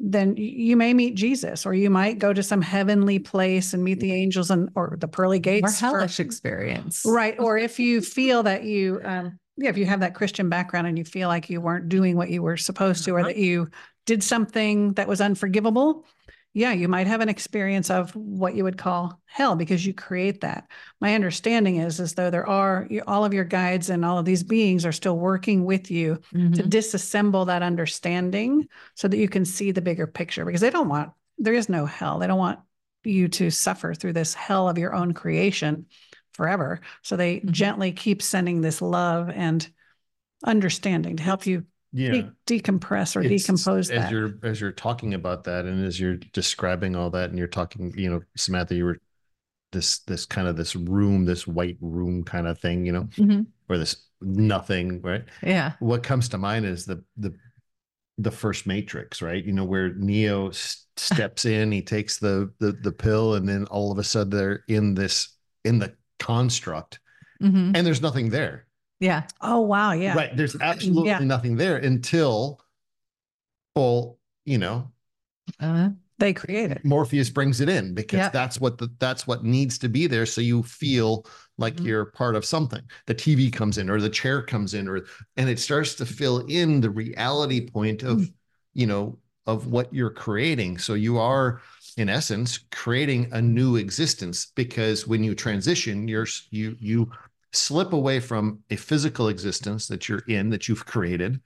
then 0.00 0.34
you 0.36 0.76
may 0.76 0.94
meet 0.94 1.14
Jesus, 1.16 1.66
or 1.66 1.74
you 1.74 1.90
might 1.90 2.18
go 2.18 2.32
to 2.32 2.42
some 2.42 2.62
heavenly 2.62 3.18
place 3.18 3.74
and 3.74 3.82
meet 3.82 3.98
the 4.00 4.12
angels 4.12 4.50
and 4.50 4.70
or 4.76 4.96
the 4.98 5.08
pearly 5.08 5.38
Or 5.38 5.40
gates. 5.40 5.80
for- 5.80 5.86
hellish 5.86 6.20
experience. 6.20 7.02
Right. 7.04 7.38
Or 7.38 7.58
if 7.58 7.78
you 7.80 8.00
feel 8.00 8.44
that 8.44 8.62
you, 8.64 9.00
um, 9.04 9.38
yeah, 9.56 9.68
if 9.70 9.76
you 9.76 9.86
have 9.86 10.00
that 10.00 10.14
Christian 10.14 10.48
background 10.48 10.86
and 10.86 10.96
you 10.96 11.04
feel 11.04 11.28
like 11.28 11.50
you 11.50 11.60
weren't 11.60 11.88
doing 11.88 12.16
what 12.16 12.30
you 12.30 12.42
were 12.42 12.56
supposed 12.56 13.04
to, 13.04 13.10
or 13.14 13.18
Uh-huh. 13.20 13.28
that 13.28 13.36
you 13.36 13.68
did 14.08 14.24
something 14.24 14.94
that 14.94 15.06
was 15.06 15.20
unforgivable, 15.20 16.06
yeah, 16.54 16.72
you 16.72 16.88
might 16.88 17.06
have 17.06 17.20
an 17.20 17.28
experience 17.28 17.90
of 17.90 18.16
what 18.16 18.54
you 18.54 18.64
would 18.64 18.78
call 18.78 19.20
hell 19.26 19.54
because 19.54 19.84
you 19.84 19.92
create 19.92 20.40
that. 20.40 20.66
My 20.98 21.14
understanding 21.14 21.76
is, 21.76 22.00
as 22.00 22.14
though 22.14 22.30
there 22.30 22.48
are 22.48 22.88
all 23.06 23.26
of 23.26 23.34
your 23.34 23.44
guides 23.44 23.90
and 23.90 24.06
all 24.06 24.18
of 24.18 24.24
these 24.24 24.42
beings 24.42 24.86
are 24.86 24.92
still 24.92 25.18
working 25.18 25.66
with 25.66 25.90
you 25.90 26.20
to 26.54 26.62
Mhm. 26.62 26.70
disassemble 26.70 27.46
that 27.46 27.62
understanding 27.62 28.66
so 28.94 29.08
that 29.08 29.18
you 29.18 29.28
can 29.28 29.44
see 29.44 29.72
the 29.72 29.82
bigger 29.82 30.06
picture 30.06 30.46
because 30.46 30.62
they 30.62 30.70
don't 30.70 30.88
want, 30.88 31.12
there 31.36 31.52
is 31.52 31.68
no 31.68 31.84
hell. 31.84 32.18
They 32.18 32.26
don't 32.26 32.38
want 32.38 32.60
you 33.04 33.28
to 33.28 33.50
suffer 33.50 33.92
through 33.92 34.14
this 34.14 34.32
hell 34.32 34.70
of 34.70 34.78
your 34.78 34.94
own 34.94 35.12
creation 35.12 35.84
forever. 36.32 36.80
So 37.02 37.14
they 37.14 37.40
Mhm. 37.40 37.52
gently 37.52 37.92
keep 37.92 38.22
sending 38.22 38.62
this 38.62 38.80
love 38.80 39.28
and 39.28 39.68
understanding 40.42 41.16
to 41.16 41.22
help 41.22 41.46
you 41.46 41.66
yeah. 41.92 42.10
de- 42.12 42.60
decompress 42.60 43.16
or 43.16 43.20
It's- 43.22 43.42
decompose 43.42 43.90
as 43.90 44.02
that. 44.02 44.10
you're 44.12 44.34
as 44.42 44.60
you're 44.60 44.72
talking 44.72 45.14
about 45.14 45.44
that 45.44 45.64
and 45.64 45.84
as 45.84 45.98
you're 45.98 46.16
describing 46.32 46.94
all 46.96 47.10
that 47.10 47.30
and 47.30 47.38
you're 47.38 47.48
talking 47.48 47.92
you 47.96 48.10
know 48.10 48.20
samantha 48.36 48.74
you 48.74 48.84
were 48.84 48.98
this 49.72 49.98
this 50.00 50.24
kind 50.26 50.48
of 50.48 50.56
this 50.56 50.74
room 50.76 51.24
this 51.24 51.46
white 51.46 51.76
room 51.80 52.24
kind 52.24 52.46
of 52.46 52.58
thing 52.58 52.86
you 52.86 52.92
know 52.92 53.04
Mhm. 53.16 53.46
or 53.68 53.78
this 53.78 53.96
nothing 54.20 55.00
right 55.02 55.24
Yeah. 55.42 55.72
what 55.80 56.02
comes 56.02 56.28
to 56.30 56.38
mind 56.38 56.66
is 56.66 56.84
the 56.86 57.02
the 57.16 57.34
the 58.20 58.32
first 58.32 58.66
Matrix, 58.66 59.22
right? 59.22 59.44
You 59.44 59.52
know, 59.52 59.64
where 59.64 59.94
Neo 59.94 60.48
s- 60.48 60.86
steps 60.96 61.44
in, 61.56 61.70
he 61.70 61.82
takes 61.82 62.18
the 62.18 62.52
the 62.58 62.72
the 62.72 62.90
pill, 62.90 63.34
and 63.36 63.48
then 63.48 63.64
all 63.66 63.92
of 63.92 63.98
a 63.98 64.02
sudden 64.02 64.30
they're 64.36 64.64
in 64.66 64.94
this 64.94 65.36
in 65.64 65.78
the 65.78 65.94
construct, 66.18 66.98
Mhm. 67.40 67.76
and 67.76 67.86
there's 67.86 68.02
nothing 68.02 68.30
there. 68.30 68.66
Yeah. 69.00 69.26
Oh 69.40 69.60
wow, 69.60 69.92
yeah. 69.92 70.14
Right. 70.14 70.36
There's 70.36 70.56
absolutely 70.60 71.10
Yeah. 71.10 71.24
nothing 71.24 71.56
there 71.56 71.76
until, 71.76 72.60
well, 73.74 74.18
you 74.44 74.58
know, 74.58 74.90
Uh, 75.60 75.90
They 76.18 76.34
it. 76.48 76.84
Morpheus 76.84 77.30
brings 77.30 77.60
it 77.60 77.68
in 77.68 77.94
because 77.94 78.18
Yep. 78.18 78.32
that's 78.32 78.60
what 78.60 78.78
the 78.78 78.88
that's 78.98 79.26
what 79.26 79.44
needs 79.44 79.78
to 79.78 79.88
be 79.88 80.06
there. 80.06 80.26
So 80.26 80.40
you 80.40 80.62
feel 80.62 81.26
like 81.58 81.78
Mhm. 81.78 81.86
you're 81.86 82.06
part 82.06 82.34
of 82.36 82.44
something. 82.44 82.82
The 83.06 83.14
TV 83.14 83.50
comes 83.50 83.78
in 83.78 83.90
or 83.90 84.00
the 84.00 84.10
chair 84.10 84.42
comes 84.42 84.74
in 84.74 84.88
or 84.88 85.02
and 85.36 85.48
it 85.48 85.58
starts 85.58 85.94
to 85.96 86.06
fill 86.06 86.38
in 86.46 86.80
the 86.80 86.90
reality 86.90 87.68
point 87.68 88.02
of, 88.02 88.18
Mm. 88.20 88.32
you 88.74 88.86
know, 88.86 89.18
of 89.46 89.66
what 89.68 89.92
you're 89.92 90.10
creating. 90.10 90.78
So 90.78 90.94
you 90.94 91.18
are 91.18 91.60
in 91.96 92.08
essence 92.08 92.58
creating 92.70 93.28
a 93.32 93.42
new 93.42 93.76
existence 93.76 94.46
because 94.54 95.06
when 95.06 95.24
you 95.24 95.34
transition, 95.34 96.06
you're 96.08 96.26
you 96.50 96.76
you 96.80 97.10
slip 97.52 97.92
away 97.92 98.20
from 98.20 98.60
a 98.70 98.76
physical 98.76 99.28
existence 99.28 99.88
that 99.88 100.08
you're 100.08 100.24
in 100.28 100.50
that 100.50 100.68
you've 100.68 100.84
created 100.86 101.40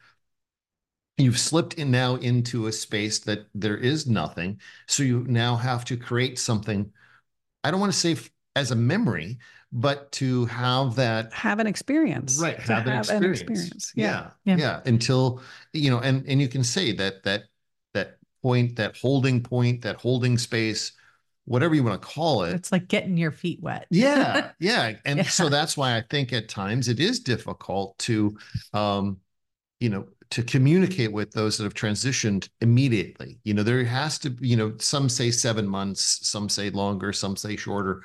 you've 1.18 1.38
slipped 1.38 1.74
in 1.74 1.90
now 1.90 2.16
into 2.16 2.66
a 2.66 2.72
space 2.72 3.18
that 3.20 3.46
there 3.54 3.76
is 3.76 4.06
nothing 4.06 4.58
so 4.86 5.02
you 5.02 5.24
now 5.28 5.56
have 5.56 5.84
to 5.84 5.96
create 5.96 6.38
something 6.38 6.90
i 7.64 7.70
don't 7.70 7.80
want 7.80 7.92
to 7.92 7.98
say 7.98 8.16
as 8.56 8.70
a 8.70 8.76
memory 8.76 9.38
but 9.74 10.12
to 10.12 10.44
have 10.46 10.96
that 10.96 11.32
Have 11.32 11.58
an 11.58 11.66
experience. 11.66 12.38
right 12.38 12.58
have, 12.58 12.86
an, 12.86 13.24
experience. 13.24 13.92
Yeah. 13.96 14.30
Yeah, 14.44 14.56
Yeah. 14.56 14.56
yeah 14.56 14.80
until 14.84 15.40
you 15.72 15.90
know 15.90 15.98
and 16.00 16.26
and 16.26 16.40
you 16.40 16.48
can 16.48 16.62
say 16.64 16.92
that 16.92 17.22
that 17.24 17.44
that 17.94 18.18
point 18.42 18.76
that 18.76 18.96
holding 18.98 19.42
point 19.42 19.82
that 19.82 19.96
holding 19.96 20.36
space 20.36 20.92
whatever 21.44 21.74
you 21.74 21.82
want 21.82 22.00
to 22.00 22.06
call 22.08 22.44
it 22.44 22.54
it's 22.54 22.72
like 22.72 22.88
getting 22.88 23.16
your 23.16 23.32
feet 23.32 23.60
wet. 23.62 23.86
yeah 23.90 24.50
yeah 24.60 24.92
and 25.04 25.26
so 25.26 25.48
that's 25.48 25.76
why 25.76 25.96
i 25.96 26.02
think 26.10 26.32
at 26.32 26.48
times 26.48 26.88
it 26.88 27.00
is 27.00 27.20
difficult 27.20 27.96
to 27.98 28.36
um 28.74 29.18
you 29.80 29.88
know 29.88 30.06
to 30.30 30.42
communicate 30.42 31.12
with 31.12 31.30
those 31.32 31.58
that 31.58 31.64
have 31.64 31.74
transitioned 31.74 32.48
immediately 32.60 33.38
you 33.44 33.52
know 33.54 33.62
there 33.62 33.84
has 33.84 34.18
to 34.18 34.34
you 34.40 34.56
know 34.56 34.72
some 34.78 35.08
say 35.08 35.30
seven 35.30 35.66
months 35.68 36.26
some 36.26 36.48
say 36.48 36.70
longer 36.70 37.12
some 37.12 37.36
say 37.36 37.56
shorter 37.56 38.02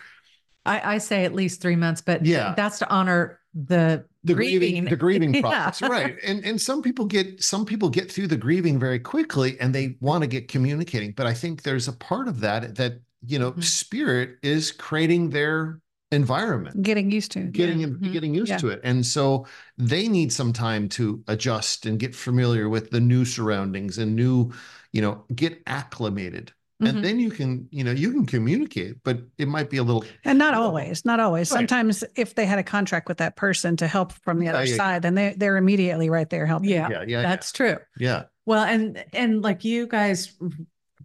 I, 0.66 0.96
I 0.96 0.98
say 0.98 1.24
at 1.24 1.34
least 1.34 1.62
three 1.62 1.78
months, 1.78 2.02
but 2.02 2.26
Yeah. 2.26 2.54
that's 2.58 2.80
to 2.80 2.90
honor 2.90 3.40
the, 3.54 4.04
the 4.26 4.34
grieving, 4.34 4.60
grieving. 4.60 4.86
the 4.86 4.96
grieving 4.98 5.34
Yeah. 5.34 5.42
process 5.42 5.90
right 5.90 6.18
and 6.26 6.44
and 6.44 6.60
some 6.62 6.82
people 6.82 7.06
get 7.06 7.42
some 7.42 7.66
people 7.66 7.90
get 7.90 8.12
through 8.12 8.28
the 8.28 8.36
grieving 8.38 8.78
very 8.78 9.00
quickly 9.00 9.58
and 9.62 9.74
they 9.74 9.96
want 10.02 10.22
to 10.24 10.28
get 10.28 10.50
communicating 10.50 11.14
but 11.14 11.26
i 11.26 11.34
think 11.34 11.64
there's 11.64 11.88
a 11.88 11.94
part 11.94 12.28
of 12.28 12.42
that 12.42 12.76
that 12.76 13.00
you 13.26 13.40
know 13.40 13.52
Mhm. 13.54 13.64
spirit 13.64 14.38
is 14.44 14.72
creating 14.72 15.30
their 15.30 15.80
environment 16.12 16.82
Getting 16.82 17.12
used 17.12 17.32
to. 17.34 17.42
getting 17.44 17.80
yeah. 17.82 17.88
Mhm. 17.88 18.14
getting 18.14 18.34
used 18.34 18.52
Yeah. 18.52 18.58
to 18.58 18.70
it 18.70 18.80
and 18.84 19.06
so 19.06 19.46
they 19.78 20.08
need 20.08 20.32
some 20.32 20.54
time 20.54 20.88
to 20.90 21.22
adjust 21.28 21.86
and 21.86 22.00
get 22.00 22.16
familiar 22.16 22.70
with 22.70 22.92
the 22.92 23.00
new 23.02 23.26
surroundings 23.26 23.98
and 23.98 24.16
new 24.16 24.52
you 24.94 25.02
know 25.02 25.26
get 25.36 25.62
acclimated 25.68 26.54
Mhm. 26.82 26.90
and 26.90 27.04
then 27.04 27.20
you 27.20 27.30
can 27.30 27.68
you 27.72 27.84
know 27.84 27.92
you 27.92 28.12
can 28.12 28.26
communicate 28.26 29.04
but 29.04 29.20
it 29.38 29.48
might 29.50 29.70
be 29.70 29.78
a 29.78 29.84
little 29.84 30.06
And 30.24 30.38
not 30.38 30.54
always, 30.54 31.04
not 31.04 31.20
always. 31.20 31.52
right. 31.52 31.58
Sometimes 31.60 32.04
if 32.16 32.36
they 32.36 32.46
had 32.46 32.60
a 32.60 32.64
contract 32.64 33.10
with 33.10 33.18
that 33.18 33.36
person 33.36 33.76
to 33.78 33.88
help 33.88 34.14
from 34.14 34.40
the 34.40 34.48
other 34.48 34.64
yeah, 34.64 34.70
yeah. 34.72 34.78
side, 34.78 35.02
then 35.02 35.16
they 35.16 35.34
they're 35.36 35.58
immediately 35.58 36.10
right 36.10 36.30
there 36.30 36.46
helping. 36.46 36.70
yeah, 36.70 36.88
yeah 36.90 37.04
yeah 37.08 37.22
that's 37.24 37.52
true. 37.52 37.78
yeah 38.00 38.24
Well, 38.46 38.64
and 38.64 39.04
and 39.12 39.42
like 39.42 39.66
you 39.66 39.88
guys 39.88 40.34
r- 40.40 40.50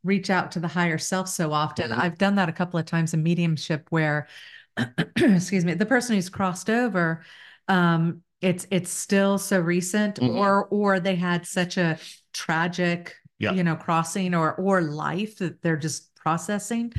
reach 0.05 0.31
out 0.31 0.53
to 0.53 0.61
the 0.61 0.69
higher 0.69 0.99
self 0.99 1.29
so 1.29 1.53
often. 1.53 1.91
Mhm. 1.91 1.99
I've 1.99 2.19
done 2.19 2.35
that 2.37 2.49
a 2.49 2.53
couple 2.53 2.79
of 2.79 2.87
times 2.87 3.15
in 3.15 3.23
mediumship 3.23 3.87
where 3.91 4.29
excuse 5.17 5.65
me, 5.65 5.75
the 5.75 5.87
person 5.87 6.17
who's 6.17 6.29
crossed 6.29 6.71
over 6.71 7.23
um 7.69 8.23
it's 8.41 8.67
it's 8.73 8.91
still 8.91 9.39
so 9.39 9.61
recent 9.61 10.17
Mhm. 10.19 10.35
or 10.37 10.67
or 10.67 10.99
they 11.01 11.15
had 11.15 11.47
such 11.47 11.77
a 11.77 11.99
tragic 12.33 13.15
Yeah. 13.39 13.53
you 13.53 13.63
know 13.63 13.77
crossing 13.77 14.35
or 14.35 14.55
or 14.55 14.81
life 14.83 15.39
that 15.39 15.63
they're 15.63 15.77
just 15.77 16.15
processing 16.17 16.93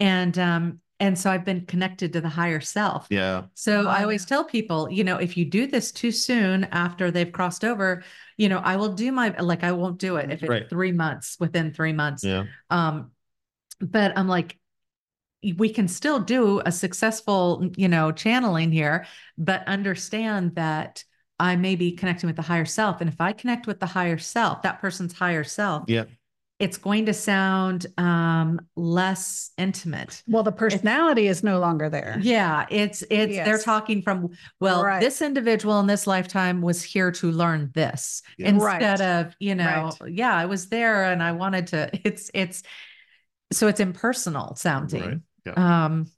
and 0.00 0.38
um 0.38 0.80
and 1.00 1.18
so 1.18 1.30
I've 1.30 1.44
been 1.44 1.66
connected 1.66 2.12
to 2.14 2.20
the 2.20 2.28
higher 2.28 2.60
self. 2.60 3.10
yeah 3.10 3.42
So 3.54 3.86
I 3.88 4.00
Oh, 4.00 4.02
always 4.02 4.24
tell 4.26 4.44
people, 4.44 4.90
you 4.90 5.04
know, 5.04 5.16
if 5.16 5.36
you 5.36 5.44
do 5.44 5.66
this 5.66 5.92
too 5.92 6.10
soon 6.12 6.64
after 6.64 7.10
they've 7.10 7.32
crossed 7.32 7.64
over, 7.64 8.02
you 8.36 8.48
know, 8.48 8.58
I 8.58 8.76
will 8.76 8.92
do 8.94 9.12
my 9.12 9.34
like 9.38 9.64
I 9.64 9.72
won't 9.72 9.98
do 9.98 10.16
it 10.16 10.30
if 10.30 10.42
it's 10.42 10.50
Right. 10.50 10.68
three 10.68 10.92
months 10.92 11.36
within 11.40 11.72
three 11.72 11.92
months. 11.92 12.24
yeah 12.24 12.44
Um, 12.70 13.12
but 13.80 14.16
I'm 14.16 14.28
like, 14.28 14.58
we 15.56 15.68
can 15.72 15.86
still 15.86 16.18
do 16.20 16.60
a 16.64 16.72
successful, 16.72 17.70
you 17.76 17.88
know, 17.88 18.10
channeling 18.10 18.72
here, 18.72 19.06
but 19.38 19.66
understand 19.68 20.56
that 20.56 21.04
I 21.38 21.56
may 21.56 21.76
be 21.76 21.92
connecting 21.92 22.26
with 22.26 22.36
the 22.36 22.42
higher 22.42 22.64
self. 22.64 23.00
And 23.00 23.08
if 23.08 23.20
I 23.20 23.32
connect 23.32 23.66
with 23.66 23.78
the 23.78 23.86
higher 23.86 24.18
self, 24.18 24.62
that 24.62 24.80
person's 24.80 25.12
higher 25.12 25.44
self, 25.44 25.84
yeah 25.86 26.04
it's 26.58 26.78
going 26.78 27.06
to 27.06 27.12
sound 27.12 27.86
um 27.98 28.60
less 28.76 29.50
intimate. 29.58 30.22
Well, 30.26 30.42
the 30.42 30.52
personality 30.52 31.26
is 31.26 31.42
no 31.42 31.58
longer 31.58 31.90
there. 31.90 32.16
Yeah, 32.20 32.66
it's 32.70 33.02
it's 33.10 33.36
they're 33.36 33.58
talking 33.58 34.02
from 34.02 34.30
well, 34.60 34.82
Right. 34.82 35.00
this 35.00 35.20
individual 35.20 35.80
in 35.80 35.86
this 35.86 36.06
lifetime 36.06 36.62
was 36.62 36.82
here 36.82 37.10
to 37.12 37.30
learn 37.30 37.70
this 37.74 38.22
Yeah. 38.38 38.48
instead 38.48 39.00
Right. 39.00 39.26
of, 39.26 39.36
you 39.38 39.54
know, 39.54 39.92
yeah, 40.06 40.34
I 40.34 40.46
was 40.46 40.68
there 40.68 41.04
and 41.04 41.22
I 41.22 41.32
wanted 41.32 41.66
to 41.68 41.90
it's 42.04 42.30
it's 42.32 42.62
so 43.52 43.68
it's 43.68 43.80
impersonal 43.80 44.54
sounding. 44.56 45.22
yeah 45.44 45.84
Um 45.86 46.10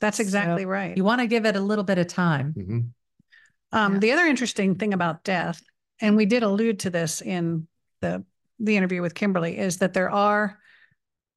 That's 0.00 0.16
So 0.16 0.22
exactly 0.22 0.64
right. 0.66 0.96
you 0.96 1.04
want 1.04 1.20
to 1.20 1.26
give 1.26 1.44
it 1.46 1.56
a 1.56 1.60
little 1.60 1.84
bit 1.84 1.98
of 1.98 2.06
time. 2.06 2.54
Mhm. 2.56 2.88
Um, 3.72 3.92
Yeah. 3.94 3.98
The 3.98 4.12
other 4.12 4.26
interesting 4.26 4.76
thing 4.76 4.94
about 4.94 5.24
death, 5.24 5.60
and 6.00 6.16
we 6.16 6.26
did 6.26 6.42
allude 6.42 6.80
to 6.80 6.90
this 6.90 7.20
in 7.20 7.66
the 8.00 8.24
the 8.58 8.76
interview 8.76 9.02
with 9.02 9.14
Kimberly, 9.14 9.58
is 9.58 9.78
that 9.78 9.94
there 9.94 10.10
are 10.10 10.58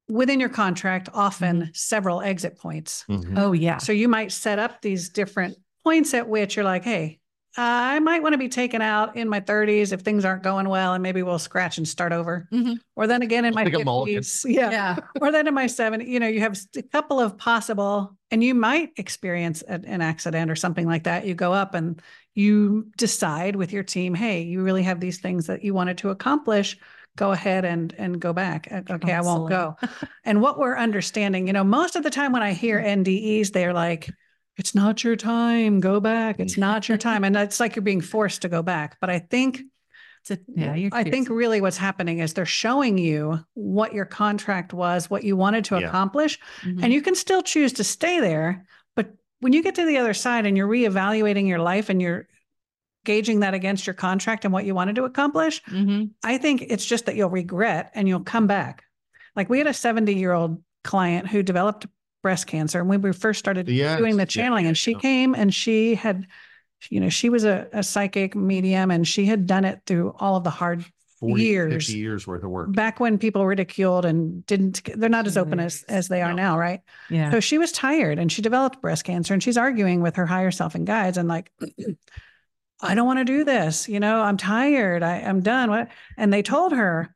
within 0.08 0.40
your 0.40 0.48
contract 0.48 1.08
often 1.12 1.70
several 1.74 2.22
exit 2.22 2.58
points. 2.58 3.04
Mhm. 3.08 3.34
Oh 3.38 3.52
yeah. 3.52 3.78
So 3.78 3.92
you 3.92 4.08
might 4.08 4.32
set 4.32 4.58
up 4.58 4.80
these 4.80 5.10
different 5.10 5.56
points 5.84 6.14
at 6.14 6.28
which 6.28 6.56
you're 6.56 6.64
like, 6.64 6.84
hey, 6.84 7.20
I 7.56 7.98
might 7.98 8.22
want 8.22 8.34
to 8.34 8.38
be 8.38 8.48
taken 8.48 8.80
out 8.80 9.16
in 9.16 9.28
my 9.28 9.40
30s 9.40 9.92
if 9.92 10.02
things 10.02 10.24
aren't 10.24 10.44
going 10.44 10.68
well, 10.68 10.94
and 10.94 11.02
maybe 11.02 11.22
we'll 11.24 11.40
scratch 11.40 11.76
and 11.76 11.88
start 11.88 12.12
over. 12.12 12.46
Mhm. 12.52 12.76
Or 12.94 13.06
then 13.08 13.20
again 13.22 13.44
in 13.44 13.52
my 13.52 13.64
Like 13.64 13.74
a 13.74 13.78
50s. 13.78 14.44
Yeah. 14.48 14.70
Yeah. 14.70 14.96
or 15.20 15.32
then 15.32 15.48
in 15.48 15.54
my 15.54 15.66
70s, 15.66 16.06
you 16.08 16.20
know, 16.20 16.28
you 16.28 16.40
have 16.40 16.56
a 16.76 16.82
couple 16.82 17.18
of 17.18 17.36
possible, 17.36 18.16
and 18.30 18.44
you 18.44 18.54
might 18.54 18.90
experience 18.96 19.62
a- 19.66 19.72
an 19.84 20.00
accident 20.00 20.50
or 20.50 20.56
something 20.56 20.86
like 20.86 21.04
that. 21.04 21.26
You 21.26 21.34
go 21.34 21.52
up 21.52 21.74
and 21.74 22.00
you 22.34 22.86
decide 22.96 23.56
with 23.56 23.72
your 23.72 23.82
team, 23.82 24.14
hey, 24.14 24.42
you 24.42 24.62
really 24.62 24.84
have 24.84 25.00
these 25.00 25.18
things 25.18 25.48
that 25.48 25.64
you 25.64 25.74
wanted 25.74 25.98
to 25.98 26.10
accomplish. 26.10 26.78
Go 27.18 27.32
ahead 27.32 27.64
and 27.64 27.92
and 27.98 28.20
go 28.20 28.32
back. 28.32 28.68
Okay, 28.88 29.12
I 29.12 29.20
won't 29.20 29.50
go. 29.50 29.76
And 30.24 30.40
what 30.40 30.58
we're 30.58 30.76
understanding, 30.78 31.48
you 31.48 31.52
know, 31.52 31.64
most 31.64 31.96
of 31.96 32.04
the 32.04 32.10
time 32.10 32.32
when 32.32 32.42
I 32.42 32.52
hear 32.52 32.80
NDEs, 32.80 33.52
they're 33.52 33.72
like, 33.74 34.08
it's 34.56 34.74
not 34.74 35.02
your 35.04 35.16
time, 35.16 35.80
go 35.80 35.98
back. 36.00 36.38
It's 36.38 36.56
not 36.56 36.88
your 36.88 36.96
time. 36.98 37.24
And 37.24 37.36
it's 37.36 37.58
like 37.60 37.74
you're 37.76 37.82
being 37.82 38.00
forced 38.00 38.42
to 38.42 38.48
go 38.48 38.62
back. 38.62 38.96
But 39.00 39.10
I 39.10 39.18
think, 39.18 39.62
It's 40.22 40.30
a- 40.30 40.38
yeah, 40.54 40.74
you're 40.74 40.90
I 40.92 41.02
think 41.04 41.28
really 41.28 41.60
what's 41.60 41.76
happening 41.76 42.20
is 42.20 42.34
they're 42.34 42.44
showing 42.46 42.98
you 42.98 43.40
what 43.54 43.92
your 43.94 44.04
contract 44.04 44.72
was, 44.72 45.10
what 45.10 45.24
you 45.24 45.36
wanted 45.36 45.64
to 45.66 45.78
Yeah. 45.80 45.88
accomplish, 45.88 46.38
Mhm. 46.62 46.82
and 46.82 46.92
you 46.92 47.02
can 47.02 47.14
still 47.16 47.42
choose 47.42 47.72
to 47.74 47.84
stay 47.84 48.20
there. 48.20 48.64
But 48.96 49.12
when 49.40 49.52
you 49.52 49.62
get 49.62 49.74
to 49.76 49.84
the 49.86 49.98
other 49.98 50.14
side 50.14 50.44
and 50.46 50.56
you're 50.56 50.68
reevaluating 50.68 51.46
your 51.48 51.60
life 51.60 51.88
and 51.88 52.00
you're 52.02 52.26
gauging 53.08 53.40
that 53.40 53.54
against 53.54 53.86
your 53.86 53.94
contract 53.94 54.44
and 54.44 54.52
what 54.52 54.66
you 54.66 54.74
wanted 54.74 54.94
to 54.96 55.04
accomplish, 55.04 55.62
Mhm. 55.64 56.10
I 56.22 56.36
think 56.38 56.62
it's 56.68 56.84
just 56.84 57.06
that 57.06 57.16
you'll 57.16 57.30
regret 57.30 57.90
and 57.94 58.06
you'll 58.06 58.20
come 58.34 58.46
back. 58.46 58.84
Like 59.34 59.48
we 59.48 59.56
had 59.58 59.66
a 59.66 59.72
70 59.74 60.14
year 60.14 60.32
old 60.32 60.62
client 60.84 61.26
who 61.26 61.42
developed 61.42 61.86
breast 62.22 62.46
cancer. 62.46 62.80
And 62.80 62.88
when 62.88 63.00
we 63.00 63.12
first 63.12 63.38
started 63.38 63.66
Yes, 63.68 63.96
doing 63.98 64.16
the 64.18 64.26
channeling, 64.26 64.64
yeah, 64.64 64.68
and 64.68 64.76
she 64.78 64.94
came 64.94 65.34
and 65.34 65.54
she 65.54 65.94
had, 65.94 66.26
you 66.90 67.00
know, 67.00 67.08
she 67.08 67.30
was 67.30 67.44
a, 67.44 67.66
a 67.72 67.82
psychic 67.82 68.34
medium 68.36 68.90
and 68.90 69.08
she 69.08 69.24
had 69.24 69.46
done 69.46 69.64
it 69.64 69.80
through 69.86 70.14
all 70.18 70.36
of 70.36 70.44
the 70.44 70.50
hard 70.50 70.84
40 71.20 71.42
years. 71.42 71.86
50 71.86 71.98
years 71.98 72.26
worth 72.26 72.44
of 72.44 72.50
work 72.50 72.72
back 72.72 73.00
when 73.00 73.18
people 73.18 73.44
ridiculed 73.46 74.04
and 74.04 74.44
didn't, 74.46 74.82
they're 74.96 75.08
not 75.08 75.26
as 75.26 75.36
open 75.36 75.58
as, 75.60 75.82
as 75.88 76.08
they 76.08 76.20
are 76.22 76.30
No. 76.34 76.36
now, 76.36 76.58
right? 76.58 76.80
Yeah. 77.10 77.30
So 77.32 77.40
she 77.40 77.58
was 77.58 77.72
tired 77.72 78.18
and 78.20 78.30
she 78.30 78.42
developed 78.42 78.80
breast 78.82 79.04
cancer 79.04 79.32
and 79.34 79.42
she's 79.42 79.56
arguing 79.56 80.00
with 80.02 80.16
her 80.16 80.26
higher 80.26 80.50
self 80.52 80.74
and 80.76 80.86
guides 80.86 81.16
and 81.18 81.26
like, 81.28 81.50
I 82.80 82.94
don't 82.94 83.06
want 83.06 83.18
to 83.18 83.24
do 83.24 83.44
this. 83.44 83.88
You 83.88 84.00
know, 84.00 84.20
I'm 84.22 84.36
tired. 84.36 85.02
I, 85.02 85.16
I'm 85.20 85.40
done. 85.40 85.70
What? 85.70 85.88
And 86.16 86.32
they 86.32 86.42
told 86.42 86.72
her, 86.72 87.14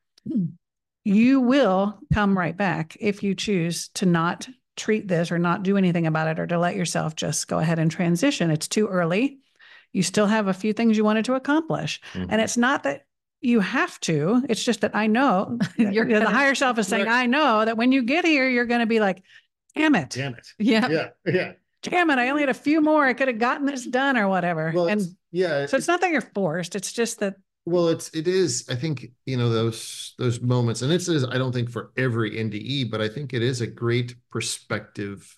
you 1.04 1.40
will 1.40 1.98
come 2.12 2.36
right 2.38 2.56
back 2.56 2.96
if 3.00 3.22
you 3.22 3.34
choose 3.34 3.88
to 3.94 4.06
not 4.06 4.48
treat 4.76 5.06
this 5.08 5.30
or 5.30 5.38
not 5.38 5.62
do 5.62 5.76
anything 5.76 6.06
about 6.06 6.28
it 6.28 6.38
or 6.40 6.46
to 6.46 6.58
let 6.58 6.76
yourself 6.76 7.14
just 7.16 7.48
go 7.48 7.58
ahead 7.58 7.78
and 7.78 7.90
transition. 7.90 8.50
It's 8.50 8.68
too 8.68 8.86
early. 8.86 9.38
You 9.92 10.02
still 10.02 10.26
have 10.26 10.48
a 10.48 10.54
few 10.54 10.72
things 10.72 10.96
you 10.96 11.04
wanted 11.04 11.26
to 11.26 11.34
accomplish. 11.34 12.00
Mhm. 12.14 12.26
And 12.30 12.40
it's 12.40 12.56
not 12.56 12.84
that 12.84 13.04
you 13.40 13.60
have 13.60 13.98
to. 14.00 14.42
It's 14.48 14.64
just 14.64 14.80
that 14.82 14.94
I 14.94 15.08
know 15.08 15.58
You're 15.76 16.08
you're 16.08 16.20
the 16.20 16.30
higher 16.30 16.54
self 16.54 16.78
is 16.78 16.88
saying, 16.88 17.08
I 17.08 17.26
know 17.26 17.64
that 17.64 17.76
when 17.76 17.92
you 17.92 18.02
get 18.02 18.24
here, 18.24 18.48
you're 18.48 18.66
going 18.66 18.80
to 18.80 18.86
be 18.86 19.00
like, 19.00 19.22
damn 19.74 19.94
it, 19.96 20.10
Damn 20.10 20.34
it. 20.34 20.46
Yeah. 20.58 20.88
Yeah. 20.88 21.08
Yeah. 21.26 21.52
Damn 21.83 22.11
it. 22.11 22.18
I 22.18 22.28
only 22.28 22.43
had 22.43 22.49
a 22.49 22.55
few 22.55 22.80
more. 22.80 23.05
I 23.05 23.12
could 23.12 23.28
have 23.28 23.39
gotten 23.39 23.66
this 23.66 23.87
done 23.87 24.16
or 24.16 24.28
whatever. 24.28 24.72
Well, 24.74 24.89
and 24.89 25.03
yeah. 25.30 25.66
so 25.66 25.76
it's 25.76 25.89
not 25.89 26.01
that 26.01 26.11
you're 26.11 26.20
forced. 26.20 26.74
It's 26.74 26.93
just 26.93 27.20
that 27.20 27.37
Well, 27.64 27.89
it's 27.89 28.11
it 28.14 28.28
is. 28.28 28.66
I 28.70 28.74
think 28.74 29.07
you 29.26 29.37
know 29.37 29.51
those 29.51 30.14
those 30.18 30.41
moments, 30.41 30.83
and 30.83 30.91
this 30.91 31.09
is. 31.09 31.24
I 31.24 31.39
don't 31.39 31.53
think 31.53 31.70
for 31.70 31.93
every 31.97 32.33
NDE, 32.33 32.91
but 32.91 33.01
I 33.01 33.09
think 33.09 33.33
it 33.33 33.43
is 33.43 33.61
a 33.61 33.66
great 33.66 34.14
perspective 34.30 35.37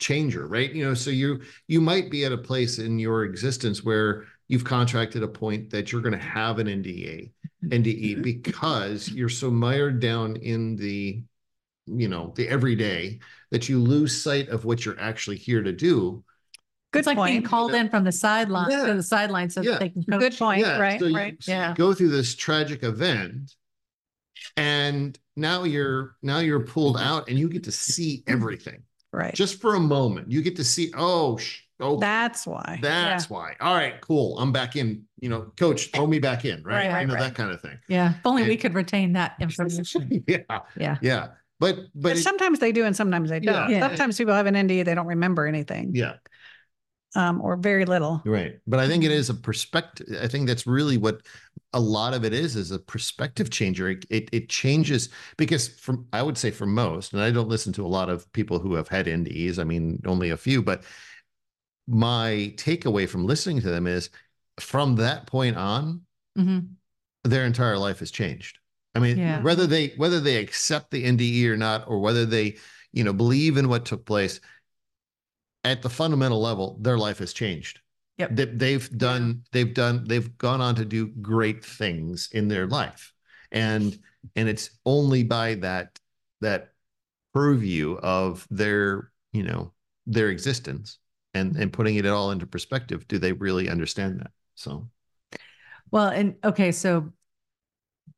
changer, 0.00 0.46
right? 0.46 0.72
You 0.72 0.84
know, 0.84 0.94
so 0.94 1.10
you 1.10 1.40
you 1.68 1.80
might 1.80 2.10
be 2.10 2.24
at 2.24 2.32
a 2.32 2.38
place 2.38 2.78
in 2.78 2.98
your 2.98 3.24
existence 3.24 3.84
where 3.84 4.24
you've 4.48 4.64
contracted 4.64 5.22
a 5.22 5.28
point 5.28 5.70
that 5.70 5.92
you're 5.92 6.00
going 6.00 6.18
to 6.18 6.18
have 6.18 6.58
an 6.58 6.66
NDA, 6.66 7.30
NDE, 7.66 8.12
mm-hmm. 8.12 8.22
because 8.22 9.08
you're 9.08 9.28
so 9.28 9.48
mired 9.48 10.00
down 10.00 10.34
in 10.34 10.74
the, 10.74 11.22
you 11.86 12.08
know, 12.08 12.32
the 12.34 12.48
everyday 12.48 13.20
that 13.50 13.68
you 13.68 13.78
lose 13.80 14.22
sight 14.22 14.48
of 14.48 14.64
what 14.64 14.84
you're 14.84 14.98
actually 15.00 15.36
here 15.36 15.62
to 15.62 15.72
do. 15.72 16.22
good 16.92 16.98
it's 17.00 17.06
like 17.06 17.16
being 17.18 17.38
point. 17.42 17.44
called 17.44 17.72
in 17.74 17.88
from 17.88 18.02
the 18.02 18.10
sideline 18.10 18.68
Yeah. 18.70 18.86
to 18.86 18.94
the 18.94 19.02
sidelines 19.02 19.54
so 19.54 19.60
Yeah. 19.62 19.72
that 19.72 19.80
they 19.80 19.88
can 19.90 20.02
coach. 20.02 20.20
Good 20.20 20.36
point. 20.36 20.60
Yeah, 20.62 20.76
right. 20.78 20.98
so 20.98 21.06
you- 21.06 21.16
right. 21.16 21.36
so 21.40 21.52
Yeah. 21.52 21.72
go 21.76 21.94
through 21.94 22.08
this 22.08 22.34
tragic 22.34 22.82
event, 22.82 23.54
and 24.56 25.18
now 25.36 25.64
you're 25.64 26.16
now 26.22 26.38
you're 26.40 26.60
pulled 26.60 26.96
out, 26.96 27.28
and 27.28 27.38
you 27.38 27.48
get 27.48 27.64
to 27.64 27.72
see 27.72 28.24
everything 28.26 28.82
Right. 29.12 29.34
just 29.34 29.60
for 29.60 29.74
a 29.76 29.80
moment. 29.80 30.30
You 30.30 30.42
get 30.42 30.56
to 30.56 30.64
see. 30.64 30.92
Oh, 30.96 31.36
sh- 31.36 31.60
oh, 31.80 31.98
That's 31.98 32.46
why. 32.46 32.78
that's 32.82 33.28
why. 33.30 33.54
All 33.60 33.74
right, 33.74 34.00
cool. 34.00 34.38
I'm 34.38 34.52
back 34.52 34.76
in. 34.76 35.04
You 35.20 35.28
know, 35.28 35.52
coach, 35.56 35.90
throw 35.92 36.06
me 36.06 36.18
back 36.18 36.44
in. 36.44 36.62
Right. 36.62 36.86
Right, 36.86 36.92
right, 36.92 37.00
you 37.02 37.06
know 37.08 37.14
right. 37.14 37.22
that 37.24 37.34
kind 37.34 37.50
of 37.50 37.60
thing. 37.60 37.78
Yeah. 37.88 38.10
If 38.18 38.24
only 38.26 38.44
we 38.48 38.56
could 38.56 38.74
retain 38.74 39.12
that 39.14 39.34
information. 39.40 40.24
yeah, 40.28 40.38
Yeah. 40.76 40.96
yeah. 41.02 41.28
But 41.60 41.76
but 41.76 41.86
But 41.94 42.16
it- 42.16 42.22
sometimes 42.22 42.58
they 42.58 42.72
do 42.72 42.84
and 42.84 42.96
sometimes 42.96 43.30
they 43.30 43.38
don't. 43.40 43.70
Yeah. 43.70 43.86
Sometimes 43.86 44.16
people 44.18 44.34
have 44.34 44.46
an 44.46 44.54
NDA, 44.56 44.84
they 44.84 44.94
don't 44.94 45.06
remember 45.06 45.46
anything 45.46 45.92
yeah. 45.94 46.14
um, 47.14 47.40
or 47.42 47.56
very 47.56 47.84
little. 47.84 48.22
Right. 48.24 48.54
But 48.66 48.80
I 48.80 48.88
think 48.88 49.04
Mm-hmm. 49.04 49.12
it 49.12 49.16
is 49.18 49.30
a 49.30 49.34
perspective. 49.34 50.06
I 50.22 50.26
think 50.26 50.46
that's 50.48 50.66
really 50.66 50.96
what 50.96 51.20
a 51.72 51.80
lot 51.80 52.14
of 52.14 52.24
it 52.24 52.32
is, 52.32 52.56
is 52.56 52.70
a 52.70 52.78
perspective 52.78 53.50
changer. 53.50 53.90
It, 53.90 54.04
it, 54.10 54.28
it 54.32 54.48
changes 54.48 55.08
because 55.36 55.68
from, 55.68 56.06
I 56.12 56.22
would 56.22 56.38
say 56.38 56.50
for 56.50 56.66
most, 56.66 57.12
and 57.12 57.22
I 57.22 57.30
don't 57.30 57.48
listen 57.48 57.72
to 57.74 57.84
a 57.86 57.88
lot 57.88 58.08
of 58.08 58.30
people 58.32 58.58
who 58.58 58.74
have 58.74 58.88
had 58.88 59.06
NDEs. 59.06 59.58
I 59.58 59.64
mean, 59.64 60.00
only 60.06 60.30
a 60.30 60.36
few, 60.36 60.62
but 60.62 60.82
my 61.86 62.52
takeaway 62.56 63.08
from 63.08 63.26
listening 63.26 63.60
to 63.60 63.68
them 63.70 63.86
is 63.86 64.10
from 64.60 64.96
that 64.96 65.26
point 65.26 65.56
on, 65.56 66.02
Mhm. 66.38 66.68
their 67.24 67.44
entire 67.44 67.76
life 67.76 67.98
has 67.98 68.10
changed. 68.10 68.59
I 68.94 68.98
mean, 68.98 69.18
Yeah. 69.18 69.42
whether 69.42 69.66
they, 69.66 69.88
whether 69.96 70.20
they 70.20 70.36
accept 70.36 70.90
the 70.90 71.04
NDE 71.04 71.46
or 71.46 71.56
not, 71.56 71.88
or 71.88 72.00
whether 72.00 72.26
they, 72.26 72.58
you 72.92 73.04
know, 73.04 73.12
believe 73.12 73.56
in 73.56 73.68
what 73.68 73.84
took 73.84 74.04
place 74.04 74.40
at 75.64 75.82
the 75.82 75.90
fundamental 75.90 76.40
level, 76.40 76.78
their 76.80 76.98
life 76.98 77.18
has 77.18 77.32
changed. 77.32 77.80
Yep. 78.18 78.30
They, 78.32 78.44
they've 78.46 78.98
done, 78.98 79.44
they've 79.52 79.72
done, 79.72 80.04
they've 80.06 80.36
gone 80.38 80.60
on 80.60 80.74
to 80.76 80.84
do 80.84 81.06
great 81.06 81.64
things 81.64 82.28
in 82.32 82.48
their 82.48 82.66
life. 82.66 83.12
And, 83.52 83.98
and 84.36 84.48
it's 84.48 84.70
only 84.84 85.22
by 85.22 85.54
that, 85.56 85.98
that 86.40 86.72
purview 87.32 87.96
of 88.02 88.46
their, 88.50 89.12
you 89.32 89.42
know, 89.42 89.72
their 90.06 90.28
existence 90.30 90.98
and, 91.34 91.56
and 91.56 91.72
putting 91.72 91.96
it 91.96 92.06
all 92.06 92.32
into 92.32 92.46
perspective, 92.46 93.06
do 93.06 93.18
they 93.18 93.32
really 93.32 93.68
understand 93.68 94.20
that? 94.20 94.32
So, 94.56 94.88
Well, 95.90 96.08
and 96.08 96.34
okay, 96.44 96.72
so 96.72 97.12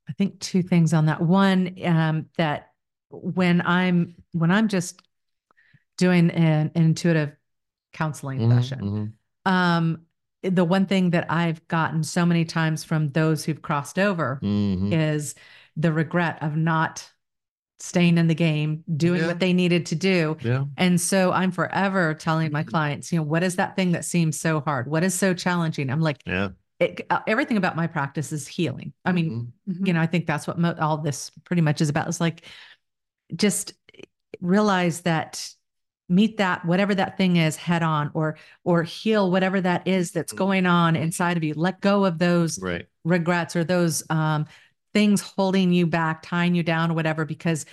I 0.08 0.12
think 0.12 0.40
two 0.40 0.62
things 0.62 0.92
on 0.92 1.06
that. 1.06 1.20
One, 1.20 1.76
um, 1.84 2.26
that 2.36 2.70
when 3.10 3.60
I'm 3.62 4.14
when 4.32 4.50
I'm 4.50 4.68
just 4.68 5.00
doing 5.98 6.30
an, 6.30 6.70
intuitive 6.74 7.36
counseling 7.92 8.40
mhm, 8.40 8.54
session, 8.54 9.14
mhm, 9.46 9.50
um, 9.50 10.02
the 10.42 10.64
one 10.64 10.86
thing 10.86 11.10
that 11.10 11.30
I've 11.30 11.66
gotten 11.68 12.02
so 12.02 12.26
many 12.26 12.44
times 12.44 12.82
from 12.84 13.10
those 13.10 13.44
who've 13.44 13.62
crossed 13.62 13.98
over 13.98 14.40
mhm. 14.42 14.92
is 14.92 15.34
the 15.76 15.92
regret 15.92 16.42
of 16.42 16.56
not 16.56 17.08
staying 17.78 18.16
in 18.16 18.28
the 18.28 18.34
game, 18.34 18.84
doing 18.96 19.20
Yeah. 19.22 19.26
what 19.26 19.40
they 19.40 19.52
needed 19.52 19.86
to 19.86 19.94
do. 19.96 20.36
yeah. 20.40 20.64
And 20.76 21.00
so 21.00 21.32
I'm 21.32 21.50
forever 21.50 22.14
telling 22.14 22.52
my 22.52 22.62
clients, 22.62 23.12
you 23.12 23.18
know, 23.18 23.24
what 23.24 23.42
is 23.42 23.56
that 23.56 23.74
thing 23.76 23.92
that 23.92 24.04
seems 24.04 24.38
so 24.38 24.60
hard? 24.60 24.86
What 24.88 25.02
is 25.02 25.14
so 25.14 25.34
challenging? 25.34 25.90
I'm 25.90 26.00
like, 26.00 26.22
Yeah. 26.24 26.50
It, 26.82 27.06
uh, 27.10 27.20
everything 27.26 27.56
about 27.56 27.76
my 27.76 27.86
practice 27.86 28.32
is 28.32 28.46
healing. 28.46 28.92
I 29.04 29.12
mean, 29.12 29.52
Mhm. 29.68 29.86
you 29.86 29.92
know, 29.92 30.00
I 30.00 30.06
think 30.06 30.26
that's 30.26 30.46
what 30.46 30.58
mo- 30.58 30.76
all 30.80 30.98
this 30.98 31.30
pretty 31.44 31.62
much 31.62 31.80
is 31.80 31.88
about. 31.88 32.08
It's 32.08 32.20
like 32.20 32.44
just 33.34 33.74
realize 34.40 35.02
that 35.02 35.48
meet 36.08 36.36
that 36.38 36.64
whatever 36.64 36.94
that 36.94 37.16
thing 37.16 37.36
is 37.36 37.56
head 37.56 37.82
on 37.82 38.10
or 38.12 38.36
or 38.64 38.82
heal 38.82 39.30
whatever 39.30 39.60
that 39.60 39.86
is 39.86 40.12
that's 40.12 40.32
Mhm. 40.32 40.36
going 40.36 40.66
on 40.66 40.96
inside 40.96 41.36
of 41.36 41.44
you. 41.44 41.54
Let 41.54 41.80
go 41.80 42.04
of 42.04 42.18
those 42.18 42.60
right. 42.60 42.86
regrets 43.04 43.56
or 43.56 43.64
those 43.64 44.02
um, 44.10 44.46
things 44.92 45.22
holding 45.22 45.72
you 45.72 45.86
back, 45.86 46.22
tying 46.22 46.54
you 46.54 46.62
down, 46.62 46.90
or 46.90 46.94
whatever. 46.94 47.24
Because 47.24 47.64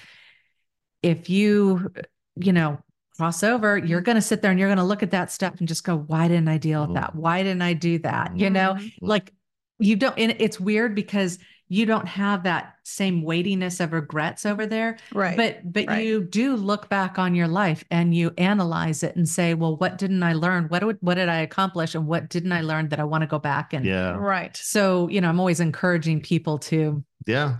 if 1.02 1.30
you, 1.30 1.92
you 2.36 2.54
know, 2.54 2.80
cross 3.20 3.44
over, 3.44 3.78
you're 3.78 4.00
going 4.02 4.16
to 4.16 4.22
sit 4.22 4.42
there 4.42 4.50
and 4.50 4.58
you're 4.60 4.70
going 4.70 4.78
to 4.78 4.84
look 4.84 5.04
at 5.04 5.12
that 5.12 5.30
stuff 5.30 5.56
and 5.60 5.68
just 5.68 5.84
go, 5.84 5.98
why 5.98 6.28
didn't 6.30 6.48
I 6.48 6.58
deal 6.58 6.82
with 6.82 6.92
Mhm. 6.92 7.02
that? 7.02 7.16
Why 7.16 7.44
didn't 7.44 7.62
I 7.62 7.74
do 7.74 8.00
that? 8.00 8.38
You 8.38 8.50
know, 8.50 8.76
Mhm. 8.76 8.94
like 9.02 9.34
you 9.78 9.98
don't, 9.98 10.18
and 10.18 10.36
it's 10.40 10.58
weird 10.60 10.96
because 10.96 11.38
you 11.68 11.86
don't 11.86 12.08
have 12.08 12.44
that 12.44 12.76
same 12.84 13.22
weightiness 13.22 13.82
of 13.82 13.92
regrets 13.92 14.46
over 14.46 14.66
there 14.66 14.98
Right. 15.14 15.38
but 15.38 15.60
but 15.72 15.86
right. 15.88 16.04
you 16.06 16.24
do 16.24 16.56
look 16.56 16.90
back 16.90 17.20
on 17.20 17.36
your 17.36 17.48
life 17.48 17.84
and 17.92 18.16
you 18.16 18.32
analyze 18.40 19.04
it 19.04 19.16
and 19.16 19.30
say 19.30 19.54
well 19.54 19.78
what 19.78 20.00
didn't 20.00 20.24
i 20.24 20.34
learn 20.34 20.66
what 20.70 20.84
would, 20.84 20.98
what 21.02 21.14
did 21.14 21.30
i 21.30 21.38
accomplish 21.42 21.94
and 21.94 22.08
what 22.08 22.28
didn't 22.28 22.52
i 22.54 22.62
learn 22.62 22.90
that 22.90 23.00
i 23.00 23.04
want 23.04 23.22
to 23.22 23.28
go 23.28 23.38
back 23.38 23.72
and 23.74 23.86
Yeah. 23.86 24.16
right. 24.18 24.58
so 24.58 25.08
you 25.10 25.22
know 25.22 25.30
i'm 25.30 25.40
always 25.40 25.60
encouraging 25.60 26.22
people 26.22 26.58
to 26.70 27.04
Yeah. 27.28 27.58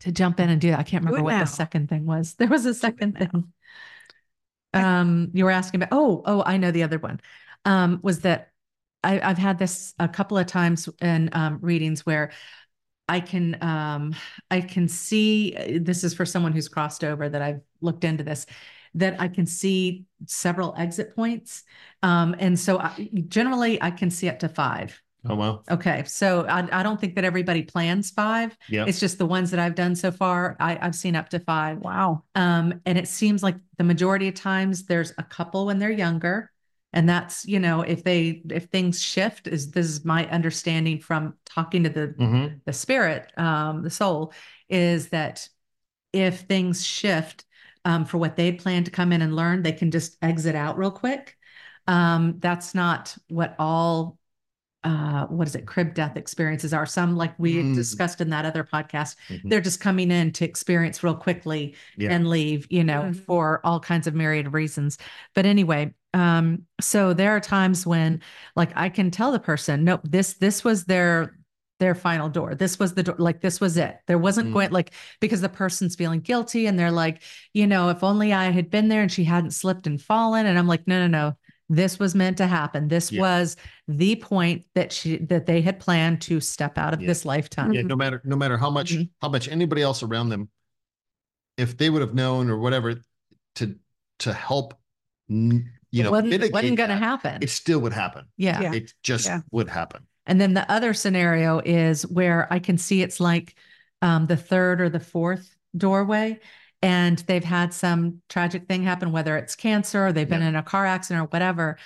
to 0.00 0.12
jump 0.12 0.38
in 0.40 0.50
and 0.50 0.60
do 0.60 0.68
that 0.70 0.80
i 0.80 0.82
can't 0.82 1.02
remember 1.02 1.24
what 1.24 1.32
now. 1.32 1.40
the 1.40 1.46
second 1.46 1.88
thing 1.88 2.04
was 2.04 2.34
there 2.34 2.48
was 2.48 2.66
a 2.66 2.74
second 2.74 3.16
thing 3.16 3.44
um 4.74 5.30
you 5.32 5.44
were 5.44 5.50
asking 5.50 5.82
about 5.82 5.96
oh 5.96 6.22
oh 6.26 6.42
i 6.44 6.56
know 6.56 6.70
the 6.70 6.82
other 6.82 6.98
one 6.98 7.20
um 7.64 8.00
was 8.02 8.20
that 8.20 8.52
I, 9.02 9.20
i've 9.20 9.38
had 9.38 9.58
this 9.58 9.94
a 9.98 10.08
couple 10.08 10.36
of 10.38 10.46
times 10.46 10.88
in 11.00 11.30
um, 11.32 11.58
readings 11.60 12.04
where 12.04 12.30
I 13.08 13.20
can 13.20 13.56
um 13.62 14.14
I 14.50 14.60
can 14.60 14.86
see 14.86 15.56
uh, 15.56 15.78
this 15.80 16.04
is 16.04 16.14
for 16.14 16.26
someone 16.26 16.52
who's 16.52 16.68
crossed 16.68 17.02
over 17.02 17.28
that 17.28 17.42
I've 17.42 17.62
looked 17.80 18.04
into 18.04 18.22
this 18.22 18.46
that 18.94 19.20
I 19.20 19.28
can 19.28 19.46
see 19.46 20.04
several 20.26 20.74
exit 20.76 21.16
points 21.16 21.64
um 22.02 22.36
and 22.38 22.58
so 22.58 22.78
I, 22.78 23.10
generally 23.28 23.80
I 23.82 23.90
can 23.90 24.10
see 24.10 24.28
up 24.28 24.38
to 24.40 24.48
5. 24.48 25.00
Oh 25.28 25.34
well. 25.34 25.64
Okay. 25.70 26.04
So 26.06 26.46
I 26.46 26.80
I 26.80 26.82
don't 26.82 27.00
think 27.00 27.14
that 27.16 27.24
everybody 27.24 27.62
plans 27.62 28.10
5. 28.10 28.56
Yeah. 28.68 28.84
It's 28.86 29.00
just 29.00 29.18
the 29.18 29.26
ones 29.26 29.50
that 29.50 29.60
I've 29.60 29.74
done 29.74 29.96
so 29.96 30.10
far 30.10 30.56
I 30.60 30.78
I've 30.80 30.94
seen 30.94 31.16
up 31.16 31.28
to 31.30 31.40
5. 31.40 31.78
Wow. 31.78 32.24
Um 32.34 32.80
and 32.86 32.96
it 32.98 33.08
seems 33.08 33.42
like 33.42 33.56
the 33.76 33.84
majority 33.84 34.28
of 34.28 34.34
times 34.34 34.84
there's 34.84 35.12
a 35.18 35.22
couple 35.22 35.66
when 35.66 35.78
they're 35.78 35.90
younger 35.90 36.50
and 36.92 37.08
that's 37.08 37.44
you 37.46 37.58
know 37.60 37.82
if 37.82 38.04
they 38.04 38.42
if 38.48 38.64
things 38.66 39.02
shift 39.02 39.46
is 39.46 39.70
this 39.72 39.86
is 39.86 40.04
my 40.04 40.26
understanding 40.30 41.00
from 41.00 41.34
talking 41.44 41.82
to 41.82 41.90
the 41.90 42.14
Mhm. 42.18 42.60
the 42.64 42.72
spirit, 42.72 43.30
um, 43.36 43.82
the 43.82 43.90
soul, 43.90 44.32
is 44.68 45.08
that 45.08 45.48
if 46.12 46.40
things 46.40 46.86
shift 46.86 47.44
um, 47.84 48.04
for 48.04 48.18
what 48.18 48.36
they 48.36 48.52
plan 48.52 48.84
to 48.84 48.90
come 48.90 49.12
in 49.12 49.22
and 49.22 49.36
learn, 49.36 49.62
they 49.62 49.72
can 49.72 49.90
just 49.90 50.16
exit 50.22 50.54
out 50.54 50.78
real 50.78 50.90
quick. 50.90 51.36
Um, 51.86 52.36
that's 52.38 52.74
not 52.74 53.16
what 53.28 53.54
all 53.58 54.17
uh 54.84 55.26
what 55.26 55.48
is 55.48 55.56
it 55.56 55.66
crib 55.66 55.92
death 55.92 56.16
experiences 56.16 56.72
are 56.72 56.86
some 56.86 57.16
like 57.16 57.36
we 57.38 57.56
Mm. 57.56 57.74
discussed 57.74 58.20
in 58.20 58.30
that 58.30 58.44
other 58.44 58.62
podcast 58.62 59.16
Mhm. 59.28 59.40
they're 59.50 59.60
just 59.60 59.80
coming 59.80 60.10
in 60.12 60.30
to 60.32 60.44
experience 60.44 61.02
real 61.02 61.16
quickly 61.16 61.74
Yeah. 61.96 62.12
and 62.12 62.28
leave 62.28 62.66
you 62.70 62.84
know 62.84 63.02
Mhm. 63.10 63.24
for 63.24 63.60
all 63.64 63.80
kinds 63.80 64.06
of 64.06 64.14
myriad 64.14 64.52
reasons 64.52 64.96
but 65.34 65.46
anyway 65.46 65.92
um 66.14 66.62
so 66.80 67.12
there 67.12 67.32
are 67.34 67.40
times 67.40 67.84
when 67.86 68.20
like 68.54 68.70
i 68.76 68.88
can 68.88 69.10
tell 69.10 69.32
the 69.32 69.40
person 69.40 69.82
nope 69.82 70.00
this 70.04 70.34
this 70.34 70.62
was 70.62 70.84
their 70.84 71.34
their 71.80 71.94
final 71.96 72.28
door 72.28 72.54
this 72.54 72.78
was 72.78 72.94
the 72.94 73.02
door 73.02 73.16
like 73.18 73.40
this 73.40 73.60
was 73.60 73.76
it 73.76 73.98
there 74.06 74.18
wasn't 74.18 74.48
Mm. 74.48 74.52
going 74.52 74.70
like 74.70 74.92
because 75.20 75.40
the 75.40 75.48
person's 75.48 75.96
feeling 75.96 76.20
guilty 76.20 76.66
and 76.66 76.78
they're 76.78 76.92
like 76.92 77.22
you 77.52 77.66
know 77.66 77.88
if 77.88 78.04
only 78.04 78.32
i 78.32 78.50
had 78.50 78.70
been 78.70 78.88
there 78.88 79.02
and 79.02 79.10
she 79.12 79.24
hadn't 79.24 79.50
slipped 79.52 79.86
and 79.88 80.00
fallen 80.00 80.46
and 80.46 80.56
i'm 80.58 80.66
like 80.68 80.86
no 80.86 81.00
no 81.00 81.08
no 81.08 81.36
this 81.68 81.98
was 81.98 82.14
meant 82.14 82.36
to 82.38 82.46
happen 82.46 82.88
this 82.88 83.12
Yeah. 83.12 83.20
was 83.20 83.56
the 83.86 84.16
point 84.16 84.64
that 84.74 84.92
she 84.92 85.18
that 85.18 85.46
they 85.46 85.60
had 85.60 85.78
planned 85.80 86.20
to 86.22 86.40
step 86.40 86.78
out 86.78 86.94
of 86.94 87.00
Yeah. 87.00 87.08
this 87.08 87.24
lifetime 87.24 87.72
yeah. 87.72 87.82
No 87.82 87.96
matter 87.96 88.20
no 88.24 88.36
matter 88.36 88.56
how 88.56 88.70
much 88.70 88.92
Mhm. 88.94 89.10
how 89.20 89.28
much 89.28 89.48
anybody 89.48 89.82
else 89.82 90.02
around 90.02 90.30
them, 90.30 90.48
if 91.56 91.76
they 91.76 91.90
would 91.90 92.02
have 92.02 92.14
known 92.14 92.50
or 92.50 92.58
whatever 92.58 92.96
to 93.56 93.76
to 94.20 94.32
help, 94.32 94.74
you 95.28 95.62
know, 96.02 96.10
wasn't, 96.10 96.30
mitigate 96.30 96.52
wasn't 96.52 96.76
going 96.76 96.88
to 96.90 96.94
that, 96.94 97.02
happen 97.02 97.42
it 97.42 97.50
still 97.50 97.80
would 97.80 97.92
happen. 97.92 98.24
yeah 98.36 98.60
Yeah. 98.60 98.72
It 98.74 98.94
just 99.02 99.26
Yeah. 99.26 99.40
would 99.50 99.68
happen. 99.68 100.06
And 100.26 100.40
then 100.40 100.54
the 100.54 100.70
other 100.70 100.92
scenario 100.94 101.60
is 101.60 102.06
where 102.06 102.52
I 102.52 102.58
can 102.58 102.78
see 102.78 103.02
it's 103.02 103.20
like 103.20 103.54
um, 104.00 104.26
the 104.26 104.36
third 104.36 104.80
or 104.80 104.88
the 104.88 105.00
fourth 105.00 105.56
doorway, 105.76 106.38
and 106.82 107.18
they've 107.26 107.44
had 107.44 107.74
some 107.74 108.20
tragic 108.28 108.66
thing 108.68 108.82
happen, 108.84 109.10
whether 109.12 109.36
it's 109.36 109.56
cancer 109.56 110.06
or 110.06 110.12
they've 110.12 110.28
been 110.28 110.42
Yeah. 110.42 110.48
in 110.48 110.56
a 110.56 110.62
car 110.62 110.86
accident 110.86 111.24
or 111.24 111.28
whatever. 111.28 111.78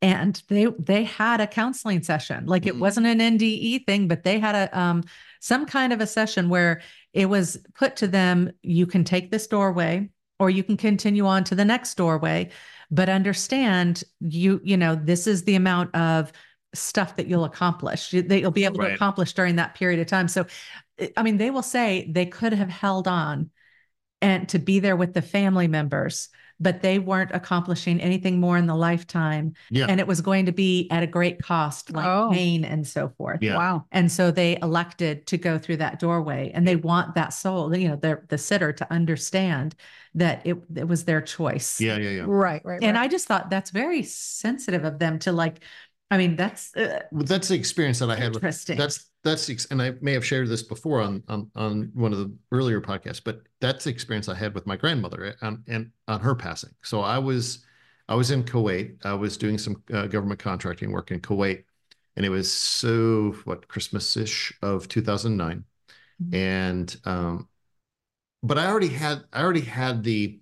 And 0.00 0.40
they 0.48 0.66
they 0.78 1.04
had 1.04 1.40
a 1.40 1.46
counseling 1.46 2.02
session. 2.02 2.46
Like 2.46 2.66
it 2.66 2.74
Mhm. 2.74 2.78
wasn't 2.78 3.06
an 3.06 3.20
NDE 3.20 3.80
thing, 3.80 4.08
but 4.08 4.22
they 4.22 4.38
had 4.38 4.54
a 4.54 4.78
um 4.78 5.04
some 5.40 5.66
kind 5.66 5.92
of 5.92 6.00
a 6.00 6.06
session 6.06 6.48
where 6.48 6.80
it 7.12 7.26
was 7.26 7.58
put 7.74 7.96
to 7.96 8.06
them, 8.08 8.50
you 8.62 8.86
can 8.86 9.04
take 9.04 9.30
this 9.30 9.46
doorway 9.46 10.08
or 10.38 10.50
you 10.50 10.62
can 10.62 10.76
continue 10.76 11.26
on 11.26 11.42
to 11.44 11.54
the 11.56 11.64
next 11.64 11.96
doorway, 11.96 12.48
but 12.90 13.08
understand 13.08 14.04
you, 14.20 14.60
you 14.64 14.76
know, 14.76 14.94
this 14.94 15.26
is 15.26 15.44
the 15.44 15.56
amount 15.56 15.94
of 15.96 16.32
stuff 16.74 17.16
that 17.16 17.26
you'll 17.26 17.44
accomplish, 17.44 18.10
that 18.10 18.40
you'll 18.40 18.50
be 18.52 18.64
able 18.64 18.78
to 18.78 18.94
accomplish 18.94 19.32
during 19.32 19.56
that 19.56 19.74
period 19.74 19.98
of 20.00 20.06
time. 20.06 20.28
So, 20.28 20.46
I 21.16 21.22
mean, 21.22 21.38
they 21.38 21.50
will 21.50 21.62
say 21.62 22.08
they 22.10 22.26
could 22.26 22.52
have 22.52 22.68
held 22.68 23.08
on 23.08 23.50
and 24.20 24.48
to 24.48 24.58
be 24.58 24.80
there 24.80 24.96
with 24.96 25.14
the 25.14 25.22
family 25.22 25.68
members, 25.68 26.28
but 26.60 26.82
they 26.82 26.98
weren't 26.98 27.30
accomplishing 27.32 28.00
anything 28.00 28.40
more 28.40 28.56
in 28.58 28.66
the 28.66 28.74
lifetime. 28.74 29.54
Yeah. 29.70 29.86
And 29.88 30.00
it 30.00 30.06
was 30.08 30.20
going 30.20 30.46
to 30.46 30.52
be 30.52 30.88
at 30.90 31.04
a 31.04 31.06
great 31.06 31.40
cost, 31.40 31.92
like 31.92 32.04
Oh. 32.04 32.30
pain 32.32 32.64
and 32.64 32.84
so 32.86 33.10
forth. 33.16 33.38
Yeah. 33.42 33.56
Wow. 33.56 33.86
And 33.92 34.10
so 34.10 34.32
they 34.32 34.58
elected 34.60 35.26
to 35.28 35.38
go 35.38 35.56
through 35.56 35.76
that 35.76 36.00
doorway 36.00 36.50
and 36.52 36.66
they 36.66 36.74
want 36.74 37.14
that 37.14 37.32
soul, 37.32 37.76
you 37.76 37.88
know, 37.88 37.96
the, 37.96 38.20
the 38.28 38.38
sitter 38.38 38.72
to 38.72 38.92
understand 38.92 39.76
that 40.14 40.44
it, 40.44 40.56
it 40.74 40.88
was 40.88 41.04
their 41.04 41.20
choice. 41.20 41.80
Yeah, 41.80 41.96
yeah, 41.98 42.10
yeah. 42.10 42.24
Right, 42.26 42.60
right. 42.64 42.82
And 42.82 42.96
right. 42.96 43.04
I 43.04 43.08
just 43.08 43.28
thought 43.28 43.50
that's 43.50 43.70
very 43.70 44.02
sensitive 44.02 44.84
of 44.84 44.98
them 44.98 45.20
to 45.20 45.32
like, 45.32 45.60
I 46.10 46.18
mean, 46.18 46.34
that's 46.34 46.74
uh, 46.74 47.02
Well, 47.12 47.24
that's 47.24 47.48
the 47.48 47.54
experience 47.54 48.00
that 48.00 48.10
I 48.10 48.16
had 48.16 48.28
with 48.34 48.36
interesting. 48.42 48.78
that's 48.78 49.06
that's 49.24 49.46
the 49.46 49.66
and 49.70 49.82
I 49.82 49.92
may 50.00 50.12
have 50.12 50.24
shared 50.24 50.48
this 50.48 50.62
before 50.62 51.00
on 51.00 51.22
on 51.28 51.50
on 51.56 51.90
one 51.94 52.12
of 52.12 52.18
the 52.18 52.32
earlier 52.52 52.80
podcasts, 52.80 53.22
but 53.22 53.42
that's 53.60 53.84
the 53.84 53.90
experience 53.90 54.28
I 54.28 54.34
had 54.34 54.54
with 54.54 54.66
my 54.66 54.76
grandmother 54.76 55.24
eh, 55.26 55.32
on 55.42 55.64
and 55.68 55.90
on 56.06 56.20
her 56.20 56.34
passing. 56.34 56.70
So 56.82 57.00
I 57.00 57.18
was 57.18 57.64
I 58.08 58.14
was 58.14 58.30
in 58.30 58.44
Kuwait. 58.44 59.04
I 59.04 59.14
was 59.14 59.36
doing 59.36 59.58
some 59.58 59.82
uh, 59.92 60.06
government 60.06 60.40
contracting 60.40 60.92
work 60.92 61.10
in 61.10 61.20
Kuwait, 61.20 61.64
and 62.16 62.24
it 62.24 62.30
was 62.30 62.52
so 62.52 63.32
what 63.44 63.68
Christmas 63.68 64.16
ish 64.16 64.52
of 64.62 64.88
2009, 64.88 65.64
Mhm. 66.20 66.38
and 66.38 66.96
um, 67.04 67.48
but 68.42 68.58
I 68.58 68.66
already 68.66 68.88
had 68.88 69.24
I 69.32 69.42
already 69.42 69.60
had 69.62 70.04
the 70.04 70.40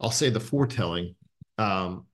I'll 0.00 0.10
say 0.10 0.30
the 0.30 0.40
foretelling 0.40 1.16
um 1.58 2.06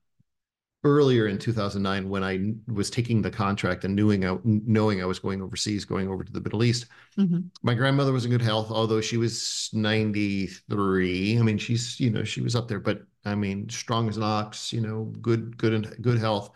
earlier 0.84 1.26
in 1.26 1.38
2009 1.38 2.08
when 2.08 2.22
I 2.22 2.54
was 2.72 2.90
taking 2.90 3.20
the 3.20 3.30
contract 3.30 3.84
and 3.84 3.96
knowing 3.96 4.24
I, 4.24 4.38
knowing 4.44 5.02
I 5.02 5.06
was 5.06 5.18
going 5.18 5.42
overseas, 5.42 5.84
going 5.84 6.08
over 6.08 6.24
to 6.24 6.32
the 6.32 6.40
Middle 6.40 6.62
East. 6.64 6.86
Mhm. 7.18 7.50
My 7.62 7.74
grandmother 7.74 8.12
was 8.12 8.24
in 8.24 8.30
good 8.30 8.42
health, 8.42 8.70
although 8.70 9.00
she 9.00 9.16
was 9.16 9.70
93. 9.72 11.38
I 11.38 11.42
mean, 11.42 11.58
she's, 11.58 11.98
you 11.98 12.10
know, 12.10 12.24
she 12.24 12.40
was 12.40 12.54
up 12.56 12.68
there, 12.68 12.80
but 12.80 13.02
I 13.24 13.34
mean, 13.34 13.68
strong 13.68 14.08
as 14.08 14.16
an 14.16 14.22
ox, 14.22 14.72
you 14.72 14.80
know, 14.80 15.04
good, 15.20 15.56
good, 15.58 15.74
and 15.74 16.02
good 16.02 16.18
health. 16.18 16.52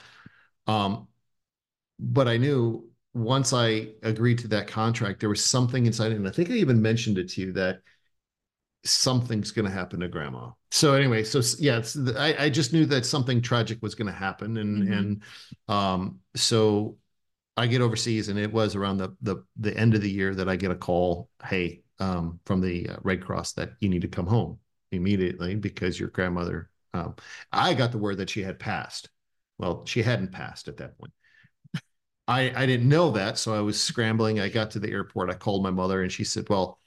Um, 0.66 1.08
but 1.98 2.28
I 2.28 2.36
knew 2.36 2.88
once 3.14 3.52
I 3.52 3.88
agreed 4.02 4.38
to 4.40 4.48
that 4.48 4.66
contract, 4.68 5.20
there 5.20 5.28
was 5.28 5.44
something 5.44 5.86
inside, 5.86 6.12
and 6.12 6.26
I 6.26 6.30
think 6.30 6.50
I 6.50 6.54
even 6.54 6.80
mentioned 6.80 7.18
it 7.18 7.28
to 7.30 7.40
you 7.42 7.52
that 7.52 7.82
something's 8.84 9.50
going 9.52 9.64
to 9.66 9.70
happen 9.70 10.00
to 10.00 10.08
grandma. 10.08 10.50
So 10.70 10.94
anyway, 10.94 11.24
so 11.24 11.40
yeah, 11.58 11.78
it's, 11.78 11.96
I, 11.96 12.34
I 12.44 12.50
just 12.50 12.72
knew 12.72 12.86
that 12.86 13.04
something 13.06 13.42
tragic 13.42 13.78
was 13.82 13.94
going 13.94 14.06
to 14.06 14.12
happen, 14.12 14.56
and 14.56 14.82
Mhm. 14.82 14.92
and 14.92 15.22
um, 15.68 16.20
so 16.34 16.96
I 17.56 17.66
get 17.66 17.82
overseas, 17.82 18.28
and 18.28 18.38
it 18.38 18.52
was 18.52 18.74
around 18.74 18.98
the 18.98 19.16
the 19.22 19.44
the 19.58 19.76
end 19.76 19.94
of 19.94 20.00
the 20.00 20.10
year 20.10 20.34
that 20.34 20.48
I 20.48 20.56
get 20.56 20.70
a 20.70 20.76
call, 20.76 21.28
hey, 21.44 21.82
um, 21.98 22.40
from 22.46 22.60
the 22.60 22.88
uh, 22.88 22.96
Red 23.02 23.24
Cross 23.24 23.52
that 23.54 23.72
you 23.80 23.88
need 23.88 24.02
to 24.02 24.08
come 24.08 24.26
home 24.26 24.58
immediately 24.92 25.54
because 25.56 25.98
your 26.00 26.08
grandmother. 26.10 26.70
Um, 26.94 27.16
I 27.52 27.74
got 27.74 27.92
the 27.92 27.98
word 27.98 28.18
that 28.18 28.30
she 28.30 28.42
had 28.42 28.58
passed. 28.58 29.10
Well, 29.58 29.84
she 29.86 30.02
hadn't 30.02 30.32
passed 30.32 30.68
at 30.68 30.78
that 30.78 30.98
point. 30.98 31.12
I 32.28 32.52
I 32.62 32.66
didn't 32.66 32.88
know 32.88 33.10
that, 33.12 33.38
so 33.38 33.54
I 33.54 33.60
was 33.60 33.80
scrambling. 33.82 34.40
I 34.40 34.48
got 34.48 34.70
to 34.72 34.78
the 34.78 34.90
airport. 34.90 35.30
I 35.30 35.34
called 35.34 35.62
my 35.62 35.70
mother, 35.70 36.02
and 36.02 36.10
she 36.12 36.24
said, 36.24 36.48
"Well, 36.48 36.78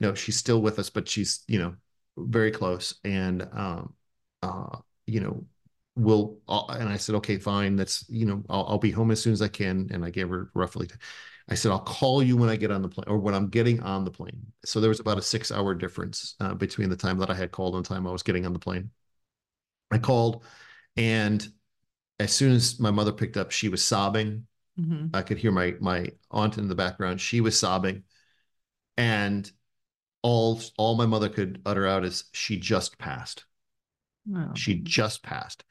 no, 0.00 0.14
she's 0.14 0.36
still 0.36 0.60
with 0.60 0.78
us, 0.78 0.90
but 0.90 1.08
she's 1.08 1.42
you 1.48 1.58
know 1.58 1.74
very 2.16 2.50
close." 2.50 2.94
And 3.04 3.42
um, 3.52 3.94
uh, 4.42 4.78
you 5.06 5.20
know, 5.20 5.44
we'll. 5.96 6.38
I'll, 6.48 6.68
and 6.70 6.88
I 6.88 6.96
said, 6.96 7.14
"Okay, 7.16 7.38
fine. 7.38 7.76
That's 7.76 8.04
you 8.08 8.26
know, 8.26 8.42
I'll, 8.48 8.66
I'll 8.70 8.78
be 8.78 8.90
home 8.90 9.10
as 9.10 9.22
soon 9.22 9.32
as 9.32 9.42
I 9.42 9.48
can." 9.48 9.88
And 9.92 10.04
I 10.04 10.10
gave 10.10 10.28
her 10.28 10.50
roughly. 10.54 10.88
I 11.48 11.54
said, 11.54 11.72
"I'll 11.72 11.80
call 11.80 12.22
you 12.22 12.36
when 12.36 12.48
I 12.48 12.56
get 12.56 12.70
on 12.70 12.82
the 12.82 12.88
plane, 12.88 13.06
or 13.08 13.18
when 13.18 13.34
I'm 13.34 13.48
getting 13.48 13.80
on 13.82 14.04
the 14.04 14.10
plane." 14.10 14.52
So 14.64 14.80
there 14.80 14.88
was 14.88 15.00
about 15.00 15.18
a 15.18 15.22
six-hour 15.22 15.74
difference 15.74 16.36
uh, 16.40 16.54
between 16.54 16.90
the 16.90 16.96
time 16.96 17.18
that 17.18 17.30
I 17.30 17.34
had 17.34 17.52
called 17.52 17.74
and 17.76 17.84
the 17.84 17.88
time 17.88 18.06
I 18.06 18.12
was 18.12 18.22
getting 18.22 18.46
on 18.46 18.52
the 18.52 18.58
plane. 18.58 18.90
I 19.90 19.98
called, 19.98 20.44
and 20.96 21.46
as 22.20 22.32
soon 22.32 22.52
as 22.52 22.80
my 22.80 22.90
mother 22.90 23.12
picked 23.12 23.36
up, 23.36 23.50
she 23.50 23.68
was 23.68 23.86
sobbing. 23.86 24.46
Mhm. 24.78 25.10
I 25.14 25.22
could 25.22 25.38
hear 25.38 25.52
my 25.52 25.76
my 25.80 26.08
aunt 26.30 26.58
in 26.58 26.68
the 26.68 26.74
background. 26.74 27.20
She 27.20 27.40
was 27.40 27.58
sobbing, 27.58 28.04
and 28.96 29.50
all 30.24 30.60
all 30.78 30.96
my 30.96 31.04
mother 31.06 31.28
could 31.28 31.60
utter 31.66 31.86
out 31.86 32.04
is, 32.04 32.24
"She 32.32 32.58
just 32.58 32.98
passed. 32.98 33.44
Oh. 34.34 34.52
She 34.56 34.80
just 34.80 35.22
passed." 35.22 35.64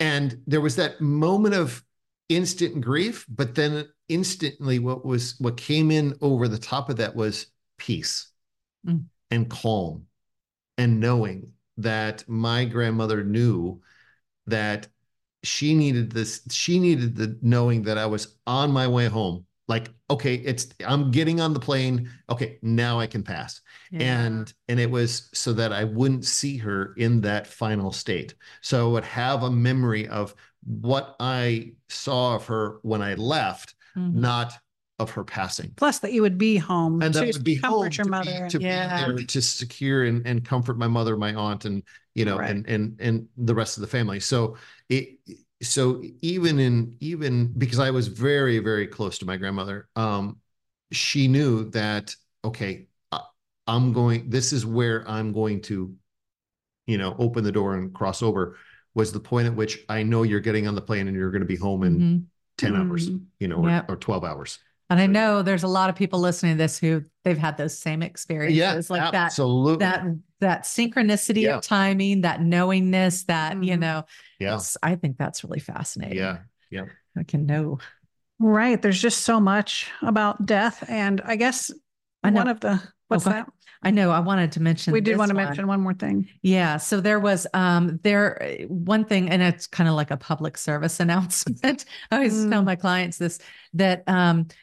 And 0.00 0.42
there 0.48 0.60
was 0.60 0.76
that 0.76 1.00
moment 1.00 1.54
of 1.54 1.84
instant 2.28 2.80
grief, 2.80 3.24
but 3.28 3.54
then 3.54 3.86
instantly, 4.08 4.80
what 4.80 5.06
was 5.06 5.36
what 5.38 5.56
came 5.56 5.92
in 5.92 6.14
over 6.20 6.48
the 6.48 6.58
top 6.58 6.90
of 6.90 6.96
that 6.96 7.14
was 7.16 7.46
peace 7.78 8.30
Mm. 8.86 9.04
and 9.30 9.48
calm, 9.48 10.06
and 10.76 11.00
knowing 11.00 11.52
that 11.78 12.28
my 12.28 12.64
grandmother 12.66 13.24
knew 13.24 13.80
that 14.46 14.88
she 15.42 15.74
needed 15.74 16.10
this 16.12 16.42
she 16.50 16.78
needed 16.78 17.16
the 17.16 17.38
knowing 17.42 17.82
that 17.82 17.98
i 17.98 18.06
was 18.06 18.36
on 18.46 18.70
my 18.72 18.86
way 18.88 19.06
home 19.06 19.46
like 19.68 19.90
okay 20.10 20.34
it's 20.34 20.68
i'm 20.86 21.10
getting 21.10 21.40
on 21.40 21.54
the 21.54 21.60
plane 21.60 22.10
okay 22.28 22.58
now 22.62 23.00
i 23.00 23.06
can 23.06 23.22
pass 23.22 23.60
Yeah. 23.90 24.24
and 24.26 24.52
and 24.68 24.78
it 24.78 24.90
was 24.90 25.30
so 25.32 25.52
that 25.54 25.72
i 25.72 25.84
wouldn't 25.84 26.24
see 26.24 26.56
her 26.58 26.92
in 26.96 27.20
that 27.22 27.46
final 27.46 27.92
state 27.92 28.34
so 28.60 28.88
i 28.88 28.92
would 28.92 29.04
have 29.04 29.42
a 29.42 29.50
memory 29.50 30.06
of 30.08 30.34
what 30.64 31.16
i 31.20 31.72
saw 31.88 32.34
of 32.36 32.46
her 32.46 32.78
when 32.82 33.02
i 33.02 33.14
left 33.14 33.74
Mhm. 33.96 34.14
not 34.14 34.52
of 34.98 35.10
her 35.10 35.24
passing 35.24 35.72
Plus 35.76 35.98
that 36.00 36.12
you 36.12 36.22
would 36.22 36.38
be 36.38 36.56
home 36.56 37.02
and 37.02 37.12
that 37.14 37.20
to 37.20 37.26
would 37.26 37.44
be 37.44 37.56
comfort 37.58 37.74
home 37.76 37.82
your 37.84 38.04
to 38.04 38.10
mother. 38.10 38.44
be, 38.44 38.50
to 38.50 38.58
be 38.58 38.64
Yeah. 38.64 39.06
there 39.06 39.16
to 39.16 39.42
secure 39.42 40.04
and, 40.04 40.24
and 40.26 40.44
comfort 40.44 40.78
my 40.78 40.86
mother, 40.86 41.16
my 41.16 41.34
aunt, 41.34 41.64
and 41.64 41.82
you 42.14 42.24
know, 42.24 42.38
Right. 42.38 42.50
and 42.50 42.66
and 42.68 42.96
and 43.00 43.26
the 43.36 43.54
rest 43.56 43.76
of 43.76 43.80
the 43.80 43.88
family. 43.88 44.20
So 44.20 44.56
it 44.88 45.18
so 45.62 46.02
even 46.20 46.58
in 46.58 46.96
even 47.00 47.52
because 47.56 47.78
I 47.78 47.90
was 47.90 48.08
very 48.08 48.58
very 48.58 48.86
close 48.86 49.18
to 49.18 49.26
my 49.26 49.36
grandmother, 49.36 49.88
um, 49.96 50.38
she 50.92 51.28
knew 51.28 51.70
that 51.70 52.14
okay, 52.44 52.86
I'm 53.66 53.92
going. 53.94 54.28
This 54.28 54.52
is 54.52 54.66
where 54.66 55.08
I'm 55.08 55.32
going 55.32 55.62
to, 55.62 55.94
you 56.86 56.98
know, 56.98 57.16
open 57.18 57.44
the 57.44 57.52
door 57.52 57.74
and 57.74 57.94
cross 57.94 58.22
over. 58.22 58.56
Was 58.94 59.10
the 59.12 59.20
point 59.20 59.46
at 59.48 59.56
which 59.56 59.84
I 59.88 60.02
know 60.02 60.22
you're 60.22 60.40
getting 60.40 60.68
on 60.68 60.74
the 60.74 60.82
plane 60.82 61.08
and 61.08 61.16
you're 61.16 61.30
going 61.30 61.40
to 61.40 61.46
be 61.46 61.56
home 61.56 61.82
in 61.82 62.00
Mhm. 62.00 62.24
10 62.58 62.76
hours, 62.76 63.08
Mhm. 63.10 63.24
you 63.40 63.48
know, 63.48 63.56
or, 63.56 63.68
Yep. 63.70 63.90
or 63.90 63.96
12 63.96 64.22
hours. 64.22 64.58
And 64.90 65.00
I 65.00 65.06
know 65.06 65.42
there's 65.42 65.62
a 65.62 65.68
lot 65.68 65.88
of 65.90 65.96
people 65.96 66.20
listening 66.20 66.52
to 66.54 66.58
this 66.58 66.78
who 66.78 67.04
they've 67.24 67.38
had 67.38 67.56
those 67.56 67.78
same 67.78 68.02
experiences 68.02 68.90
like 68.90 69.00
that 69.00 69.14
absolutely. 69.14 69.76
that 69.78 70.04
that 70.40 70.62
synchronicity 70.64 71.42
Yeah. 71.42 71.56
of 71.56 71.62
timing, 71.62 72.20
that 72.22 72.42
knowingness, 72.42 73.24
that 73.24 73.54
you 73.64 73.74
Mhm. 73.76 73.80
know, 73.80 74.04
yeah. 74.38 74.58
I 74.82 74.96
think 74.96 75.16
that's 75.16 75.42
really 75.42 75.60
fascinating. 75.60 76.18
Yeah. 76.18 76.38
Yeah. 76.70 76.84
I 77.16 77.22
can 77.22 77.46
know. 77.46 77.78
Right. 78.38 78.80
There's 78.80 79.00
just 79.00 79.20
so 79.20 79.40
much 79.40 79.90
about 80.02 80.44
death. 80.44 80.84
And 80.88 81.20
I 81.24 81.36
guess 81.36 81.70
I 82.22 82.30
know. 82.30 82.40
one 82.40 82.48
of 82.48 82.60
the, 82.60 82.82
what's 83.08 83.24
go 83.24 83.30
ahead. 83.30 83.46
that? 83.46 83.52
I 83.82 83.90
know. 83.90 84.10
I 84.10 84.18
wanted 84.20 84.52
to 84.52 84.60
mention. 84.62 84.92
We 84.92 85.00
did 85.02 85.16
want 85.18 85.30
to 85.30 85.34
one. 85.36 85.44
mention 85.44 85.66
one 85.66 85.80
more 85.80 85.92
thing. 85.94 86.28
Yeah. 86.42 86.78
So 86.78 87.00
there 87.00 87.20
was 87.20 87.46
um 87.54 88.00
there 88.02 88.64
one 88.68 89.04
thing, 89.04 89.28
and 89.30 89.42
it's 89.42 89.66
kind 89.66 89.88
of 89.88 89.94
like 89.94 90.10
a 90.10 90.16
public 90.16 90.56
service 90.58 91.00
announcement. 91.04 91.84
I 92.10 92.16
always 92.16 92.32
tell 92.32 92.62
Mm. 92.62 92.64
my 92.64 92.76
clients 92.76 93.18
this 93.18 93.38
that 93.74 94.02
um 94.06 94.46
i- 94.50 94.54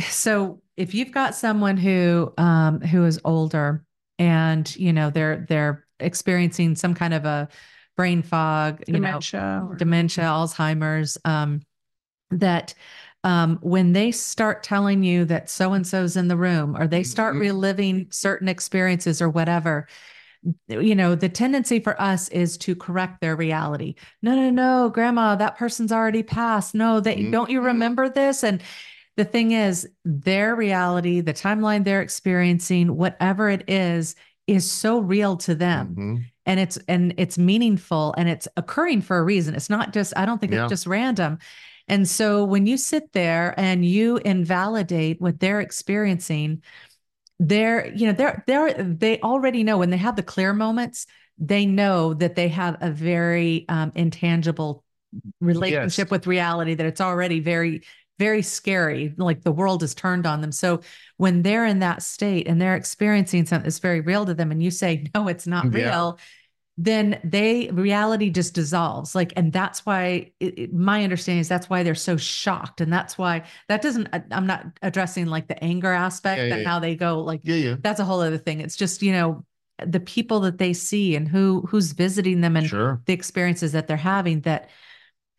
so 0.00 0.60
if 0.76 0.94
you've 0.94 1.12
got 1.12 1.34
someone 1.34 1.76
who 1.76 2.32
um 2.38 2.80
who 2.80 3.04
is 3.04 3.20
older 3.24 3.84
and 4.18 4.74
you 4.76 4.92
know 4.92 5.10
they're 5.10 5.44
they're 5.48 5.86
experiencing 6.00 6.74
some 6.74 6.94
kind 6.94 7.14
of 7.14 7.24
a 7.24 7.48
brain 7.96 8.22
fog, 8.22 8.82
you 8.86 8.94
know, 8.94 9.00
Dementia. 9.00 9.66
or- 9.68 9.74
dementia, 9.76 10.24
Alzheimer's, 10.24 11.18
um, 11.24 11.60
that 12.30 12.74
um, 13.22 13.58
when 13.62 13.92
they 13.92 14.10
start 14.10 14.62
telling 14.62 15.02
you 15.04 15.24
that 15.26 15.48
so 15.50 15.74
and 15.74 15.86
so's 15.86 16.16
in 16.16 16.26
the 16.28 16.36
room 16.36 16.76
or 16.76 16.86
they 16.88 17.02
start 17.04 17.36
Mhm. 17.36 17.40
reliving 17.40 18.06
certain 18.10 18.48
experiences 18.48 19.22
or 19.22 19.28
whatever, 19.28 19.86
you 20.68 20.94
know, 20.94 21.14
the 21.14 21.28
tendency 21.28 21.78
for 21.78 22.00
us 22.00 22.28
is 22.30 22.56
to 22.58 22.74
correct 22.74 23.20
their 23.20 23.36
reality. 23.36 23.94
No, 24.22 24.34
no, 24.34 24.50
no, 24.50 24.88
grandma, 24.90 25.36
that 25.36 25.56
person's 25.56 25.92
already 25.92 26.22
passed. 26.24 26.74
No, 26.74 26.98
they 26.98 27.16
Mhm. 27.16 27.30
don't 27.30 27.50
you 27.50 27.60
remember 27.60 28.08
this? 28.08 28.42
And 28.42 28.60
the 29.16 29.24
thing 29.24 29.52
is, 29.52 29.88
their 30.04 30.54
reality, 30.54 31.20
the 31.20 31.34
timeline 31.34 31.84
they're 31.84 32.00
experiencing, 32.02 32.96
whatever 32.96 33.48
it 33.50 33.68
is, 33.68 34.14
is 34.46 34.70
so 34.70 34.98
real 34.98 35.36
to 35.38 35.54
them. 35.54 35.94
Mhm. 35.96 36.24
And 36.46 36.58
it's 36.58 36.76
and 36.88 37.14
it's 37.18 37.38
meaningful 37.38 38.14
and 38.16 38.28
it's 38.28 38.48
occurring 38.56 39.02
for 39.02 39.18
a 39.18 39.22
reason. 39.22 39.54
It's 39.54 39.70
not 39.70 39.92
just, 39.92 40.12
I 40.16 40.26
don't 40.26 40.40
think 40.40 40.52
Yeah. 40.52 40.64
it's 40.64 40.70
just 40.70 40.86
random. 40.86 41.38
And 41.88 42.08
so 42.08 42.44
when 42.44 42.66
you 42.66 42.76
sit 42.76 43.12
there 43.12 43.54
and 43.56 43.84
you 43.84 44.16
invalidate 44.18 45.20
what 45.20 45.38
they're 45.38 45.60
experiencing, 45.60 46.62
they're, 47.38 47.92
you 47.94 48.06
know, 48.06 48.12
they're 48.12 48.42
they're 48.46 48.72
they 48.82 49.20
already 49.20 49.62
know 49.62 49.78
when 49.78 49.90
they 49.90 49.96
have 49.96 50.16
the 50.16 50.22
clear 50.22 50.52
moments, 50.52 51.06
they 51.38 51.66
know 51.66 52.14
that 52.14 52.34
they 52.34 52.48
have 52.48 52.76
a 52.80 52.90
very 52.90 53.64
um, 53.68 53.92
intangible 53.94 54.84
relationship 55.40 56.06
Yes. 56.06 56.10
with 56.10 56.26
reality 56.26 56.74
that 56.74 56.86
it's 56.86 57.00
already 57.00 57.40
very 57.40 57.82
very 58.22 58.42
scary 58.42 59.14
like 59.16 59.40
the 59.42 59.50
world 59.60 59.82
is 59.82 59.94
turned 59.94 60.26
on 60.26 60.40
them 60.42 60.52
so 60.52 60.80
when 61.16 61.42
they're 61.42 61.66
in 61.66 61.80
that 61.80 62.02
state 62.02 62.46
and 62.48 62.60
they're 62.60 62.76
experiencing 62.76 63.44
something 63.44 63.64
that's 63.64 63.80
very 63.80 64.00
real 64.00 64.24
to 64.24 64.34
them 64.34 64.52
and 64.52 64.62
you 64.62 64.70
say 64.70 64.92
no 65.14 65.26
it's 65.28 65.46
not 65.46 65.64
Yeah. 65.64 65.88
real 65.90 66.18
then 66.78 67.20
they 67.22 67.68
reality 67.70 68.30
just 68.30 68.54
dissolves 68.54 69.14
like 69.14 69.32
and 69.36 69.52
that's 69.52 69.84
why 69.84 70.30
it, 70.40 70.58
it- 70.58 70.72
my 70.72 71.04
understanding 71.04 71.40
is 71.40 71.48
that's 71.48 71.68
why 71.68 71.82
they're 71.82 71.94
so 72.10 72.16
shocked 72.16 72.80
and 72.80 72.92
that's 72.92 73.18
why 73.18 73.42
that 73.68 73.82
doesn't 73.82 74.08
I- 74.12 74.24
i'm 74.30 74.46
not 74.46 74.64
addressing 74.82 75.26
like 75.26 75.48
the 75.48 75.62
anger 75.62 75.92
aspect 75.92 76.38
Yeah, 76.40 76.46
yeah, 76.48 76.54
and 76.56 76.66
how 76.66 76.78
they 76.78 76.94
go 76.96 77.20
like 77.20 77.40
Yeah, 77.44 77.56
yeah. 77.56 77.76
that's 77.82 78.00
a 78.00 78.04
whole 78.04 78.20
other 78.20 78.38
thing 78.38 78.60
it's 78.60 78.76
just 78.76 79.02
you 79.02 79.12
know 79.12 79.44
the 79.84 80.00
people 80.00 80.40
that 80.40 80.58
they 80.58 80.72
see 80.72 81.16
and 81.16 81.28
who 81.28 81.62
who's 81.68 81.92
visiting 81.92 82.40
them 82.40 82.56
and 82.56 82.66
Sure. 82.68 83.02
the 83.06 83.12
experiences 83.12 83.72
that 83.72 83.86
they're 83.88 83.96
having 83.96 84.40
that 84.42 84.70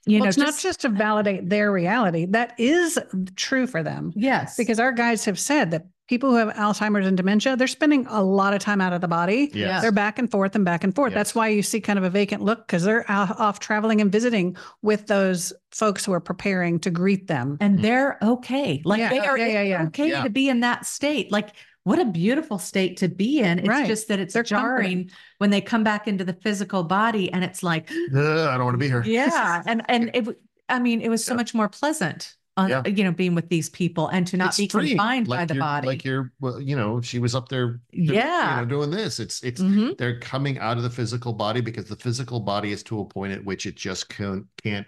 you 0.05 0.17
well, 0.19 0.25
know 0.25 0.29
it's 0.29 0.37
not 0.37 0.57
just 0.57 0.81
to 0.81 0.89
validate 0.89 1.49
their 1.49 1.71
reality. 1.71 2.25
That 2.25 2.53
is 2.59 2.99
true 3.35 3.67
for 3.67 3.83
them 3.83 4.11
yes 4.15 4.57
because 4.57 4.79
our 4.79 4.91
guides 4.91 5.25
have 5.25 5.39
said 5.39 5.71
that 5.71 5.85
people 6.09 6.29
who 6.31 6.35
have 6.35 6.49
Alzheimer's 6.49 7.07
and 7.07 7.15
dementia, 7.15 7.55
they're 7.55 7.65
spending 7.65 8.05
a 8.09 8.21
lot 8.21 8.53
of 8.53 8.59
time 8.59 8.81
out 8.81 8.91
of 8.91 8.99
the 8.99 9.07
body. 9.07 9.49
Yes. 9.53 9.81
They're 9.81 9.91
back 9.91 10.19
and 10.19 10.29
forth 10.29 10.53
and 10.53 10.65
back 10.65 10.83
and 10.83 10.93
forth. 10.93 11.13
That's 11.13 11.33
why 11.33 11.47
you 11.47 11.63
see 11.63 11.79
kind 11.79 11.97
of 11.97 12.03
a 12.03 12.09
vacant 12.09 12.43
look 12.43 12.67
because 12.67 12.83
they're 12.83 13.09
out, 13.09 13.39
off 13.39 13.59
traveling 13.59 14.01
and 14.01 14.11
visiting 14.11 14.57
with 14.81 15.07
those 15.07 15.53
folks 15.71 16.03
who 16.03 16.11
are 16.11 16.19
preparing 16.19 16.77
to 16.81 16.91
greet 16.91 17.27
them. 17.27 17.57
and 17.61 17.79
they're 17.79 18.17
okay 18.21 18.81
like 18.83 18.99
Yeah, 18.99 19.09
they 19.09 19.19
are 19.19 19.37
yeah, 19.37 19.47
yeah, 19.47 19.61
yeah. 19.61 19.83
okay 19.87 20.09
Yeah. 20.09 20.23
to 20.23 20.29
be 20.29 20.49
in 20.49 20.59
that 20.59 20.85
state 20.85 21.31
like 21.31 21.49
what 21.86 21.99
a 21.99 22.05
beautiful 22.05 22.57
state 22.57 22.97
to 22.97 23.07
be 23.07 23.39
in 23.39 23.59
it's 23.59 23.67
Right. 23.67 23.88
just 23.88 24.07
that 24.07 24.19
it's 24.19 24.34
They're 24.34 24.43
jarring 24.43 24.97
comforting. 25.05 25.11
when 25.39 25.49
they 25.49 25.61
come 25.61 25.84
back 25.84 26.07
into 26.07 26.23
the 26.23 26.34
physical 26.34 26.84
body 26.84 27.31
and 27.34 27.43
it's 27.43 27.61
like 27.63 27.89
Uh, 28.13 28.49
I 28.49 28.55
don't 28.57 28.65
want 28.65 28.75
to 28.75 28.77
be 28.79 28.88
here. 28.88 29.03
yeah 29.05 29.61
and 29.65 29.84
and 29.89 30.09
it 30.13 30.21
w- 30.25 30.38
i 30.69 30.79
mean 30.79 31.01
it 31.01 31.09
was 31.09 31.23
so 31.25 31.34
Yeah. 31.34 31.38
much 31.38 31.53
more 31.53 31.69
pleasant 31.69 32.36
on 32.55 32.69
Yeah. 32.69 32.84
you 32.86 33.03
know 33.03 33.11
being 33.11 33.36
with 33.36 33.49
these 33.49 33.69
people 33.69 34.07
and 34.09 34.25
to 34.27 34.38
not 34.38 34.49
It's 34.49 34.57
be 34.57 34.67
free, 34.69 34.89
confined 34.89 35.27
by 35.27 35.45
the 35.45 35.55
body 35.55 35.88
Like 35.88 36.05
you're, 36.05 36.31
well, 36.39 36.61
you 36.61 36.75
know, 36.75 37.01
she 37.01 37.17
was 37.17 37.34
up 37.34 37.49
there, 37.49 37.81
Yeah. 37.91 38.51
you 38.51 38.61
know, 38.61 38.65
doing 38.67 38.91
this. 38.91 39.19
It's, 39.19 39.41
it's, 39.43 39.59
Mhm. 39.59 39.97
they're 39.97 40.19
coming 40.19 40.59
out 40.59 40.77
of 40.77 40.84
the 40.84 40.89
physical 40.91 41.34
body 41.34 41.61
because 41.61 41.86
the 41.86 41.95
physical 41.95 42.39
body 42.39 42.71
is 42.71 42.84
to 42.84 42.99
a 42.99 43.05
point 43.05 43.34
at 43.34 43.43
which 43.43 43.65
it 43.65 43.75
just 43.75 44.07
can't, 44.07 44.45
can't 44.63 44.86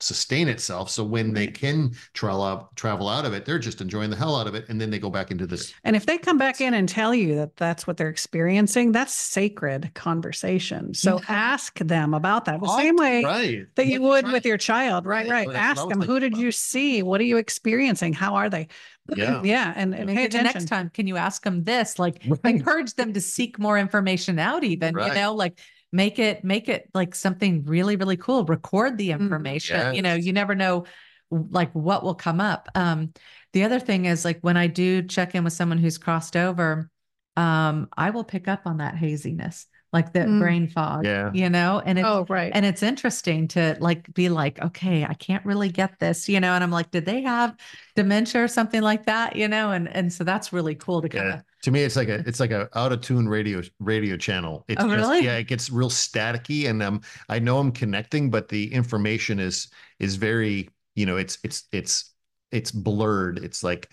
sustain 0.00 0.48
itself. 0.48 0.90
So 0.90 1.02
when 1.04 1.32
they 1.32 1.46
can 1.46 1.92
travel 2.12 2.42
out, 2.42 2.74
travel 2.76 3.08
out 3.08 3.24
of 3.24 3.32
it, 3.32 3.44
they're 3.46 3.58
just 3.58 3.80
enjoying 3.80 4.10
the 4.10 4.16
hell 4.16 4.36
out 4.36 4.46
of 4.46 4.54
it. 4.54 4.68
And 4.68 4.80
then 4.80 4.90
they 4.90 4.98
go 4.98 5.08
back 5.08 5.30
into 5.30 5.46
this. 5.46 5.72
And 5.84 5.96
if 5.96 6.04
they 6.04 6.18
come 6.18 6.36
back 6.36 6.60
in 6.60 6.74
and 6.74 6.88
tell 6.88 7.14
you 7.14 7.36
that 7.36 7.56
that's 7.56 7.86
what 7.86 7.96
they're 7.96 8.08
experiencing, 8.08 8.92
that's 8.92 9.14
sacred 9.14 9.92
conversation. 9.94 10.92
So 10.94 11.18
Yeah. 11.20 11.24
ask 11.28 11.78
them 11.78 12.12
about 12.12 12.44
that 12.46 12.60
the 12.60 12.76
same 12.76 12.96
way 12.96 13.22
Right. 13.24 13.66
that 13.76 13.86
you 13.86 14.02
would 14.02 14.24
right. 14.24 14.32
with 14.32 14.44
your 14.44 14.58
child. 14.58 15.06
Right, 15.06 15.26
Yeah, 15.26 15.32
right. 15.32 15.48
that's 15.48 15.80
Ask 15.80 15.88
them, 15.88 16.02
who 16.02 16.20
did 16.20 16.32
about. 16.32 16.42
you 16.42 16.52
see? 16.52 17.02
What 17.02 17.20
are 17.20 17.24
you 17.24 17.36
experiencing? 17.38 18.12
How 18.12 18.34
are 18.34 18.50
they? 18.50 18.68
Yeah. 19.16 19.42
Yeah. 19.44 19.72
And, 19.76 19.94
and 19.94 20.08
pay 20.08 20.14
the 20.14 20.24
attention. 20.24 20.44
next 20.44 20.64
time, 20.66 20.90
can 20.90 21.06
you 21.06 21.16
ask 21.16 21.42
them 21.44 21.62
this? 21.64 21.98
Like 21.98 22.22
Right. 22.26 22.40
encourage 22.44 22.94
them 22.94 23.12
to 23.12 23.20
seek 23.20 23.58
more 23.58 23.78
information 23.78 24.38
out, 24.38 24.64
even, 24.64 24.94
Right. 24.94 25.08
you 25.08 25.14
know, 25.20 25.34
like 25.34 25.58
make 25.94 26.18
it 26.18 26.44
make 26.44 26.68
it 26.68 26.90
like 26.94 27.14
something 27.14 27.64
really, 27.64 27.96
really 27.96 28.16
cool. 28.16 28.44
Record 28.44 28.98
the 28.98 29.12
Mm, 29.18 29.34
information. 29.34 29.92
You 29.92 30.02
know, 30.02 30.14
you 30.14 30.32
never 30.32 30.54
know 30.54 30.84
like 31.30 31.72
what 31.72 32.02
will 32.04 32.14
come 32.14 32.40
up. 32.40 32.68
Um, 32.74 33.12
the 33.52 33.64
other 33.64 33.80
thing 33.80 34.04
is 34.06 34.24
like 34.24 34.40
when 34.40 34.56
I 34.56 34.66
do 34.66 35.02
check 35.02 35.34
in 35.34 35.44
with 35.44 35.52
someone 35.52 35.78
who's 35.78 35.98
crossed 35.98 36.36
over, 36.36 36.90
um, 37.36 37.88
I 37.96 38.10
will 38.10 38.24
pick 38.24 38.48
up 38.48 38.62
on 38.66 38.78
that 38.78 38.96
haziness, 38.96 39.66
like 39.92 40.12
the 40.12 40.26
Mm. 40.26 40.38
brain 40.38 40.68
fog, 40.68 41.04
Yeah. 41.04 41.32
you 41.32 41.48
know, 41.50 41.80
and 41.84 41.98
it's 41.98 42.08
Oh, 42.08 42.24
right. 42.28 42.52
and 42.52 42.64
it's 42.64 42.82
interesting 42.84 43.48
to 43.48 43.76
like 43.80 44.12
be 44.14 44.28
like, 44.28 44.60
okay, 44.60 45.04
I 45.04 45.14
can't 45.14 45.44
really 45.44 45.68
get 45.70 45.98
this, 45.98 46.28
you 46.28 46.38
know, 46.40 46.52
and 46.54 46.62
I'm 46.62 46.70
like, 46.70 46.90
did 46.92 47.04
they 47.04 47.22
have 47.22 47.56
dementia 47.96 48.44
or 48.44 48.48
something 48.48 48.80
like 48.82 49.06
that, 49.06 49.34
you 49.36 49.48
know, 49.48 49.72
and 49.72 49.88
and 49.88 50.12
so 50.12 50.24
that's 50.24 50.52
really 50.52 50.74
cool 50.76 51.02
to 51.02 51.08
kind 51.08 51.28
of 51.30 51.42
To 51.64 51.70
me, 51.70 51.82
it's 51.82 51.96
like 51.96 52.08
a 52.08 52.16
it's 52.28 52.40
like 52.40 52.50
a 52.50 52.68
out 52.78 52.92
of 52.92 53.00
tune 53.00 53.28
radio 53.28 53.62
radio 53.80 54.16
channel. 54.16 54.64
It's 54.68 54.84
Oh, 54.84 54.86
just 54.86 54.96
really? 55.10 55.24
yeah, 55.24 55.36
it 55.38 55.44
gets 55.44 55.70
real 55.70 55.90
staticky, 55.90 56.68
and 56.68 56.82
um, 56.82 57.00
I 57.28 57.38
know 57.38 57.58
I'm 57.58 57.72
connecting, 57.72 58.30
but 58.30 58.48
the 58.48 58.72
information 58.72 59.40
is 59.40 59.68
is 59.98 60.16
very 60.16 60.68
you 60.94 61.06
know 61.06 61.16
it's 61.16 61.38
it's 61.42 61.64
it's 61.72 62.12
it's 62.52 62.70
blurred. 62.70 63.38
It's 63.38 63.62
like 63.62 63.90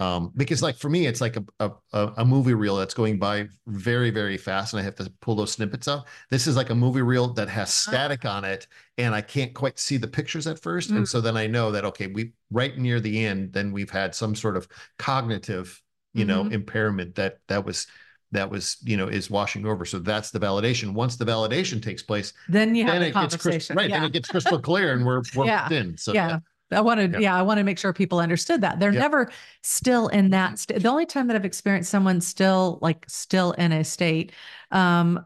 um 0.00 0.32
because 0.36 0.60
like 0.60 0.76
for 0.76 0.90
me, 0.90 1.06
it's 1.06 1.20
like 1.20 1.36
a 1.60 1.70
a 1.92 2.12
a 2.18 2.24
movie 2.24 2.54
reel 2.54 2.76
that's 2.76 2.94
going 2.94 3.18
by 3.20 3.48
very 3.68 4.10
very 4.10 4.36
fast, 4.36 4.72
and 4.72 4.80
I 4.80 4.82
have 4.82 4.96
to 4.96 5.08
pull 5.20 5.36
those 5.36 5.52
snippets 5.52 5.86
out. 5.86 6.06
This 6.30 6.48
is 6.48 6.56
like 6.56 6.70
a 6.70 6.74
movie 6.74 7.02
reel 7.02 7.28
that 7.34 7.48
has 7.48 7.72
static 7.72 8.24
on 8.24 8.44
it, 8.44 8.66
and 8.98 9.14
I 9.14 9.20
can't 9.20 9.54
quite 9.54 9.78
see 9.78 9.96
the 9.96 10.08
pictures 10.08 10.48
at 10.48 10.60
first, 10.60 10.90
and 10.90 11.04
Mm. 11.04 11.08
so 11.08 11.20
then 11.20 11.36
I 11.36 11.46
know 11.46 11.70
that 11.70 11.84
okay, 11.84 12.08
we 12.08 12.32
right 12.50 12.76
near 12.76 12.98
the 12.98 13.24
end, 13.24 13.52
then 13.52 13.70
we've 13.70 13.90
had 13.90 14.16
some 14.16 14.34
sort 14.34 14.56
of 14.56 14.66
cognitive 14.98 15.80
you 16.14 16.24
know 16.24 16.44
Mhm. 16.44 16.52
impairment 16.52 17.14
that 17.16 17.38
that 17.48 17.64
was 17.64 17.86
that 18.32 18.50
was 18.50 18.76
you 18.82 18.96
know 18.96 19.06
is 19.08 19.28
washing 19.30 19.66
over 19.66 19.84
so 19.84 19.98
that's 19.98 20.30
the 20.30 20.40
validation 20.40 20.92
once 20.92 21.16
the 21.16 21.24
validation 21.24 21.82
takes 21.82 22.02
place 22.02 22.32
then 22.48 22.74
you 22.74 22.84
have 22.84 22.94
then 22.94 23.02
a 23.02 23.06
it 23.06 23.14
gets 23.14 23.36
crystal, 23.36 23.50
conversation. 23.50 23.76
right 23.76 23.90
yeah. 23.90 23.96
then 23.96 24.04
it 24.06 24.12
gets 24.12 24.28
crystal 24.28 24.58
clear 24.60 24.92
and 24.94 25.04
we're 25.04 25.22
we're 25.36 25.46
Yeah. 25.46 25.68
in 25.72 25.96
so 25.98 26.12
yeah. 26.14 26.38
I 26.72 26.80
wanted, 26.80 27.12
Yeah. 27.12 27.18
yeah. 27.20 27.36
I 27.36 27.42
want 27.42 27.58
to 27.58 27.64
make 27.64 27.78
sure 27.78 27.92
people 27.92 28.18
understood 28.18 28.62
that 28.62 28.80
they're 28.80 28.92
Yeah. 28.92 28.98
never 29.00 29.30
still 29.62 30.08
in 30.08 30.30
that 30.30 30.58
state. 30.58 30.82
The 30.82 30.88
only 30.88 31.06
time 31.06 31.28
that 31.28 31.36
I've 31.36 31.44
experienced 31.44 31.88
someone 31.90 32.20
still 32.20 32.78
like 32.82 33.04
still 33.06 33.52
in 33.52 33.70
a 33.70 33.84
state, 33.84 34.32
um, 34.72 35.24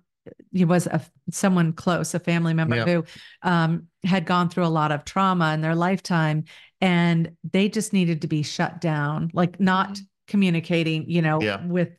it 0.52 0.66
was 0.66 0.86
a 0.88 1.00
someone 1.30 1.72
close, 1.72 2.12
a 2.12 2.18
family 2.18 2.52
member 2.52 2.76
Yeah. 2.76 2.84
who 2.84 3.04
um, 3.42 3.84
had 4.04 4.26
gone 4.26 4.50
through 4.50 4.66
a 4.66 4.74
lot 4.80 4.92
of 4.92 5.04
trauma 5.06 5.54
in 5.54 5.62
their 5.62 5.76
lifetime, 5.76 6.44
and 6.82 7.30
they 7.50 7.70
just 7.70 7.92
needed 7.94 8.20
to 8.22 8.28
be 8.28 8.42
shut 8.42 8.80
down, 8.80 9.30
like 9.32 9.58
not 9.58 9.98
communicating, 10.28 11.10
you 11.10 11.22
know, 11.22 11.40
Yeah. 11.44 11.66
with 11.66 11.90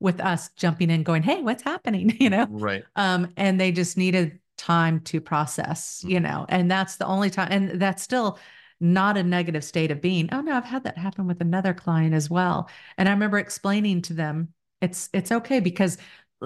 with 0.00 0.20
us 0.20 0.50
jumping 0.56 0.90
in, 0.90 1.02
going, 1.04 1.22
"Hey, 1.22 1.42
what's 1.42 1.62
happening?" 1.62 2.16
You 2.20 2.30
know, 2.30 2.48
right 2.48 2.84
um, 2.96 3.32
and 3.36 3.60
they 3.60 3.72
just 3.72 3.96
needed 3.96 4.40
time 4.56 5.00
to 5.00 5.20
process, 5.20 6.04
you 6.06 6.20
know, 6.20 6.46
and 6.48 6.70
that's 6.70 6.96
the 6.96 7.06
only 7.06 7.30
time, 7.30 7.48
and 7.50 7.80
that's 7.80 8.02
still 8.02 8.38
not 8.80 9.16
a 9.16 9.22
negative 9.22 9.64
state 9.64 9.90
of 9.90 10.00
being. 10.00 10.28
Oh 10.32 10.40
no, 10.40 10.56
I've 10.56 10.64
had 10.64 10.84
that 10.84 10.98
happen 10.98 11.26
with 11.26 11.40
another 11.40 11.74
client 11.74 12.14
as 12.14 12.28
well, 12.30 12.68
and 12.98 13.08
I 13.08 13.12
remember 13.12 13.38
explaining 13.38 14.02
to 14.02 14.14
them, 14.14 14.52
it's 14.80 15.08
it's 15.12 15.32
okay 15.32 15.60
because, 15.60 15.98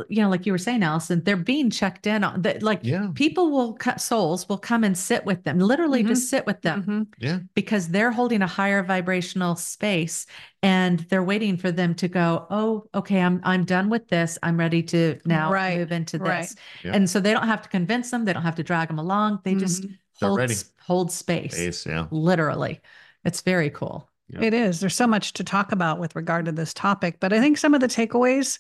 you 0.09 0.23
know, 0.23 0.29
like 0.29 0.47
you 0.47 0.53
were 0.53 0.59
saying, 0.59 0.83
Allison, 0.85 1.23
they're 1.25 1.37
being 1.37 1.71
checked 1.71 2.07
in 2.07 2.23
on 2.23 2.43
that, 2.43 2.63
like. 2.63 2.81
yeah 2.83 3.09
People 3.15 3.51
will 3.51 3.73
cut 3.73 4.01
souls 4.01 4.49
will 4.49 4.59
come 4.59 4.85
and 4.85 4.97
sit 4.97 5.25
with 5.25 5.43
them, 5.45 5.59
literally 5.59 6.03
just 6.05 6.31
sit 6.31 6.47
with 6.47 6.63
them 6.63 6.83
Mhm. 6.85 7.07
yeah 7.19 7.39
because 7.55 7.89
they're 7.89 8.13
holding 8.13 8.43
a 8.43 8.47
higher 8.47 8.83
vibrational 8.85 9.57
space 9.57 10.27
and 10.63 11.01
they're 11.11 11.23
waiting 11.25 11.57
for 11.57 11.73
them 11.73 11.95
to 11.97 12.07
go 12.09 12.47
oh 12.51 12.85
okay 12.95 13.21
i'm 13.21 13.41
i'm 13.45 13.65
done 13.65 13.89
with 13.89 14.09
this 14.09 14.39
i'm 14.43 14.57
ready 14.57 14.83
to 14.83 15.19
now 15.25 15.53
Right, 15.53 15.79
move 15.79 15.93
into 15.93 16.19
this 16.19 16.29
right. 16.29 16.55
Yeah. 16.85 16.93
and 16.95 17.09
so 17.11 17.19
they 17.21 17.33
don't 17.33 17.47
have 17.47 17.63
to 17.63 17.69
convince 17.69 18.11
them 18.11 18.25
they 18.25 18.33
don't 18.33 18.43
have 18.43 18.57
to 18.57 18.63
drag 18.65 18.89
them 18.89 18.99
along 18.99 19.41
they 19.45 19.55
just 19.55 19.83
Mhm. 19.83 19.97
They're 20.21 20.29
hold 20.31 20.39
ready. 20.39 20.55
hold 20.81 21.13
space 21.13 21.59
Ace, 21.59 21.87
yeah 21.87 22.07
literally 22.11 22.81
it's 23.25 23.41
very 23.41 23.71
cool 23.71 24.09
Yeah. 24.31 24.43
It 24.43 24.53
is. 24.55 24.81
There's 24.81 24.95
so 24.95 25.07
much 25.07 25.33
to 25.35 25.45
talk 25.45 25.73
about 25.73 25.99
with 25.99 26.15
regard 26.15 26.45
to 26.45 26.53
this 26.53 26.75
topic, 26.75 27.17
but 27.19 27.33
I 27.33 27.41
think 27.41 27.57
some 27.57 27.73
of 27.73 27.81
the 27.81 27.89
takeaways, 27.89 28.59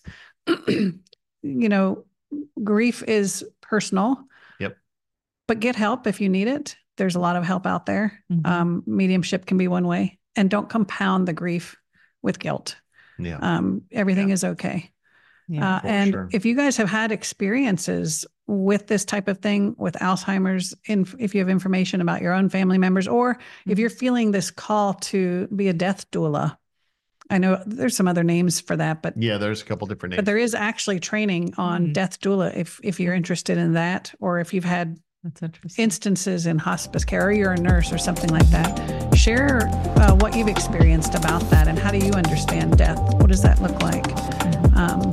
you 1.42 1.68
know, 1.68 2.04
grief 2.62 3.02
is 3.04 3.44
personal. 3.60 4.24
Yep. 4.58 4.76
But 5.46 5.60
get 5.60 5.76
help 5.76 6.06
if 6.06 6.20
you 6.20 6.28
need 6.28 6.48
it. 6.48 6.76
There's 6.96 7.14
a 7.16 7.20
lot 7.20 7.36
of 7.36 7.44
help 7.44 7.66
out 7.66 7.86
there. 7.86 8.22
Mhm. 8.30 8.46
Um, 8.46 8.82
mediumship 8.86 9.46
can 9.46 9.56
be 9.56 9.68
one 9.68 9.86
way, 9.86 10.18
and 10.36 10.50
don't 10.50 10.68
compound 10.68 11.28
the 11.28 11.32
grief 11.32 11.76
with 12.22 12.38
guilt. 12.38 12.76
yeah 13.20 13.38
Um, 13.40 13.82
everything 13.92 14.30
is 14.30 14.44
okay. 14.44 14.90
yeah 15.48 15.76
Uh, 15.76 15.80
and 15.84 16.10
sure. 16.12 16.28
if 16.32 16.44
you 16.44 16.54
guys 16.56 16.76
have 16.76 16.88
had 16.88 17.10
experiences 17.12 18.24
with 18.46 18.86
this 18.86 19.04
type 19.04 19.28
of 19.28 19.38
thing 19.38 19.74
with 19.78 19.94
Alzheimer's, 19.94 20.74
in, 20.86 21.06
if 21.18 21.34
you 21.34 21.40
have 21.40 21.48
information 21.48 22.00
about 22.00 22.22
your 22.22 22.32
own 22.32 22.48
family 22.48 22.78
members, 22.78 23.06
or 23.08 23.38
if 23.66 23.76
Mhm. 23.76 23.80
you're 23.80 23.90
feeling 23.90 24.30
this 24.30 24.50
call 24.50 24.94
to 24.94 25.46
be 25.54 25.68
a 25.68 25.72
death 25.72 26.10
doula, 26.10 26.56
I 27.30 27.38
know 27.38 27.62
there's 27.66 27.94
some 27.96 28.08
other 28.08 28.24
names 28.24 28.60
for 28.60 28.76
that, 28.76 29.02
but 29.02 29.14
yeah 29.16 29.36
there's 29.38 29.60
a 29.62 29.64
couple 29.64 29.86
different 29.86 30.12
names 30.12 30.18
but 30.18 30.24
there 30.24 30.38
is 30.38 30.54
actually 30.54 30.98
training 31.00 31.52
on 31.58 31.88
Mhm. 31.88 31.92
death 31.92 32.20
doula 32.20 32.54
if 32.56 32.80
if 32.82 32.98
you're 33.00 33.14
interested 33.14 33.58
in 33.58 33.72
that, 33.74 34.12
or 34.20 34.38
if 34.40 34.54
you've 34.54 34.64
had 34.64 34.98
That's 35.24 35.42
interesting. 35.42 35.82
instances 35.82 36.46
in 36.46 36.58
hospice 36.58 37.04
care, 37.04 37.26
or 37.26 37.32
you're 37.32 37.52
a 37.52 37.60
nurse 37.60 37.92
or 37.92 37.98
something 37.98 38.30
like 38.30 38.48
that. 38.50 38.70
Share 39.16 39.68
uh, 39.98 40.14
what 40.16 40.34
you've 40.36 40.48
experienced 40.48 41.14
about 41.14 41.42
that 41.50 41.68
and 41.68 41.78
how 41.78 41.90
do 41.90 41.98
you 41.98 42.12
understand 42.12 42.78
death? 42.78 42.98
What 43.20 43.28
does 43.28 43.42
that 43.42 43.60
look 43.60 43.82
like? 43.82 44.06
Um, 44.76 45.10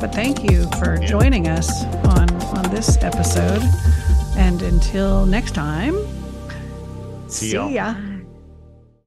but 0.00 0.14
thank 0.14 0.48
you 0.50 0.70
for 0.78 0.96
joining 0.98 1.48
us 1.48 1.84
on, 2.16 2.30
on 2.56 2.70
this 2.70 2.96
episode. 3.02 3.60
And 4.36 4.62
until 4.62 5.26
next 5.26 5.52
time, 5.56 5.96
See 7.26 7.48
see 7.48 7.54
y'all. 7.54 7.68
ya. 7.70 7.94